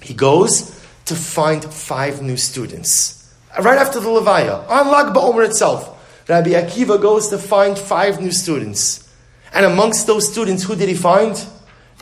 He 0.03 0.15
goes 0.15 0.71
to 1.07 1.15
find 1.15 1.65
five 1.65 2.23
new 2.23 2.37
students. 2.37 3.35
Right 3.61 3.79
after 3.79 3.99
the 4.01 4.09
Levaya, 4.09 4.69
on 4.69 4.89
Lag 4.89 5.15
BaOmer 5.15 5.47
itself, 5.47 5.98
Rabbi 6.29 6.51
Akiva 6.51 7.01
goes 7.01 7.29
to 7.29 7.39
find 7.39 7.79
five 7.79 8.21
new 8.21 8.33
students. 8.33 9.09
And 9.53 9.65
amongst 9.65 10.07
those 10.07 10.31
students, 10.31 10.63
who 10.63 10.77
did 10.77 10.89
he 10.89 10.95
find? 10.95 11.43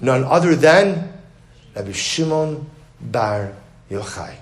None 0.01 0.25
other 0.25 0.57
than 0.57 1.13
Rabbi 1.77 1.93
Shimon 1.93 2.69
Bar 3.01 3.55
Yochai. 3.89 4.35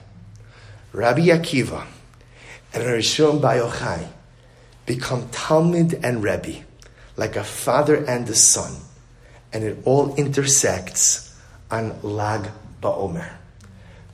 Rabbi 0.92 1.26
Akiva 1.26 1.84
and 2.72 2.84
Rabbi 2.84 3.00
Shimon 3.02 3.40
Bar 3.40 3.56
Yochai 3.56 4.08
become 4.86 5.28
Talmid 5.28 6.00
and 6.02 6.22
Rebbe 6.22 6.64
like 7.16 7.36
a 7.36 7.44
father 7.44 7.96
and 8.06 8.28
a 8.28 8.34
son, 8.34 8.74
and 9.52 9.64
it 9.64 9.78
all 9.84 10.14
intersects 10.16 11.38
on 11.70 12.00
Lag 12.02 12.48
BaOmer. 12.82 13.30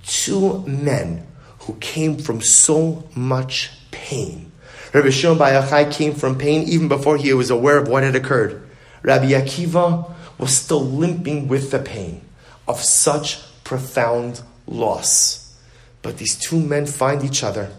Two 0.04 0.64
men 0.66 1.26
who 1.60 1.74
came 1.74 2.18
from 2.18 2.40
so 2.40 3.08
much 3.14 3.70
pain. 3.90 4.49
Rabbi 4.92 5.10
Shimon 5.10 5.38
Bar 5.38 5.50
Yochai 5.50 5.92
came 5.92 6.14
from 6.14 6.36
pain 6.36 6.68
even 6.68 6.88
before 6.88 7.16
he 7.16 7.32
was 7.32 7.48
aware 7.48 7.78
of 7.78 7.86
what 7.86 8.02
had 8.02 8.16
occurred. 8.16 8.60
Rabbi 9.02 9.30
Akiva 9.30 10.10
was 10.36 10.56
still 10.56 10.84
limping 10.84 11.46
with 11.46 11.70
the 11.70 11.78
pain 11.78 12.22
of 12.66 12.80
such 12.80 13.40
profound 13.62 14.42
loss. 14.66 15.54
But 16.02 16.18
these 16.18 16.36
two 16.36 16.58
men 16.58 16.86
find 16.86 17.22
each 17.22 17.44
other 17.44 17.70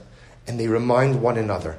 and 0.48 0.60
they 0.60 0.68
remind 0.68 1.22
one 1.22 1.38
another 1.38 1.78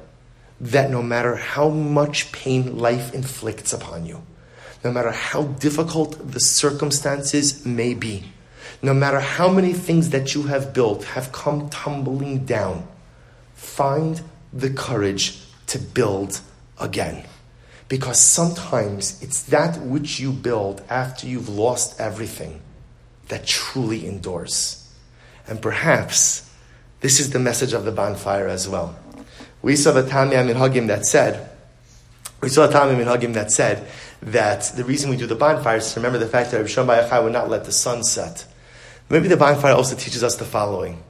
that 0.61 0.91
no 0.91 1.01
matter 1.01 1.35
how 1.35 1.69
much 1.69 2.31
pain 2.31 2.77
life 2.77 3.13
inflicts 3.13 3.73
upon 3.73 4.05
you, 4.05 4.21
no 4.83 4.91
matter 4.91 5.11
how 5.11 5.43
difficult 5.43 6.31
the 6.31 6.39
circumstances 6.39 7.65
may 7.65 7.93
be, 7.95 8.25
no 8.81 8.93
matter 8.93 9.19
how 9.19 9.49
many 9.49 9.73
things 9.73 10.11
that 10.11 10.35
you 10.35 10.43
have 10.43 10.73
built 10.73 11.05
have 11.05 11.31
come 11.31 11.69
tumbling 11.69 12.45
down, 12.45 12.87
find 13.55 14.21
the 14.53 14.69
courage 14.69 15.39
to 15.67 15.79
build 15.79 16.39
again. 16.79 17.25
Because 17.89 18.19
sometimes 18.19 19.21
it's 19.21 19.43
that 19.43 19.79
which 19.81 20.19
you 20.19 20.31
build 20.31 20.81
after 20.89 21.27
you've 21.27 21.49
lost 21.49 21.99
everything 21.99 22.61
that 23.27 23.45
truly 23.45 24.07
endures. 24.07 24.87
And 25.47 25.61
perhaps 25.61 26.49
this 27.01 27.19
is 27.19 27.31
the 27.31 27.39
message 27.39 27.73
of 27.73 27.83
the 27.83 27.91
bonfire 27.91 28.47
as 28.47 28.69
well. 28.69 28.95
We 29.61 29.75
saw 29.75 29.91
the 29.91 30.03
Tamei 30.03 30.33
HaMinhagim 30.33 30.87
that 30.87 31.05
said, 31.05 31.49
we 32.41 32.49
saw 32.49 32.67
the 32.67 32.73
Tamei 32.73 32.95
HaMinhagim 32.95 33.33
that 33.33 33.51
said 33.51 33.87
that 34.21 34.71
the 34.75 34.83
reason 34.83 35.09
we 35.09 35.17
do 35.17 35.27
the 35.27 35.35
bonfire 35.35 35.77
is 35.77 35.93
to 35.93 35.99
remember 35.99 36.17
the 36.17 36.27
fact 36.27 36.51
that 36.51 36.57
Rabbi 36.57 36.69
Shimon 36.69 37.09
Bar 37.09 37.23
would 37.23 37.33
not 37.33 37.49
let 37.49 37.65
the 37.65 37.71
sun 37.71 38.03
set. 38.03 38.45
Maybe 39.09 39.27
the 39.27 39.37
bonfire 39.37 39.73
also 39.73 39.95
teaches 39.95 40.23
us 40.23 40.37
the 40.37 40.45
following 40.45 41.03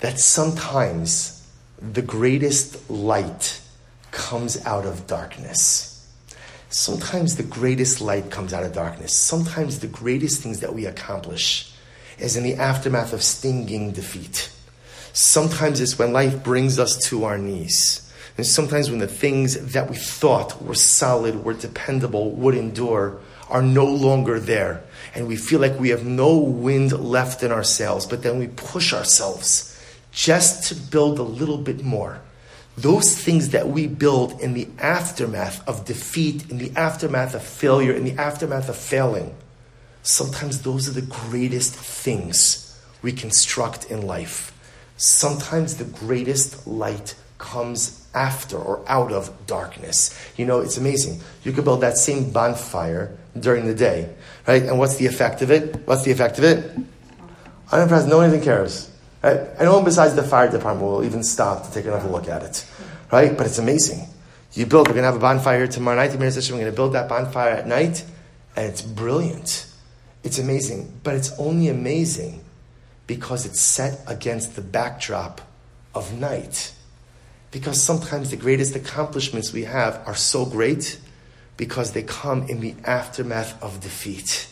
that 0.00 0.18
sometimes 0.18 1.37
the 1.80 2.02
greatest 2.02 2.90
light 2.90 3.60
comes 4.10 4.64
out 4.66 4.84
of 4.84 5.06
darkness. 5.06 5.94
Sometimes 6.70 7.36
the 7.36 7.44
greatest 7.44 8.00
light 8.00 8.30
comes 8.30 8.52
out 8.52 8.64
of 8.64 8.72
darkness. 8.72 9.16
Sometimes 9.16 9.78
the 9.78 9.86
greatest 9.86 10.42
things 10.42 10.60
that 10.60 10.74
we 10.74 10.86
accomplish 10.86 11.72
is 12.18 12.36
in 12.36 12.42
the 12.42 12.56
aftermath 12.56 13.12
of 13.12 13.22
stinging 13.22 13.92
defeat. 13.92 14.50
Sometimes 15.12 15.80
it's 15.80 15.98
when 15.98 16.12
life 16.12 16.42
brings 16.42 16.78
us 16.78 16.98
to 17.08 17.24
our 17.24 17.38
knees. 17.38 18.12
And 18.36 18.46
sometimes 18.46 18.90
when 18.90 18.98
the 18.98 19.08
things 19.08 19.72
that 19.72 19.88
we 19.88 19.96
thought 19.96 20.62
were 20.62 20.74
solid, 20.74 21.44
were 21.44 21.54
dependable, 21.54 22.32
would 22.32 22.54
endure, 22.54 23.18
are 23.48 23.62
no 23.62 23.86
longer 23.86 24.38
there. 24.38 24.82
And 25.14 25.26
we 25.26 25.36
feel 25.36 25.60
like 25.60 25.78
we 25.80 25.88
have 25.88 26.04
no 26.04 26.36
wind 26.36 26.92
left 26.92 27.42
in 27.42 27.50
our 27.50 27.64
sails, 27.64 28.06
but 28.06 28.22
then 28.22 28.38
we 28.38 28.48
push 28.48 28.92
ourselves 28.92 29.77
just 30.18 30.68
to 30.68 30.74
build 30.74 31.18
a 31.18 31.22
little 31.22 31.58
bit 31.58 31.84
more. 31.84 32.20
Those 32.76 33.16
things 33.16 33.50
that 33.50 33.68
we 33.68 33.86
build 33.86 34.40
in 34.40 34.54
the 34.54 34.68
aftermath 34.78 35.66
of 35.68 35.84
defeat, 35.84 36.50
in 36.50 36.58
the 36.58 36.72
aftermath 36.76 37.34
of 37.34 37.42
failure, 37.42 37.92
in 37.92 38.04
the 38.04 38.16
aftermath 38.20 38.68
of 38.68 38.76
failing, 38.76 39.34
sometimes 40.02 40.62
those 40.62 40.88
are 40.88 41.00
the 41.00 41.06
greatest 41.30 41.74
things 41.74 42.80
we 43.02 43.12
construct 43.12 43.90
in 43.90 44.02
life 44.06 44.52
sometimes 44.98 45.76
the 45.76 45.84
greatest 45.84 46.66
light 46.66 47.14
comes 47.38 48.06
after 48.14 48.58
or 48.58 48.84
out 48.88 49.12
of 49.12 49.32
darkness. 49.46 50.14
You 50.36 50.44
know, 50.44 50.60
it's 50.60 50.76
amazing. 50.76 51.20
You 51.44 51.52
could 51.52 51.64
build 51.64 51.80
that 51.80 51.96
same 51.96 52.30
bonfire 52.30 53.16
during 53.38 53.66
the 53.66 53.74
day, 53.74 54.12
right? 54.46 54.62
And 54.64 54.78
what's 54.78 54.96
the 54.96 55.06
effect 55.06 55.40
of 55.40 55.50
it? 55.50 55.86
What's 55.86 56.02
the 56.02 56.10
effect 56.10 56.38
of 56.38 56.44
it? 56.44 56.58
I 57.70 57.76
don't 57.76 57.88
Unimpressed, 57.88 58.08
no 58.08 58.18
one 58.18 58.28
even 58.28 58.42
cares. 58.42 58.90
Right? 59.22 59.36
And 59.36 59.60
no 59.60 59.76
one 59.76 59.84
besides 59.84 60.14
the 60.14 60.22
fire 60.22 60.50
department 60.50 60.90
will 60.90 61.04
even 61.04 61.22
stop 61.22 61.64
to 61.66 61.72
take 61.72 61.86
another 61.86 62.08
look 62.08 62.28
at 62.28 62.42
it. 62.42 62.66
Right? 63.10 63.36
But 63.36 63.46
it's 63.46 63.58
amazing. 63.58 64.06
You 64.52 64.66
build, 64.66 64.88
we're 64.88 64.94
going 64.94 65.02
to 65.02 65.10
have 65.10 65.16
a 65.16 65.20
bonfire 65.20 65.66
tomorrow 65.66 65.96
night. 65.96 66.08
The 66.08 66.18
we're 66.18 66.30
going 66.30 66.64
to 66.64 66.72
build 66.72 66.94
that 66.94 67.08
bonfire 67.08 67.50
at 67.50 67.66
night, 67.66 68.04
and 68.56 68.66
it's 68.66 68.82
brilliant. 68.82 69.66
It's 70.24 70.38
amazing. 70.38 71.00
But 71.02 71.14
it's 71.14 71.32
only 71.38 71.68
amazing 71.68 72.44
because 73.06 73.46
it's 73.46 73.60
set 73.60 74.00
against 74.06 74.56
the 74.56 74.62
backdrop 74.62 75.40
of 75.94 76.18
night. 76.18 76.72
Because 77.50 77.82
sometimes 77.82 78.30
the 78.30 78.36
greatest 78.36 78.76
accomplishments 78.76 79.52
we 79.52 79.64
have 79.64 80.02
are 80.06 80.14
so 80.14 80.44
great 80.44 81.00
because 81.56 81.92
they 81.92 82.02
come 82.02 82.48
in 82.48 82.60
the 82.60 82.74
aftermath 82.84 83.60
of 83.62 83.80
defeat. 83.80 84.48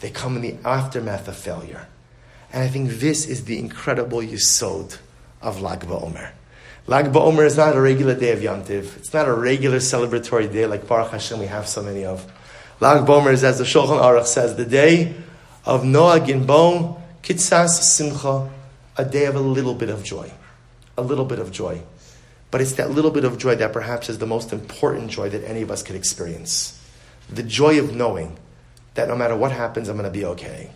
They 0.00 0.10
come 0.10 0.36
in 0.36 0.42
the 0.42 0.56
aftermath 0.64 1.26
of 1.28 1.36
failure. 1.36 1.88
And 2.54 2.62
I 2.62 2.68
think 2.68 2.88
this 2.88 3.26
is 3.26 3.46
the 3.46 3.58
incredible 3.58 4.20
yisod 4.20 4.98
of 5.42 5.60
Lag 5.60 5.80
BaOmer. 5.80 6.30
Lag 6.86 7.06
BaOmer 7.06 7.44
is 7.44 7.56
not 7.56 7.74
a 7.74 7.80
regular 7.80 8.14
day 8.14 8.30
of 8.30 8.38
Yantiv. 8.38 8.96
It's 8.96 9.12
not 9.12 9.26
a 9.26 9.32
regular 9.32 9.78
celebratory 9.78 10.52
day 10.52 10.64
like 10.64 10.86
Baruch 10.86 11.10
Hashem 11.10 11.40
we 11.40 11.46
have 11.46 11.66
so 11.66 11.82
many 11.82 12.04
of. 12.04 12.24
Lag 12.78 13.04
BaOmer 13.08 13.32
is, 13.32 13.42
as 13.42 13.58
the 13.58 13.64
Shulchan 13.64 14.00
Aruch 14.00 14.26
says, 14.26 14.54
the 14.54 14.64
day 14.64 15.16
of 15.64 15.84
Noah 15.84 16.20
Ginbon 16.20 17.02
Kitsas 17.24 17.70
Simcha, 17.70 18.48
a 18.96 19.04
day 19.04 19.24
of 19.24 19.34
a 19.34 19.40
little 19.40 19.74
bit 19.74 19.88
of 19.88 20.04
joy. 20.04 20.30
A 20.96 21.02
little 21.02 21.24
bit 21.24 21.40
of 21.40 21.50
joy. 21.50 21.82
But 22.52 22.60
it's 22.60 22.74
that 22.74 22.92
little 22.92 23.10
bit 23.10 23.24
of 23.24 23.36
joy 23.36 23.56
that 23.56 23.72
perhaps 23.72 24.08
is 24.08 24.18
the 24.18 24.28
most 24.28 24.52
important 24.52 25.10
joy 25.10 25.28
that 25.28 25.42
any 25.42 25.62
of 25.62 25.72
us 25.72 25.82
could 25.82 25.96
experience. 25.96 26.80
The 27.28 27.42
joy 27.42 27.80
of 27.80 27.96
knowing 27.96 28.38
that 28.94 29.08
no 29.08 29.16
matter 29.16 29.34
what 29.34 29.50
happens, 29.50 29.88
I'm 29.88 29.96
going 29.96 30.04
to 30.04 30.16
be 30.16 30.24
okay. 30.24 30.70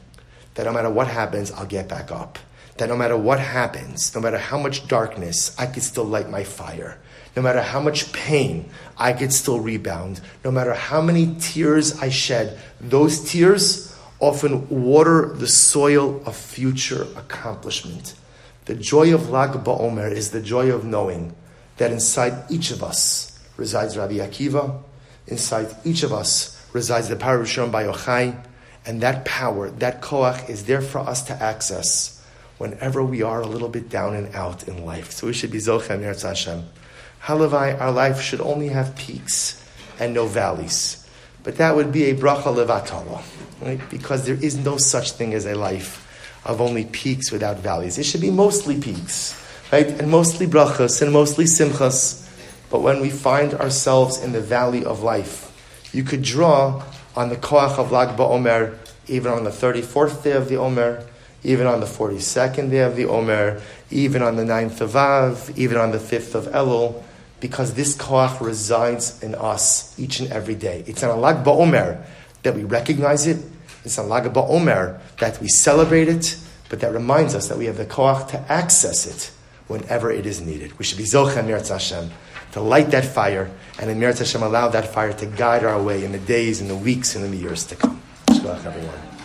That 0.59 0.65
no 0.65 0.73
matter 0.73 0.91
what 0.91 1.07
happens, 1.07 1.53
I'll 1.53 1.67
get 1.67 1.87
back 1.87 2.11
up. 2.11 2.37
That 2.79 2.89
no 2.89 2.97
matter 2.97 3.17
what 3.17 3.39
happens, 3.39 4.13
no 4.13 4.21
matter 4.21 4.39
how 4.39 4.59
much 4.59 4.89
darkness, 4.89 5.55
I 5.57 5.67
can 5.67 5.83
still 5.83 6.03
light 6.03 6.29
my 6.29 6.43
fire. 6.43 6.99
no 7.37 7.43
matter 7.43 7.63
how 7.63 7.79
much 7.79 8.13
pain, 8.13 8.69
I 8.97 9.13
could 9.13 9.33
still 9.33 9.61
rebound. 9.61 10.21
No 10.45 10.51
matter 10.51 10.75
how 10.75 11.01
many 11.01 11.37
tears 11.39 11.97
I 12.01 12.09
shed, 12.09 12.59
those 12.81 13.31
tears 13.31 13.97
often 14.19 14.69
water 14.69 15.33
the 15.33 15.47
soil 15.47 16.21
of 16.27 16.35
future 16.35 17.07
accomplishment. 17.15 18.15
The 18.65 18.75
joy 18.75 19.15
of 19.15 19.31
Lag 19.31 19.53
BaOmer 19.63 20.11
is 20.11 20.33
the 20.33 20.43
joy 20.43 20.73
of 20.73 20.85
knowing 20.85 21.37
that 21.77 21.93
inside 21.93 22.51
each 22.51 22.73
of 22.73 22.83
us 22.83 23.39
resides 23.57 23.97
Rabbi 23.97 24.15
Akiva, 24.15 24.83
inside 25.29 25.69
each 25.85 26.03
of 26.03 26.13
us 26.13 26.61
resides 26.73 27.09
the 27.09 27.15
power 27.15 27.43
of 27.43 27.49
Shimon 27.49 27.71
Bar 27.71 27.85
Yochai, 27.85 28.45
and 28.89 29.03
that 29.03 29.27
power, 29.27 29.69
that 29.69 30.01
koach, 30.01 30.49
is 30.49 30.65
there 30.65 30.81
for 30.81 31.01
us 31.01 31.23
to 31.25 31.35
access 31.35 32.25
whenever 32.57 33.05
we 33.05 33.23
are 33.23 33.43
a 33.43 33.47
little 33.47 33.69
bit 33.69 33.91
down 33.91 34.17
and 34.17 34.35
out 34.35 34.67
in 34.67 34.87
life. 34.87 35.13
So 35.13 35.27
we 35.27 35.35
should 35.35 35.53
be 35.53 35.59
Zochem 35.59 36.01
Yertz 36.01 36.23
Hashem. 36.23 36.65
Halavai, 37.23 37.79
our 37.79 37.93
life 37.93 38.23
should 38.23 38.41
only 38.41 38.69
have 38.69 38.97
peaks 38.97 39.63
and 40.01 40.15
no 40.15 40.27
valleys. 40.27 41.07
But 41.45 41.59
that 41.59 41.77
would 41.77 41.93
be 41.93 42.05
a 42.05 42.15
bracha 42.15 42.45
levatala, 42.45 43.23
right? 43.61 43.81
Because 43.91 44.25
there 44.25 44.43
is 44.43 44.57
no 44.57 44.79
such 44.79 45.13
thing 45.13 45.35
as 45.35 45.45
a 45.45 45.55
life 45.55 46.41
of 46.47 46.63
only 46.63 46.87
peaks 46.87 47.31
without 47.31 47.59
valleys. 47.59 47.99
It 47.99 48.05
should 48.05 48.23
be 48.23 48.31
mostly 48.31 48.81
peaks, 48.81 49.39
right? 49.71 49.87
And 49.87 50.11
mostly 50.11 50.47
brachas 50.47 51.03
and 51.03 51.13
mostly 51.13 51.45
simchas. 51.45 52.27
But 52.71 52.81
when 52.81 53.03
we 53.03 53.11
find 53.11 53.53
ourselves 53.53 54.23
in 54.23 54.33
the 54.33 54.41
valley 54.41 54.83
of 54.83 55.03
life, 55.03 55.45
you 55.93 56.05
could 56.05 56.23
draw 56.23 56.83
on 57.19 57.31
the 57.31 57.37
koach 57.37 57.79
of 57.79 57.91
Lag 57.91 58.17
BaOmer 58.17 58.79
even 59.09 59.33
on 59.33 59.43
the 59.43 59.51
34th 59.51 60.23
day 60.23 60.33
of 60.33 60.49
the 60.49 60.57
Omer, 60.57 61.05
even 61.43 61.67
on 61.67 61.81
the 61.81 61.87
42nd 61.87 62.71
day 62.71 62.81
of 62.81 62.95
the 62.95 63.07
Omer, 63.07 63.61
even 63.91 64.23
on 64.23 64.37
the 64.37 64.45
9th 64.45 64.81
of 64.81 64.95
Av, 64.95 65.51
even 65.59 65.79
on 65.79 65.91
the 65.91 65.99
5th 65.99 66.37
of 66.37 66.45
Elul, 66.47 67.03
because 67.41 67.75
this 67.75 67.97
koach 67.97 68.41
resides 68.41 69.21
in 69.21 69.35
us 69.35 69.99
each 69.99 70.21
and 70.21 70.31
every 70.31 70.55
day. 70.55 70.85
It's 70.87 71.03
an 71.03 71.21
Lag 71.21 71.45
BaOmer 71.45 72.05
that 72.45 72.55
we 72.55 72.63
recognize 72.63 73.27
it. 73.27 73.45
It's 73.85 73.99
an 73.99 74.09
Lag 74.09 74.25
BaOmer 74.25 75.01
that 75.19 75.41
we 75.41 75.49
celebrate 75.49 76.09
it, 76.09 76.39
but 76.69 76.79
that 76.81 76.93
reminds 76.93 77.35
us 77.35 77.49
that 77.49 77.59
we 77.59 77.67
have 77.67 77.79
the 77.79 77.87
koach 77.87 78.29
to 78.29 78.39
access 78.53 79.07
it 79.07 79.33
whenever 79.67 80.13
it 80.13 80.25
is 80.25 80.41
needed. 80.41 80.79
We 80.79 80.85
should 80.85 80.99
be 80.99 81.05
Meretz 81.05 81.69
Hashem 81.69 82.11
to 82.53 82.61
light 82.61 82.91
that 82.91 83.05
fire, 83.05 83.51
and 83.81 83.91
in 83.91 83.99
Meretz 83.99 84.19
Hashem 84.19 84.43
allow 84.43 84.69
that 84.69 84.93
fire 84.93 85.13
to 85.13 85.27
guide 85.27 85.65
our 85.65 85.81
way 85.83 86.05
in 86.05 86.13
the 86.13 86.19
days, 86.19 86.61
in 86.61 86.69
the 86.69 86.77
weeks, 86.77 87.15
and 87.15 87.25
in 87.25 87.31
the 87.31 87.37
years 87.37 87.65
to 87.67 87.77
come. 87.77 88.01
everyone. 88.31 89.18